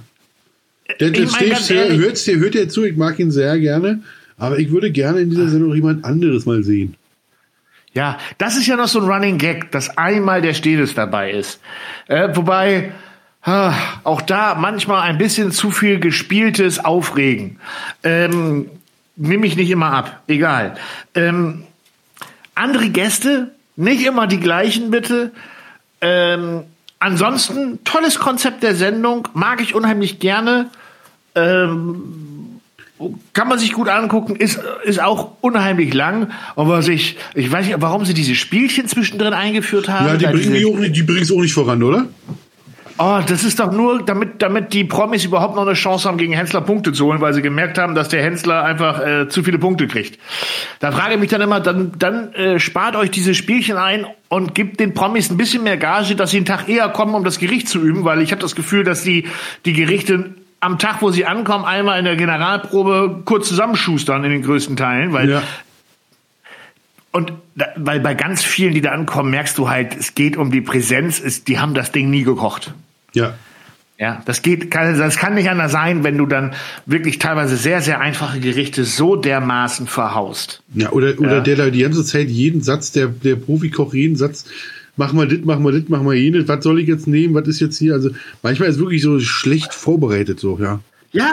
[1.01, 4.03] Der, der Steve hört, hört ja zu, ich mag ihn sehr gerne,
[4.37, 6.95] aber ich würde gerne in dieser Sendung jemand anderes mal sehen.
[7.95, 11.61] Ja, das ist ja noch so ein Running Gag, dass einmal der Stedes dabei ist.
[12.07, 12.93] Äh, wobei,
[13.43, 13.75] ah,
[14.05, 17.59] auch da manchmal ein bisschen zu viel gespieltes Aufregen.
[18.03, 18.71] Ähm,
[19.21, 20.77] Nehme ich nicht immer ab, egal.
[21.17, 21.65] Ähm,
[22.55, 25.33] andere Gäste, nicht immer die gleichen bitte.
[26.01, 26.63] Ähm,
[27.01, 30.69] Ansonsten, tolles Konzept der Sendung, mag ich unheimlich gerne.
[31.35, 32.61] Ähm,
[33.33, 36.33] kann man sich gut angucken, ist, ist auch unheimlich lang.
[36.57, 40.07] Aber sich, ich weiß nicht, warum sie diese Spielchen zwischendrin eingeführt haben.
[40.07, 42.07] Ja, die bringen es auch nicht voran, oder?
[42.99, 46.33] Oh, das ist doch nur, damit, damit die Promis überhaupt noch eine Chance haben, gegen
[46.33, 49.59] Hensler Punkte zu holen, weil sie gemerkt haben, dass der Hensler einfach äh, zu viele
[49.59, 50.19] Punkte kriegt.
[50.81, 54.55] Da frage ich mich dann immer, dann, dann äh, spart euch diese Spielchen ein und
[54.55, 57.39] gibt den Promis ein bisschen mehr Gage, dass sie einen Tag eher kommen, um das
[57.39, 59.29] Gericht zu üben, weil ich habe das Gefühl, dass die,
[59.65, 64.43] die Gerichte am Tag, wo sie ankommen, einmal in der Generalprobe kurz zusammenschustern in den
[64.43, 65.43] größten Teilen, weil ja.
[67.11, 70.51] Und da, weil bei ganz vielen, die da ankommen, merkst du halt, es geht um
[70.51, 72.75] die Präsenz, ist, die haben das Ding nie gekocht.
[73.15, 73.35] Ja.
[74.01, 76.55] Ja, das geht, das kann nicht anders sein, wenn du dann
[76.87, 80.63] wirklich teilweise sehr, sehr einfache Gerichte so dermaßen verhaust.
[80.73, 81.41] Ja, oder, oder ja.
[81.41, 84.45] der da die ganze Zeit jeden Satz, der, der Profikoch jeden Satz,
[84.97, 87.49] mach mal dit, mach mal dit, mach mal jenes, was soll ich jetzt nehmen, was
[87.49, 87.95] ist jetzt hier?
[87.95, 88.11] Also
[88.45, 90.79] manchmal ist wirklich so schlecht vorbereitet, so, ja.
[91.11, 91.33] Ja,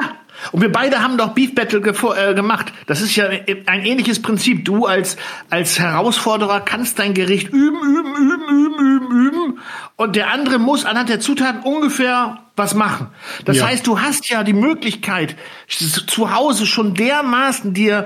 [0.52, 2.72] und wir beide haben doch Beef Battle äh, gemacht.
[2.88, 4.66] Das ist ja ein ähnliches Prinzip.
[4.66, 5.18] Du als,
[5.50, 9.60] als Herausforderer kannst dein Gericht üben, üben, üben, üben, üben, üben.
[9.96, 13.08] Und der andere muss anhand der Zutaten ungefähr was machen.
[13.46, 13.68] Das ja.
[13.68, 15.36] heißt, du hast ja die Möglichkeit,
[15.68, 18.06] zu Hause schon dermaßen dir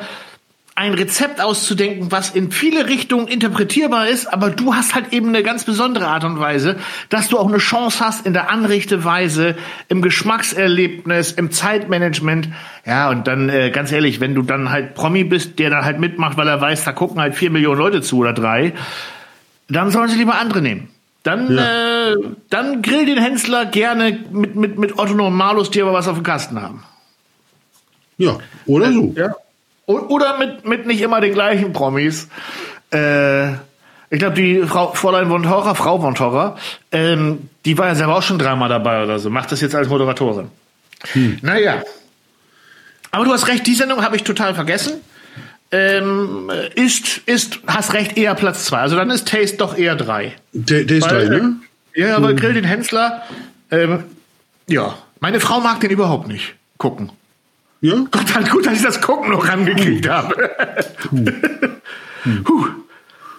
[0.80, 5.44] ein Rezept auszudenken, was in viele Richtungen interpretierbar ist, aber du hast halt eben eine
[5.44, 6.78] ganz besondere Art und Weise,
[7.10, 9.58] dass du auch eine Chance hast in der Anrichteweise,
[9.90, 12.48] im Geschmackserlebnis, im Zeitmanagement.
[12.86, 16.00] Ja, und dann äh, ganz ehrlich, wenn du dann halt Promi bist, der dann halt
[16.00, 18.72] mitmacht, weil er weiß, da gucken halt vier Millionen Leute zu oder drei,
[19.68, 20.88] dann sollen sie lieber andere nehmen.
[21.24, 22.12] Dann, ja.
[22.12, 22.16] äh,
[22.50, 26.24] dann grill den Hensler gerne mit, mit, mit Otto Normalus, die aber was auf dem
[26.24, 26.86] Kasten haben.
[28.18, 29.14] Ja, oder so.
[29.18, 29.36] Ja.
[29.90, 32.28] Oder mit, mit nicht immer den gleichen Promis.
[32.94, 33.54] Äh,
[34.12, 36.58] ich glaube, die Frau Fräulein von Torra, Frau von Torra,
[36.92, 39.90] ähm, die war ja selber auch schon dreimal dabei oder so, macht das jetzt als
[39.90, 40.50] Moderatorin.
[41.14, 41.40] Hm.
[41.42, 41.84] Naja.
[43.10, 45.02] Aber du hast recht, die Sendung habe ich total vergessen.
[45.72, 48.82] Ähm, ist, ist, hast recht, eher Platz zwei.
[48.82, 50.36] Also dann ist Taste doch eher drei.
[50.54, 51.56] Taste drei, ne?
[51.96, 52.38] Ja, aber hm.
[52.38, 53.24] Grill den Hensler,
[53.72, 54.04] ähm,
[54.68, 55.00] ja.
[55.20, 57.12] Meine Frau mag den überhaupt nicht gucken.
[57.82, 57.96] Ja?
[58.12, 60.36] Gott, halt gut, dass ich das Gucken noch rangekriegt habe.
[61.10, 61.26] Puh.
[62.44, 62.66] Puh.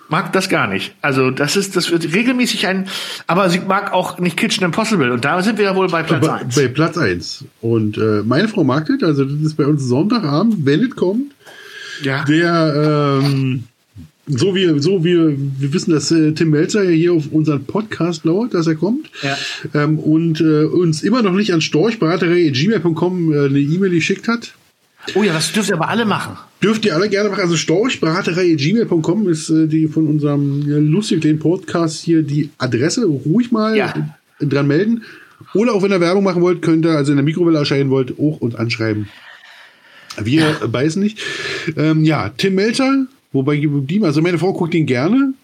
[0.09, 0.95] mag das gar nicht.
[1.03, 2.89] Also das ist, das wird regelmäßig ein,
[3.27, 5.13] aber sie mag auch nicht Kitchen Impossible.
[5.13, 6.55] Und da sind wir ja wohl bei Platz bei, 1.
[6.55, 7.45] bei Platz 1.
[7.61, 11.33] Und äh, meine Frau mag das, also das ist bei uns Sonntagabend, wenn es kommt.
[12.03, 12.25] Ja.
[12.25, 13.65] Der, ähm,
[14.37, 15.17] so wie, so wie
[15.59, 19.11] wir wissen, dass äh, Tim Melzer ja hier auf unseren Podcast lauert, dass er kommt.
[19.23, 19.37] Ja.
[19.75, 24.55] Ähm, und äh, uns immer noch nicht an storchbraterei.gmail.com äh, eine E-Mail geschickt hat.
[25.15, 26.37] Oh ja, das dürft ihr aber alle machen.
[26.63, 27.41] Dürft ihr alle gerne machen.
[27.41, 33.07] Also storchbraterei.gmail.com ist äh, die von unserem äh, lustigen kleinen Podcast hier die Adresse.
[33.07, 33.95] Ruhig mal Ja.
[34.41, 35.03] dran melden.
[35.55, 38.19] Oder auch wenn ihr Werbung machen wollt, könnt ihr, also in der Mikrowelle erscheinen wollt,
[38.19, 39.09] auch uns anschreiben.
[40.23, 41.19] Wir beißen nicht.
[41.77, 43.61] Ähm, ja, Tim Melzer, wobei
[44.03, 45.35] also meine Frau guckt ihn gerne.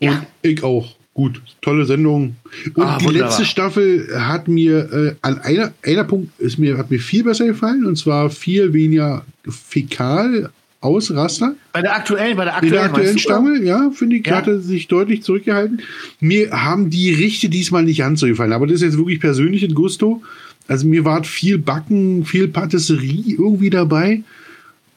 [0.00, 0.10] Ja.
[0.12, 0.94] Und ich auch.
[1.14, 2.34] Gut, tolle Sendung.
[2.74, 3.28] Und Ah, die wunderbar.
[3.28, 7.46] letzte Staffel hat mir äh, an einer, einer Punkt ist mir, hat mir viel besser
[7.46, 11.54] gefallen und zwar viel weniger fäkal Ausraster.
[11.72, 13.18] Bei der aktuellen, bei der aktuellen, der aktuellen?
[13.18, 14.36] Staffel, ja, finde ich, Ja.
[14.36, 15.80] hatte sich deutlich zurückgehalten.
[16.20, 19.62] Mir haben die Richte diesmal nicht ganz so gefallen, aber das ist jetzt wirklich persönlich
[19.62, 20.20] in Gusto.
[20.66, 24.22] Also mir war viel Backen, viel Patisserie irgendwie dabei.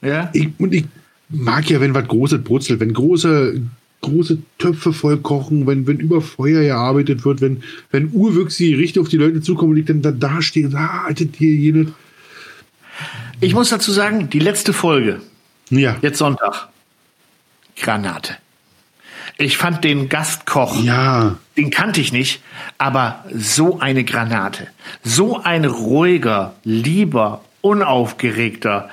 [0.02, 0.30] Ja.
[0.34, 0.84] Ich, und ich
[1.28, 3.60] mag ja, wenn was Großes brutzelt, wenn große,
[4.00, 9.00] große Töpfe voll kochen, wenn, wenn über Feuer gearbeitet wird, wenn, wenn urwüchs die Richte
[9.00, 11.88] auf die Leute zukommen und ich dann da, da stehe und ah, haltet hier jenes.
[13.40, 15.20] Ich muss dazu sagen, die letzte Folge,
[15.70, 15.96] Ja.
[16.02, 16.68] jetzt Sonntag,
[17.80, 18.36] Granate.
[19.40, 21.38] Ich fand den Gastkoch, Ja.
[21.56, 22.42] den kannte ich nicht,
[22.78, 24.66] aber so eine Granate.
[25.04, 28.88] So ein ruhiger, lieber, unaufgeregter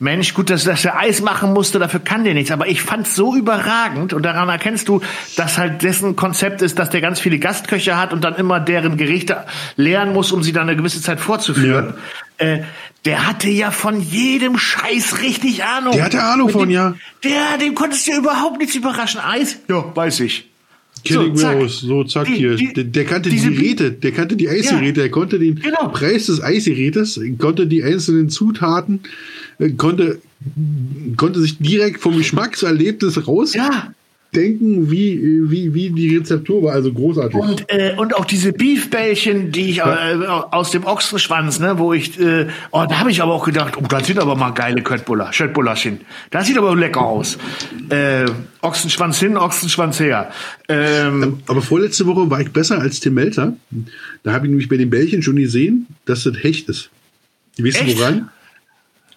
[0.00, 0.32] Mensch.
[0.32, 2.50] Gut, dass, dass er Eis machen musste, dafür kann der nichts.
[2.50, 5.02] Aber ich fand's so überragend und daran erkennst du,
[5.36, 8.96] dass halt dessen Konzept ist, dass der ganz viele Gastköche hat und dann immer deren
[8.96, 9.44] Gerichte
[9.76, 11.94] lernen muss, um sie dann eine gewisse Zeit fortzuführen.
[12.38, 12.60] Äh,
[13.04, 15.92] der hatte ja von jedem Scheiß richtig Ahnung.
[15.92, 16.94] Der hatte Ahnung von, dem, ja.
[17.22, 19.20] Der, dem konntest du überhaupt nichts überraschen.
[19.20, 19.58] Eis?
[19.68, 20.49] Ja, weiß ich.
[21.08, 21.56] Mir zack.
[21.56, 21.80] aus.
[21.80, 22.56] So, zack, Die- hier.
[22.56, 25.88] die- der, der kannte die Geräte, der kannte die Eisgeräte, er konnte den Genau.
[25.88, 29.00] Preis des Eisgerätes, konnte die einzelnen Zutaten,
[29.58, 30.20] äh, konnte,
[31.16, 33.94] konnte sich direkt vom Geschmackserlebnis rausdenken, Ja.
[34.32, 36.72] Wie, wie, wie die Rezeptur war.
[36.74, 37.38] Also großartig.
[37.38, 42.18] Und, äh, und auch diese Beefbällchen, die ich äh, aus dem Ochsenschwanz, ne, wo ich,
[42.20, 45.32] äh, oh, da habe ich aber auch gedacht, oh, das sind aber mal geile Köttbullar,
[45.32, 46.00] Schöttbullarchen.
[46.30, 47.38] Das sieht aber lecker aus.
[47.88, 48.26] Äh,
[48.62, 50.30] Ochsenschwanz hin, Ochsenschwanz her.
[50.68, 53.54] Ähm, Aber vorletzte Woche war ich besser als Tim Melzer.
[54.22, 56.90] Da habe ich nämlich bei den Bällchen schon gesehen, dass das Hecht ist.
[57.56, 57.98] Du Echt?
[57.98, 58.30] woran?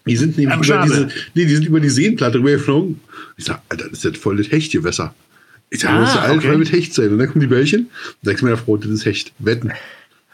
[0.06, 3.00] Die sind nämlich über diese, nee, die sind über die Seenplatte rübergeflogen.
[3.38, 5.14] Ich sag, Alter, das ist jetzt voll das Hechtgewässer.
[5.70, 6.48] Ich sag, Ah, das ist alles okay.
[6.48, 7.10] voll mit Hecht sein.
[7.10, 7.88] Und dann kommen die Bällchen.
[8.22, 9.32] Da sagst du meiner Frau, das ist Hecht.
[9.40, 9.72] Wetten.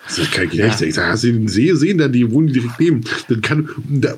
[0.07, 0.81] Das ist kein Hecht.
[0.81, 1.97] Ich sag, hast du den See gesehen?
[1.99, 3.01] Da, die wohnen direkt neben.
[3.27, 4.17] Das kann, da,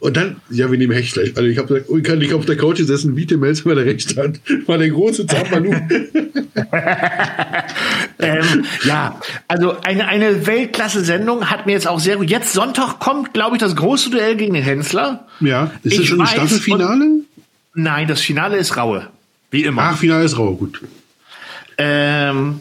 [0.00, 1.36] und dann, ja, wir nehmen Hecht gleich.
[1.36, 3.64] Also ich habe gesagt, oh, ich kann nicht auf der Couch gesessen, wie Tim Melzer,
[3.66, 4.40] weil er recht hat.
[4.66, 5.70] War der große Zahnmanu.
[8.18, 12.30] ähm, ja, also eine, eine Weltklasse-Sendung hat mir jetzt auch sehr gut.
[12.30, 15.26] Jetzt Sonntag kommt, glaube ich, das große Duell gegen den Hensler.
[15.40, 17.20] ja, ist das Ich schon ein Staffelfinale?
[17.74, 19.08] Nein, das Finale ist Raue.
[19.50, 19.82] Wie immer.
[19.82, 20.82] Ach, Finale ist rau, gut.
[21.78, 22.60] ähm,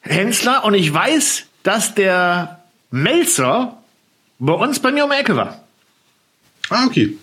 [0.00, 3.78] Hensler und ich weiß, dass der Melzer
[4.38, 5.63] bei uns bei mir um die Ecke war.
[6.70, 7.14] Ah, okay.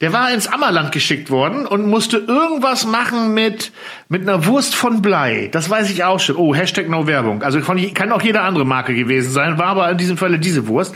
[0.00, 3.72] Der war ins Ammerland geschickt worden und musste irgendwas machen mit,
[4.08, 5.48] mit einer Wurst von Blei.
[5.50, 6.36] Das weiß ich auch schon.
[6.36, 7.42] Oh, Hashtag No Werbung.
[7.42, 10.68] Also von, kann auch jede andere Marke gewesen sein, war aber in diesem Falle diese
[10.68, 10.94] Wurst.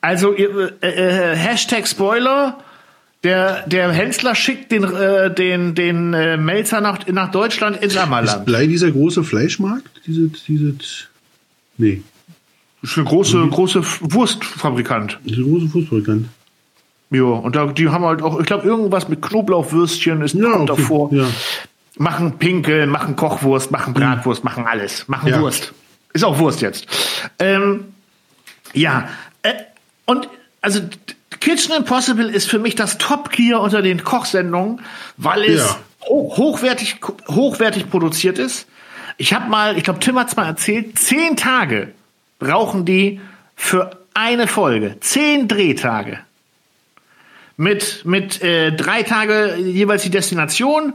[0.00, 0.44] Also äh,
[0.80, 2.58] äh, Hashtag Spoiler.
[3.24, 7.98] Der, der Hensler schickt den, äh, den, den äh, Melzer nach, nach Deutschland ins Ist
[8.00, 8.46] Ammerland.
[8.46, 9.88] Blei dieser große Fleischmarkt?
[10.06, 10.74] Diese, diese,
[11.78, 12.00] nee,
[12.80, 15.18] Das ist eine große, große F- Wurstfabrikant.
[15.24, 16.26] dieser große Fußballkant.
[17.10, 20.70] Ja, und da, die haben halt auch, ich glaube, irgendwas mit Knoblauchwürstchen ist Ja, kommt
[20.70, 21.12] okay, davor.
[21.12, 21.26] ja.
[21.96, 25.08] Machen Pinkeln, machen Kochwurst, machen Bratwurst, machen alles.
[25.08, 25.40] Machen Ja.
[25.40, 25.72] Wurst.
[26.12, 26.86] Ist auch Wurst jetzt.
[27.38, 27.86] Ähm,
[28.72, 29.08] ja,
[29.42, 29.54] äh,
[30.06, 30.28] und
[30.60, 30.80] also
[31.40, 34.80] Kitchen Impossible ist für mich das Top-Gear unter den Kochsendungen,
[35.16, 35.76] weil es Ja.
[36.08, 36.96] ho hochwertig,
[37.28, 38.66] hochwertig produziert ist.
[39.16, 41.92] Ich habe mal, ich glaube, Tim hat's mal erzählt, zehn Tage
[42.38, 43.20] brauchen die
[43.56, 44.96] für eine Folge.
[45.00, 46.18] Zehn Drehtage.
[47.60, 50.92] Mit, mit äh, drei Tage jeweils die Destination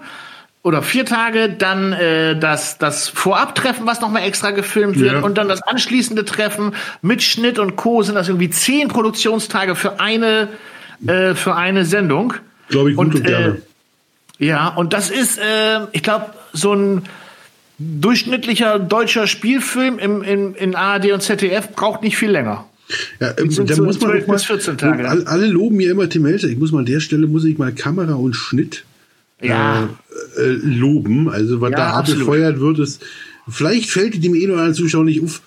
[0.64, 5.20] oder vier Tage, dann äh, das, das Vorabtreffen, was nochmal extra gefilmt wird, Ja.
[5.20, 8.02] und dann das anschließende Treffen mit Schnitt und Co.
[8.02, 10.48] sind das irgendwie zehn Produktionstage für eine,
[11.06, 12.34] äh, für eine Sendung.
[12.70, 13.62] Glaube ich gut und, Und, äh, gerne.
[14.40, 17.02] Ja, und das ist, äh, ich glaube, so ein
[17.78, 22.66] durchschnittlicher deutscher Spielfilm im, in, in ARD und ZDF braucht nicht viel länger.
[23.20, 25.08] Ja, ähm, da muss man 12 auch mal, bis 14 Tage.
[25.10, 26.48] Alle, alle loben mir immer Tim Melzer.
[26.50, 28.84] Ich muss mal an der Stelle, muss ich mal Kamera und Schnitt
[29.42, 29.90] Ja.
[30.38, 31.30] äh, äh, loben.
[31.30, 33.02] Also, was Ja, da abgefeuert wird, ist,
[33.50, 35.42] vielleicht fällt dem eh oder anderen Zuschauer nicht auf.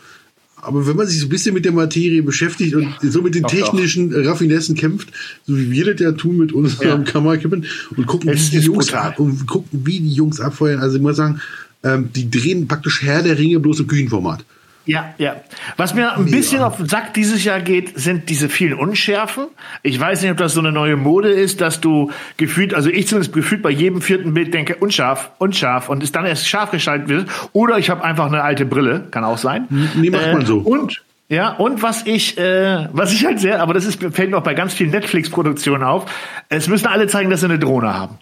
[0.56, 3.42] Aber wenn man sich so ein bisschen mit der Materie beschäftigt und so mit den
[3.42, 5.08] Doch, technischen Raffinessen kämpft,
[5.46, 7.12] so wie wir das ja tun mit unserem Ja.
[7.12, 7.66] Kamerakippen
[7.96, 9.10] und gucken, Es wie die Jungs brutal.
[9.12, 10.80] ab, und gucken, wie die Jungs abfeuern.
[10.80, 11.40] Also ich muss sagen,
[11.84, 14.44] ähm, die drehen praktisch Herr der Ringe bloß im Küchenformat.
[14.86, 15.36] Ja, ja.
[15.76, 19.48] Was mir ein bisschen auf den Sack dieses Jahr geht, sind diese vielen Unschärfen.
[19.82, 23.08] Ich weiß nicht, ob das so eine neue Mode ist, dass du gefühlt, also ich
[23.08, 27.08] zumindest gefühlt bei jedem vierten Bild denke, unscharf, unscharf und es dann erst scharf geschaltet
[27.08, 27.28] wird.
[27.52, 29.66] Oder ich habe einfach eine alte Brille, kann auch sein.
[29.96, 30.58] Nee, macht man so.
[30.58, 34.38] Und ja, und was ich, äh, was ich halt sehr, aber das ist, fällt mir
[34.38, 36.08] auch bei ganz vielen Netflix-Produktionen auf,
[36.48, 38.18] es müssen alle zeigen, dass sie eine Drohne haben.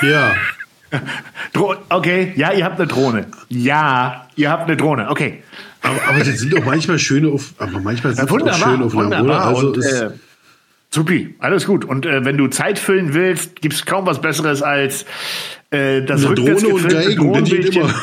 [0.00, 0.32] Ja.
[1.88, 3.26] Okay, ja, ihr habt eine Drohne.
[3.48, 5.08] Ja, ihr habt eine Drohne.
[5.10, 5.42] Okay.
[5.82, 8.84] Aber, aber das sind doch manchmal schöne auf, aber manchmal sind Ja, es auch schöne
[8.84, 9.46] Aufnahmen, wunderbar.
[9.46, 10.10] Also und, es- äh,
[10.90, 11.84] supi, alles gut.
[11.84, 15.04] Und äh, wenn du Zeit füllen willst, gibt's kaum was Besseres als
[15.70, 17.82] äh, das Eine rückwärts Drohne und gefilmte Drohnenbildchen.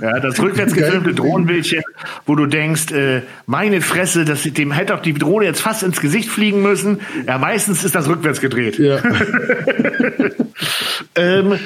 [0.00, 1.12] Ja, das rückwärts gefilmte.
[1.12, 1.82] Drohnenbildchen,
[2.24, 6.00] wo du denkst, äh, meine Fresse, das, dem hätte doch die Drohne jetzt fast ins
[6.00, 7.00] Gesicht fliegen müssen.
[7.26, 8.78] Ja, meistens ist das rückwärts gedreht.
[8.78, 9.00] ja.
[11.14, 11.58] Ähm,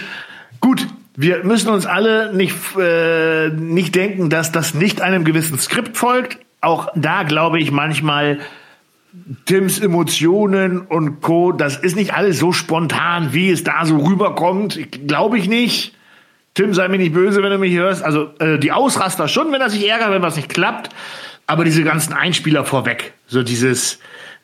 [0.63, 5.99] gut, wir müssen uns alle nicht, äh, nicht denken, dass das nicht einem gewissen Skript
[5.99, 6.39] folgt.
[6.63, 8.41] Auch da glaube ich manchmal,
[9.45, 14.79] Tims Emotionen und Co., das ist nicht alles so spontan, wie es da so rüberkommt.
[15.07, 15.95] Glaube ich nicht.
[16.55, 18.03] Tim, sei mir nicht böse, wenn du mich hörst.
[18.03, 20.91] Also äh, die Ausraster schon, wenn er sich ärgert, wenn was nicht klappt.
[21.47, 23.99] Aber diese ganzen Einspieler vorweg, so dieses,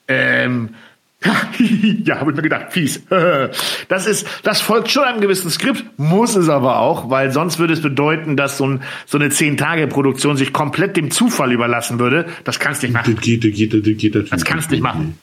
[0.09, 0.75] ähm,
[2.05, 3.03] ja, habe ich mir gedacht, fies.
[3.89, 7.73] Das ist, das folgt schon einem gewissen Skript, muss es aber auch, weil sonst würde
[7.73, 11.99] es bedeuten, dass so, ein, so eine zehn Tage Produktion sich komplett dem Zufall überlassen
[11.99, 12.27] würde.
[12.45, 13.15] Das kannst du nicht machen.
[13.15, 14.31] Das geht, das geht, das geht natürlich.
[14.31, 15.19] Das kannst du nicht machen.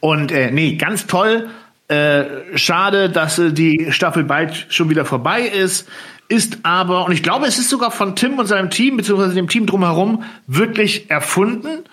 [0.00, 1.48] Und äh, nee, ganz toll.
[1.88, 2.24] Äh,
[2.56, 5.88] schade, dass äh, die Staffel bald schon wieder vorbei ist.
[6.28, 9.48] Ist aber, und ich glaube, es ist sogar von Tim und seinem Team, beziehungsweise dem
[9.48, 11.84] Team drumherum, wirklich erfunden.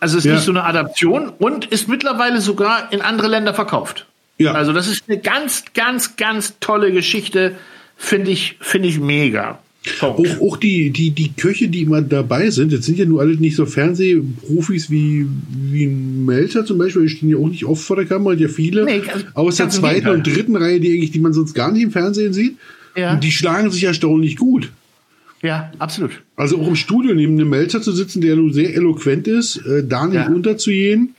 [0.00, 0.34] Also es ist Ja.
[0.36, 4.06] nicht so eine Adaption und ist mittlerweile sogar in andere Länder verkauft.
[4.38, 4.52] Ja.
[4.52, 7.54] Also das ist eine ganz, ganz, ganz tolle Geschichte.
[7.96, 9.58] Finde ich, finde ich mega.
[10.00, 13.34] Auch, auch die, die, die Köche, die immer dabei sind, jetzt sind ja nur alle
[13.36, 17.96] nicht so Fernsehprofis wie, wie Melzer zum Beispiel, die stehen ja auch nicht oft vor
[17.96, 18.84] der Kamera, ja viele.
[18.84, 21.82] Nee, ganz- aus der zweiten und dritten Reihe, die eigentlich, die man sonst gar nicht
[21.82, 22.56] im Fernsehen sieht.
[22.96, 23.12] Ja.
[23.14, 24.70] Und die schlagen sich erstaunlich gut.
[25.42, 26.10] Ja, absolut.
[26.36, 29.84] Also auch im Studio neben einem Melzer zu sitzen, der nun sehr eloquent ist, äh,
[29.86, 30.28] da nicht Ja.
[30.28, 31.14] unterzugehen,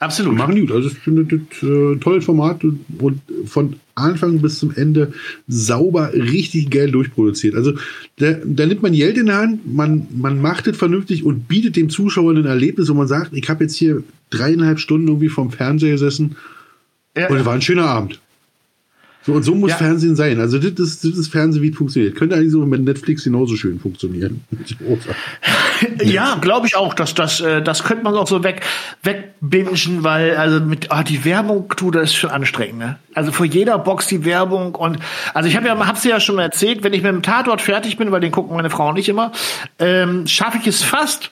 [0.00, 0.36] Absolut.
[0.36, 0.70] machen gut.
[0.70, 5.12] Also ich finde das äh, tolles Format und, und von Anfang bis zum Ende
[5.48, 7.56] sauber, richtig geil durchproduziert.
[7.56, 7.72] Also
[8.16, 11.74] da, da nimmt man Geld in der Hand, man, man macht es vernünftig und bietet
[11.74, 15.50] dem Zuschauer ein Erlebnis, wo man sagt, ich habe jetzt hier dreieinhalb Stunden irgendwie vom
[15.50, 16.36] Fernseher gesessen
[17.16, 17.28] Ja.
[17.28, 18.20] und es war ein schöner Abend.
[19.22, 19.76] So, und so muss Ja.
[19.76, 20.40] Fernsehen sein.
[20.40, 22.14] Also das ist, das ist Fernsehen, wie es funktioniert.
[22.14, 24.42] Könnte eigentlich so mit Netflix genauso schön funktionieren.
[26.02, 28.62] Ja, glaube ich auch, dass das, äh, das könnte man auch so weg,
[29.02, 32.78] wegbingen, weil also mit ah, die Werbung, tu, das ist schon anstrengend.
[32.78, 32.98] Ne?
[33.14, 34.98] Also vor jeder Box die Werbung und
[35.34, 37.60] also ich habe ja, hab's dir ja schon mal erzählt, wenn ich mit dem Tatort
[37.60, 39.30] fertig bin, weil den gucken meine Frau nicht immer,
[39.78, 41.30] ähm, schaffe ich es fast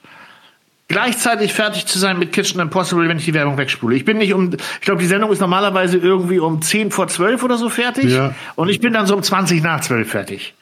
[0.88, 3.96] gleichzeitig fertig zu sein mit Kitchen Impossible, wenn ich die Werbung wegspule.
[3.96, 7.42] Ich bin nicht um, ich glaube, die Sendung ist normalerweise irgendwie um 10 vor 12
[7.42, 8.12] oder so fertig.
[8.12, 8.34] Ja.
[8.54, 10.54] Und ich bin dann so um 20 nach 12 fertig.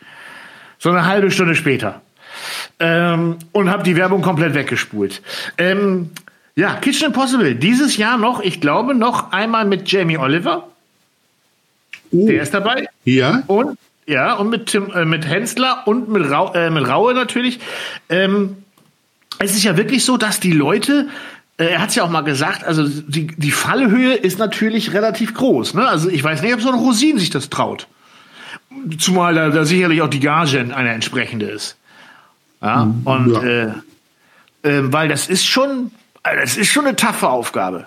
[0.78, 2.00] So eine halbe Stunde später.
[2.80, 5.22] Ähm, und habe die Werbung komplett weggespult.
[5.58, 6.10] Ähm,
[6.56, 7.54] ja, Kitchen Impossible.
[7.54, 10.68] Dieses Jahr noch, ich glaube, noch einmal mit Jamie Oliver.
[12.10, 12.86] Oh, Der ist dabei.
[13.04, 17.14] ja, Und ja, und mit Tim, äh, mit Hensler und mit, Rau, äh, mit Raue
[17.14, 17.58] natürlich.
[18.10, 18.63] Ähm,
[19.38, 21.08] es ist ja wirklich so, dass die Leute,
[21.56, 25.34] äh, er hat es ja auch mal gesagt, also die, die Fallhöhe ist natürlich relativ
[25.34, 25.74] groß.
[25.74, 25.86] Ne?
[25.86, 27.86] Also ich weiß nicht, ob so ein Rosin sich das traut.
[28.98, 31.76] Zumal da, da sicherlich auch die Gage eine entsprechende ist.
[32.60, 33.42] Ja, und ja.
[33.42, 33.72] Äh,
[34.62, 35.90] äh, weil das ist schon,
[36.22, 37.86] äh, das ist schon eine taffe Aufgabe.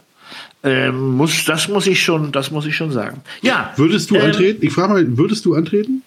[0.63, 3.21] Ähm, muss, das muss ich schon, das muss ich schon sagen.
[3.41, 3.73] Ja.
[3.75, 4.65] würdest du ähm, antreten?
[4.65, 6.03] Ich frage mal, würdest du antreten?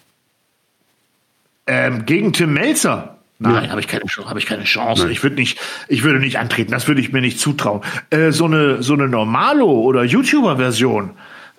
[1.67, 3.17] Ähm, gegen Tim Melzer?
[3.43, 3.69] Nein, Ja.
[3.71, 4.29] habe ich keine Chance.
[4.29, 5.11] Habe ich keine Chance.
[5.11, 6.71] Ich würde nicht, ich würde nicht antreten.
[6.71, 7.81] Das würde ich mir nicht zutrauen.
[8.11, 11.11] Äh, so eine so eine Normalo oder YouTuber-Version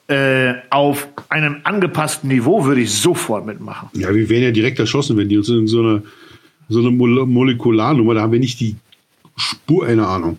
[0.08, 3.88] äh, auf einem angepassten Niveau würde ich sofort mitmachen.
[3.94, 6.02] Ja, wir wären ja direkt erschossen, wenn die uns in so eine,
[6.68, 8.76] so eine Mole Molekularnummer, da haben wir nicht die
[9.36, 10.38] Spur einer Ahnung.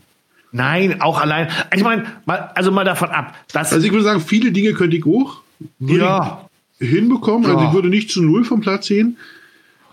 [0.52, 1.48] Nein, auch allein.
[1.76, 4.96] Ich meine, mal, also mal davon ab, dass Also ich würde sagen, viele Dinge könnte
[4.96, 6.48] ich würde ja,
[6.80, 7.46] hinbekommen.
[7.50, 7.68] Also Ja.
[7.68, 9.18] ich würde nicht zu null vom Platz sehen.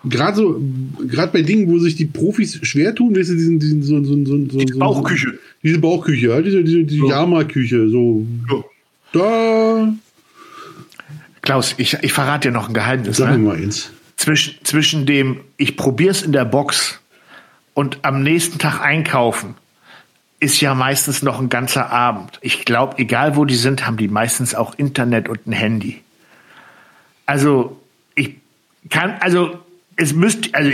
[0.05, 0.61] Gerade so,
[1.07, 4.25] gerade bei Dingen, wo sich die Profis schwer tun, weißt du, diesen, diesen so, so,
[4.25, 5.39] so, so, so Bauchküche.
[5.63, 7.21] Diese Bauchküche, ja, diese, diese, diese Ja.
[7.21, 8.27] Yama-Küche, so.
[9.13, 9.93] Da.
[11.43, 13.19] Klaus, ich, ich verrate dir noch ein Geheimnis.
[13.19, 13.39] Sag ne?
[13.39, 13.91] mir mal eins.
[14.17, 17.01] Zwischen, zwischen dem, ich probier's in der Box
[17.75, 19.55] und am nächsten Tag einkaufen,
[20.39, 22.39] ist ja meistens noch ein ganzer Abend.
[22.41, 26.01] Ich glaube, egal wo die sind, haben die meistens auch Internet und ein Handy.
[27.27, 27.79] Also,
[28.15, 28.37] ich
[28.89, 29.59] kann, also,
[30.01, 30.71] es müsste, also,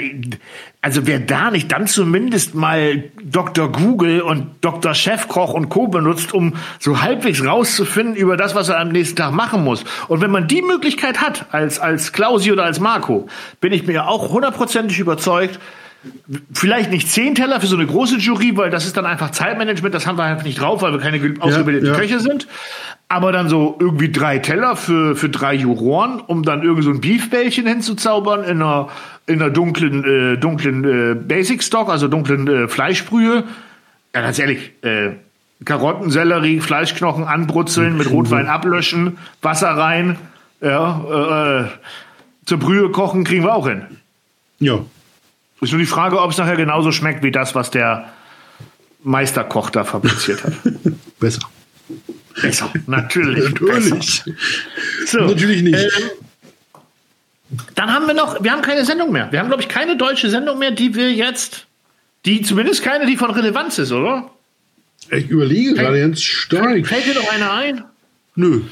[0.83, 3.73] also wer da nicht dann zumindest mal Dr.
[3.73, 4.95] Google und Dr.
[4.95, 5.89] Chefkoch und Co.
[5.89, 9.85] benutzt, um so halbwegs rauszufinden über das, was er am nächsten Tag machen muss.
[10.07, 13.27] Und wenn man die Möglichkeit hat, als, als Klausi oder als Marco,
[13.61, 15.59] bin ich mir auch hundertprozentig überzeugt,
[16.53, 19.95] vielleicht nicht zehn Teller für so eine große Jury, weil das ist dann einfach Zeitmanagement,
[19.95, 21.95] das haben wir einfach nicht drauf, weil wir keine ausgebildeten ja.
[21.95, 22.47] Köche sind.
[23.09, 27.01] Aber dann so irgendwie drei Teller für, für drei Juroren, um dann irgendwie so ein
[27.01, 28.89] Beefbällchen hinzuzaubern in einer,
[29.27, 33.45] in einer dunklen, äh, dunklen äh, Basic Stock, also dunklen äh, Fleischbrühe.
[34.15, 35.11] Ja, ganz ehrlich, äh,
[35.65, 40.19] Karotten, Sellerie, Fleischknochen anbrutzeln, mit Rotwein ablöschen, Wasser rein,
[40.61, 41.69] ja, äh,
[42.45, 43.83] zur Brühe kochen, kriegen wir auch hin.
[44.59, 44.79] Ja.
[45.61, 48.11] Ist nur die Frage, ob es nachher genauso schmeckt wie das, was der
[49.03, 50.53] Meisterkoch da fabriziert hat.
[51.21, 51.41] Besser.
[52.43, 53.45] Besser, natürlich.
[53.45, 54.25] Natürlich.
[54.25, 54.31] Besser.
[55.07, 55.75] So, Natürlich nicht.
[55.75, 56.11] ähm,
[57.75, 59.31] dann haben wir noch, wir haben keine Sendung mehr.
[59.31, 61.67] Wir haben, glaube ich, keine deutsche Sendung mehr, die wir jetzt,
[62.25, 64.31] die zumindest keine, die von Relevanz ist, oder?
[65.11, 66.87] Ich überlege gerade ganz stark.
[66.87, 67.85] Fällt dir noch eine ein?
[68.35, 68.63] Nö.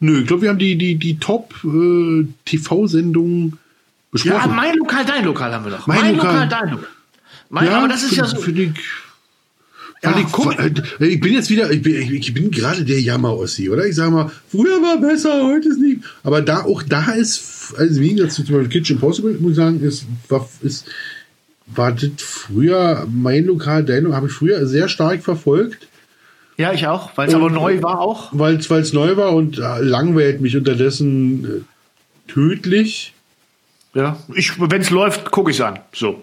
[0.00, 3.56] Nö, ich glaube, wir haben die, die, die Top-TV-Sendungen Ja,
[4.10, 4.54] besprochen.
[4.56, 5.86] mein Lokal, dein Lokal haben wir noch.
[5.86, 6.48] Mein Lokal.
[6.48, 6.88] dein Lokal.
[7.50, 8.38] Mein, aber das ist ja so.
[8.38, 8.72] Für die,
[10.04, 10.14] Ja,
[10.98, 13.86] weil ich, bin jetzt wieder, ich bin, ich bin gerade der Jammer-Ossi, oder?
[13.86, 16.00] Ich sage mal, früher war besser, heute ist nicht.
[16.22, 19.80] Aber da auch da ist, also wie gesagt, zum Beispiel Kitchen Possible, muss ich sagen,
[19.82, 20.86] ist, war, ist,
[21.66, 25.88] war das früher mein Lokal, dein Lokal, habe ich früher sehr stark verfolgt,
[26.56, 28.28] Ja, ich auch, weil es aber neu war auch.
[28.32, 33.14] weil es neu war und äh, langweilt mich unterdessen äh, tödlich.
[33.94, 35.78] Ja, ich, wenn es läuft, gucke ich es an.
[35.92, 36.22] So.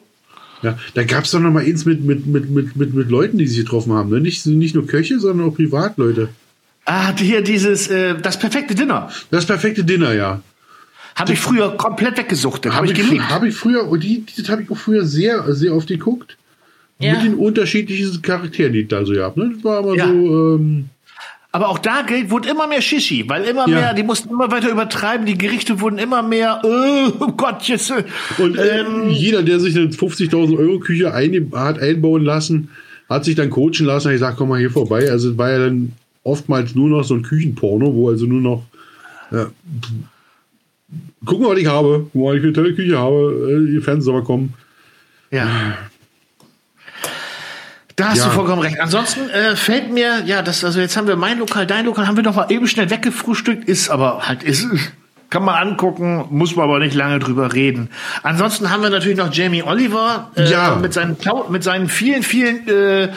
[0.64, 3.38] Ja, da gab es doch noch mal eins mit, mit, mit, mit, mit, mit Leuten,
[3.38, 4.10] die sich getroffen haben.
[4.10, 4.20] Ne?
[4.22, 6.30] Nicht, nicht nur Köche, sondern auch Privatleute.
[6.86, 9.10] Ah, hier dieses, äh, das perfekte Dinner.
[9.32, 10.42] Das perfekte Dinner, ja.
[11.16, 12.72] Habe ich früher komplett weggesuchtet.
[12.74, 13.30] Habe Habe ich ich, geliebt.
[13.30, 16.38] hab ich früher, und die, die habe ich auch früher sehr, sehr oft geguckt.
[17.00, 17.14] Ja.
[17.14, 19.36] Mit den unterschiedlichen Charakteren, die ich da so gehabt.
[19.36, 19.52] Ne?
[19.56, 20.08] Das war aber Ja.
[20.08, 20.86] so, ähm,
[21.54, 23.76] Aber auch da gilt, wurde immer mehr Shishi, weil immer Ja.
[23.76, 27.92] mehr, die mussten immer weiter übertreiben, die Gerichte wurden immer mehr, oh Gott, jetzt.
[27.92, 28.04] äh,
[28.38, 32.70] und ähm, jeder, der sich eine 50.000 Euro Küche ein, hat einbauen lassen,
[33.10, 34.10] hat sich dann coachen lassen.
[34.10, 35.12] Ich gesagt, komm mal hier vorbei.
[35.12, 35.92] Also es war ja dann
[36.24, 38.64] oftmals nur noch so ein Küchenporno, wo also nur noch
[39.32, 39.48] ja,
[41.26, 44.54] gucken, was ich habe, wo ich eine tolle Küche habe, äh, ihr Fernseher kommen.
[45.32, 45.78] Ja.
[48.02, 48.26] Da hast Ja.
[48.26, 48.80] du vollkommen recht.
[48.80, 52.16] Ansonsten äh, fällt mir, ja, das, also jetzt haben wir mein Lokal, dein Lokal, haben
[52.18, 54.68] wir doch mal eben schnell weggefrühstückt, ist aber halt, ist,
[55.30, 57.90] kann man angucken, muss man aber nicht lange drüber reden.
[58.24, 60.76] Ansonsten haben wir natürlich noch Jamie Oliver äh, Ja.
[60.76, 61.16] mit, seinen,
[61.50, 63.10] mit seinen vielen, vielen äh,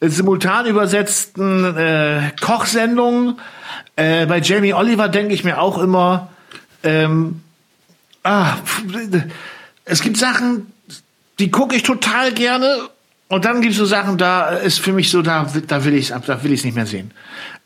[0.00, 3.38] simultan übersetzten äh, Kochsendungen.
[3.96, 6.28] Äh, bei Jamie Oliver denke ich mir auch immer,
[6.84, 7.42] ähm,
[8.22, 8.52] ah,
[9.84, 10.72] es gibt Sachen,
[11.40, 12.76] die gucke ich total gerne.
[13.28, 16.08] Und dann gibt es so Sachen, da ist für mich so, da, da will ich
[16.08, 17.10] da will ich nicht mehr sehen.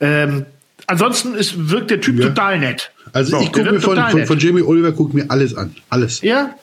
[0.01, 0.45] Ähm,
[0.87, 2.29] ansonsten ist, wirkt der Typ Ja.
[2.29, 2.91] total nett.
[3.13, 5.75] Also So, ich gucke mir von, von, von Jamie Oliver guck mir alles an.
[5.89, 6.21] Alles.
[6.23, 6.55] ja,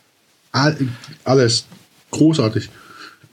[0.51, 0.75] All,
[1.23, 1.65] alles.
[2.11, 2.69] Großartig.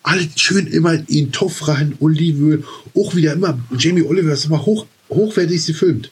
[0.02, 2.62] Alles schön immer in Topf rein, Olivenöl.
[2.94, 6.10] Auch wieder immer, Jamie Oliver ist immer hoch, hochwertig gefilmt.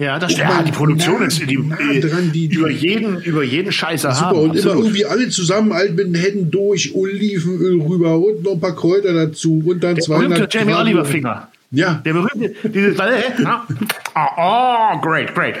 [0.00, 3.20] Ja, das, Oh, ja, die Produktion nah- ist die, nah dran, die- die- über jeden
[3.22, 4.26] über jeden Scheißer Super.
[4.30, 4.38] haben.
[4.50, 8.60] und immer irgendwie alle zusammen alt mit den Händen durch, Olivenöl rüber und noch ein
[8.60, 11.48] paar Kräuter dazu und dann der 200 berühmte Jamie Oliver Finger.
[11.72, 12.02] Ja.
[12.04, 15.54] Der berühmte, dieses, oh, oh, great, great.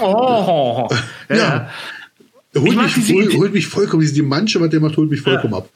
[0.00, 0.88] Oh,
[1.28, 1.36] ja.
[1.36, 1.68] Ja.
[2.54, 3.36] Holt mich, Idee.
[3.38, 5.68] holt mich vollkommen, diese Manche, was der macht, holt mich vollkommen ab.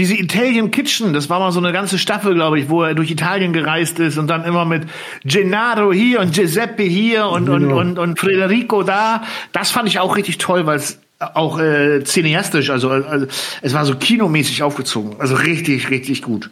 [0.00, 3.10] Diese Italian Kitchen, das war mal so eine ganze Staffel, glaube ich, wo er durch
[3.10, 4.84] Italien gereist ist und dann immer mit
[5.24, 7.78] Gennaro hier und Giuseppe hier und, und, Genau.
[7.78, 9.24] und, und Federico da.
[9.52, 13.26] Das fand ich auch richtig toll, weil es auch äh, cineastisch, also, also
[13.60, 15.16] es war so kinomäßig aufgezogen.
[15.18, 16.48] Also richtig, richtig gut.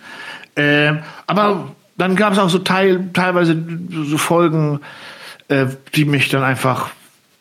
[0.55, 3.57] Ähm, aber dann gab es auch so teil, teilweise
[4.05, 4.80] so Folgen,
[5.49, 6.90] äh, die mich dann einfach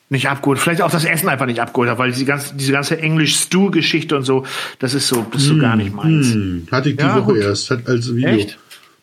[0.09, 0.59] nicht abgeholt.
[0.59, 4.23] Vielleicht auch das Essen einfach nicht abgeholt hat, weil diese ganze, diese ganze English-Stew-Geschichte und
[4.23, 4.45] so,
[4.79, 6.33] das ist so, das ist so gar nicht meins.
[6.33, 7.37] Hm, hatte ich die Ja, Woche gut.
[7.41, 8.29] erst, hat als Video.
[8.29, 8.57] Echt?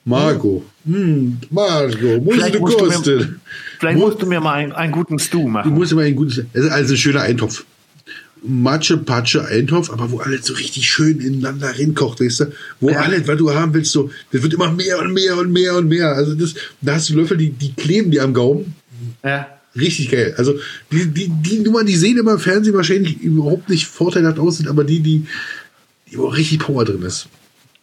[0.06, 0.64] Marco.
[0.86, 3.40] Hm, Marco, muss Vielleicht du musst du mir- kosten.
[3.78, 5.72] Vielleicht Muss- musst du mir mal einen, einen guten Stew Du machen.
[5.74, 7.64] musst immer ein gutes, es ist also ein schöner Eintopf.
[8.46, 12.44] Matsche, Patsche, Eintopf, aber wo alles so richtig schön ineinander rinkocht, weißt du?
[12.80, 13.00] Wo Ja.
[13.00, 15.88] alles, was du haben willst, so, das wird immer mehr und mehr und mehr und
[15.88, 16.08] mehr.
[16.12, 18.74] Also das, da hast du Löffel, die, die kleben dir am Gaumen.
[19.24, 19.46] Ja.
[19.76, 20.34] Richtig geil.
[20.36, 20.54] Also
[20.90, 24.68] die, die, die Nummer, die sehen immer im Fernsehen wahrscheinlich überhaupt nicht vorteilhaft aus, sind
[24.68, 25.26] aber die, die,
[26.10, 27.28] die wo richtig Power drin ist.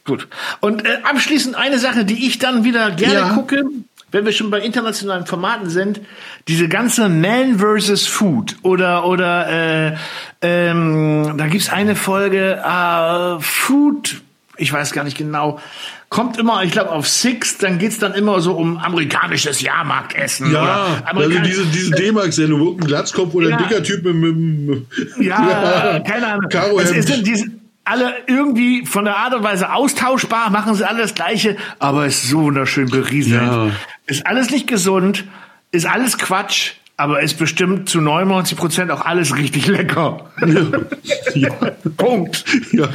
[0.06, 0.28] Gut.
[0.62, 3.30] Und äh, abschließend eine Sache, die ich dann wieder gerne Ja.
[3.34, 3.64] gucke,
[4.12, 6.02] wenn wir schon bei internationalen Formaten sind,
[6.48, 8.08] diese ganze Man vs.
[8.08, 9.48] Food oder oder
[9.92, 9.98] äh,
[10.42, 14.22] ähm, da gibt's eine Folge äh, Food,
[14.58, 15.60] ich weiß gar nicht genau,
[16.12, 21.02] kommt immer, ich glaube auf Six, dann geht's dann immer so um amerikanisches Jahrmarktessen Ja,
[21.06, 23.58] also diese, diese D-Mark-Sendung, wo ein Glatzkopf oder Ja.
[23.58, 24.88] ein dicker Typ mit, mit, mit
[25.26, 26.50] Ja, keine Ahnung.
[26.50, 27.46] Karo es, es sind diese
[27.84, 32.28] alle irgendwie von der Art und Weise austauschbar, machen sie alle das Gleiche, aber ist
[32.30, 33.52] so wunderschön berieselnd.
[33.52, 33.72] Ja.
[34.06, 35.24] Ist alles nicht gesund,
[35.72, 40.30] ist alles Quatsch, aber ist bestimmt zu 99 Prozent auch alles richtig lecker.
[41.34, 41.50] ja.
[41.98, 42.46] Punkt.
[42.72, 42.88] ja.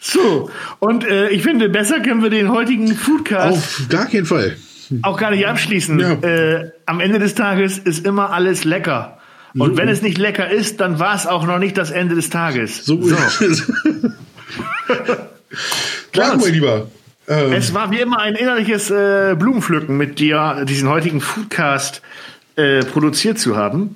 [0.00, 0.50] So,
[0.80, 4.56] und äh, ich finde, besser können wir den heutigen Foodcast Auf gar keinen Fall.
[5.02, 5.98] auch gar nicht abschließen.
[5.98, 6.12] Ja.
[6.12, 9.14] Äh, am Ende des Tages ist immer alles lecker.
[9.56, 12.30] Und wenn es nicht lecker ist, dann war es auch noch nicht das Ende des
[12.30, 12.84] Tages.
[12.84, 13.72] So, ist es.
[16.12, 16.86] Klar, mein Lieber.
[17.26, 22.02] Ähm, Es war wie immer ein innerliches äh, Blumenpflücken mit dir, diesen heutigen Foodcast
[22.58, 23.94] äh, produziert zu haben.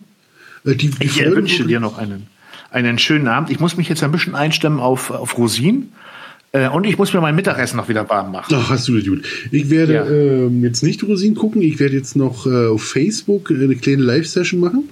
[0.65, 2.27] äh, die, die Ich äh, Folge- wünsche dir noch einen,
[2.71, 3.51] einen schönen Abend.
[3.51, 5.93] Ich muss mich jetzt ein bisschen einstimmen auf, auf Rosinen.
[6.53, 8.55] Äh, und ich muss mir mein Mittagessen noch wieder warm machen.
[8.59, 9.25] Ach, hast du das gut.
[9.51, 10.07] Ich werde Ja.
[10.07, 11.63] ähm, jetzt nicht Rosinen gucken.
[11.63, 14.89] Ich werde jetzt noch äh, auf Facebook eine kleine Live-Session machen.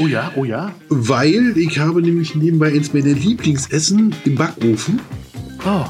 [0.00, 0.74] Oh ja, oh ja.
[0.90, 5.00] Weil ich habe nämlich nebenbei eins meiner Lieblingsessen im Backofen.
[5.66, 5.86] Oh.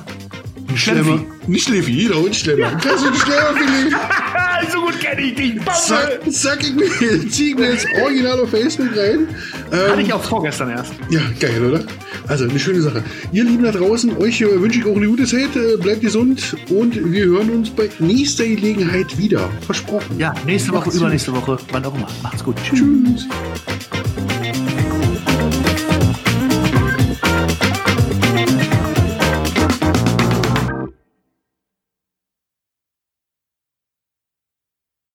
[0.77, 1.21] Schlemmer.
[1.47, 2.71] Nicht Schläffi, genau, ein Schlemmer.
[2.83, 3.97] Kannst du ein Schlemmerfilet?
[4.73, 5.55] so gut kenne ich dich.
[5.87, 9.27] Zack, zack, ich mir, zieh ich mir jetzt original auf Facebook rein.
[9.71, 10.93] Hatte Ähm, ich auch vorgestern erst.
[11.11, 11.85] ja, geil, oder?
[12.27, 13.03] Also, eine schöne Sache.
[13.33, 15.57] Ihr Lieben da draußen, euch äh, wünsche ich auch eine gute Zeit.
[15.57, 19.49] Äh, bleibt gesund und wir hören uns bei nächster Gelegenheit wieder.
[19.65, 20.19] Versprochen.
[20.19, 22.09] Ja, nächste Woche, Macht's übernächste Woche, wann auch immer.
[22.23, 22.57] Macht's gut.
[22.63, 22.79] Tschüss.
[22.81, 23.27] Tschüss.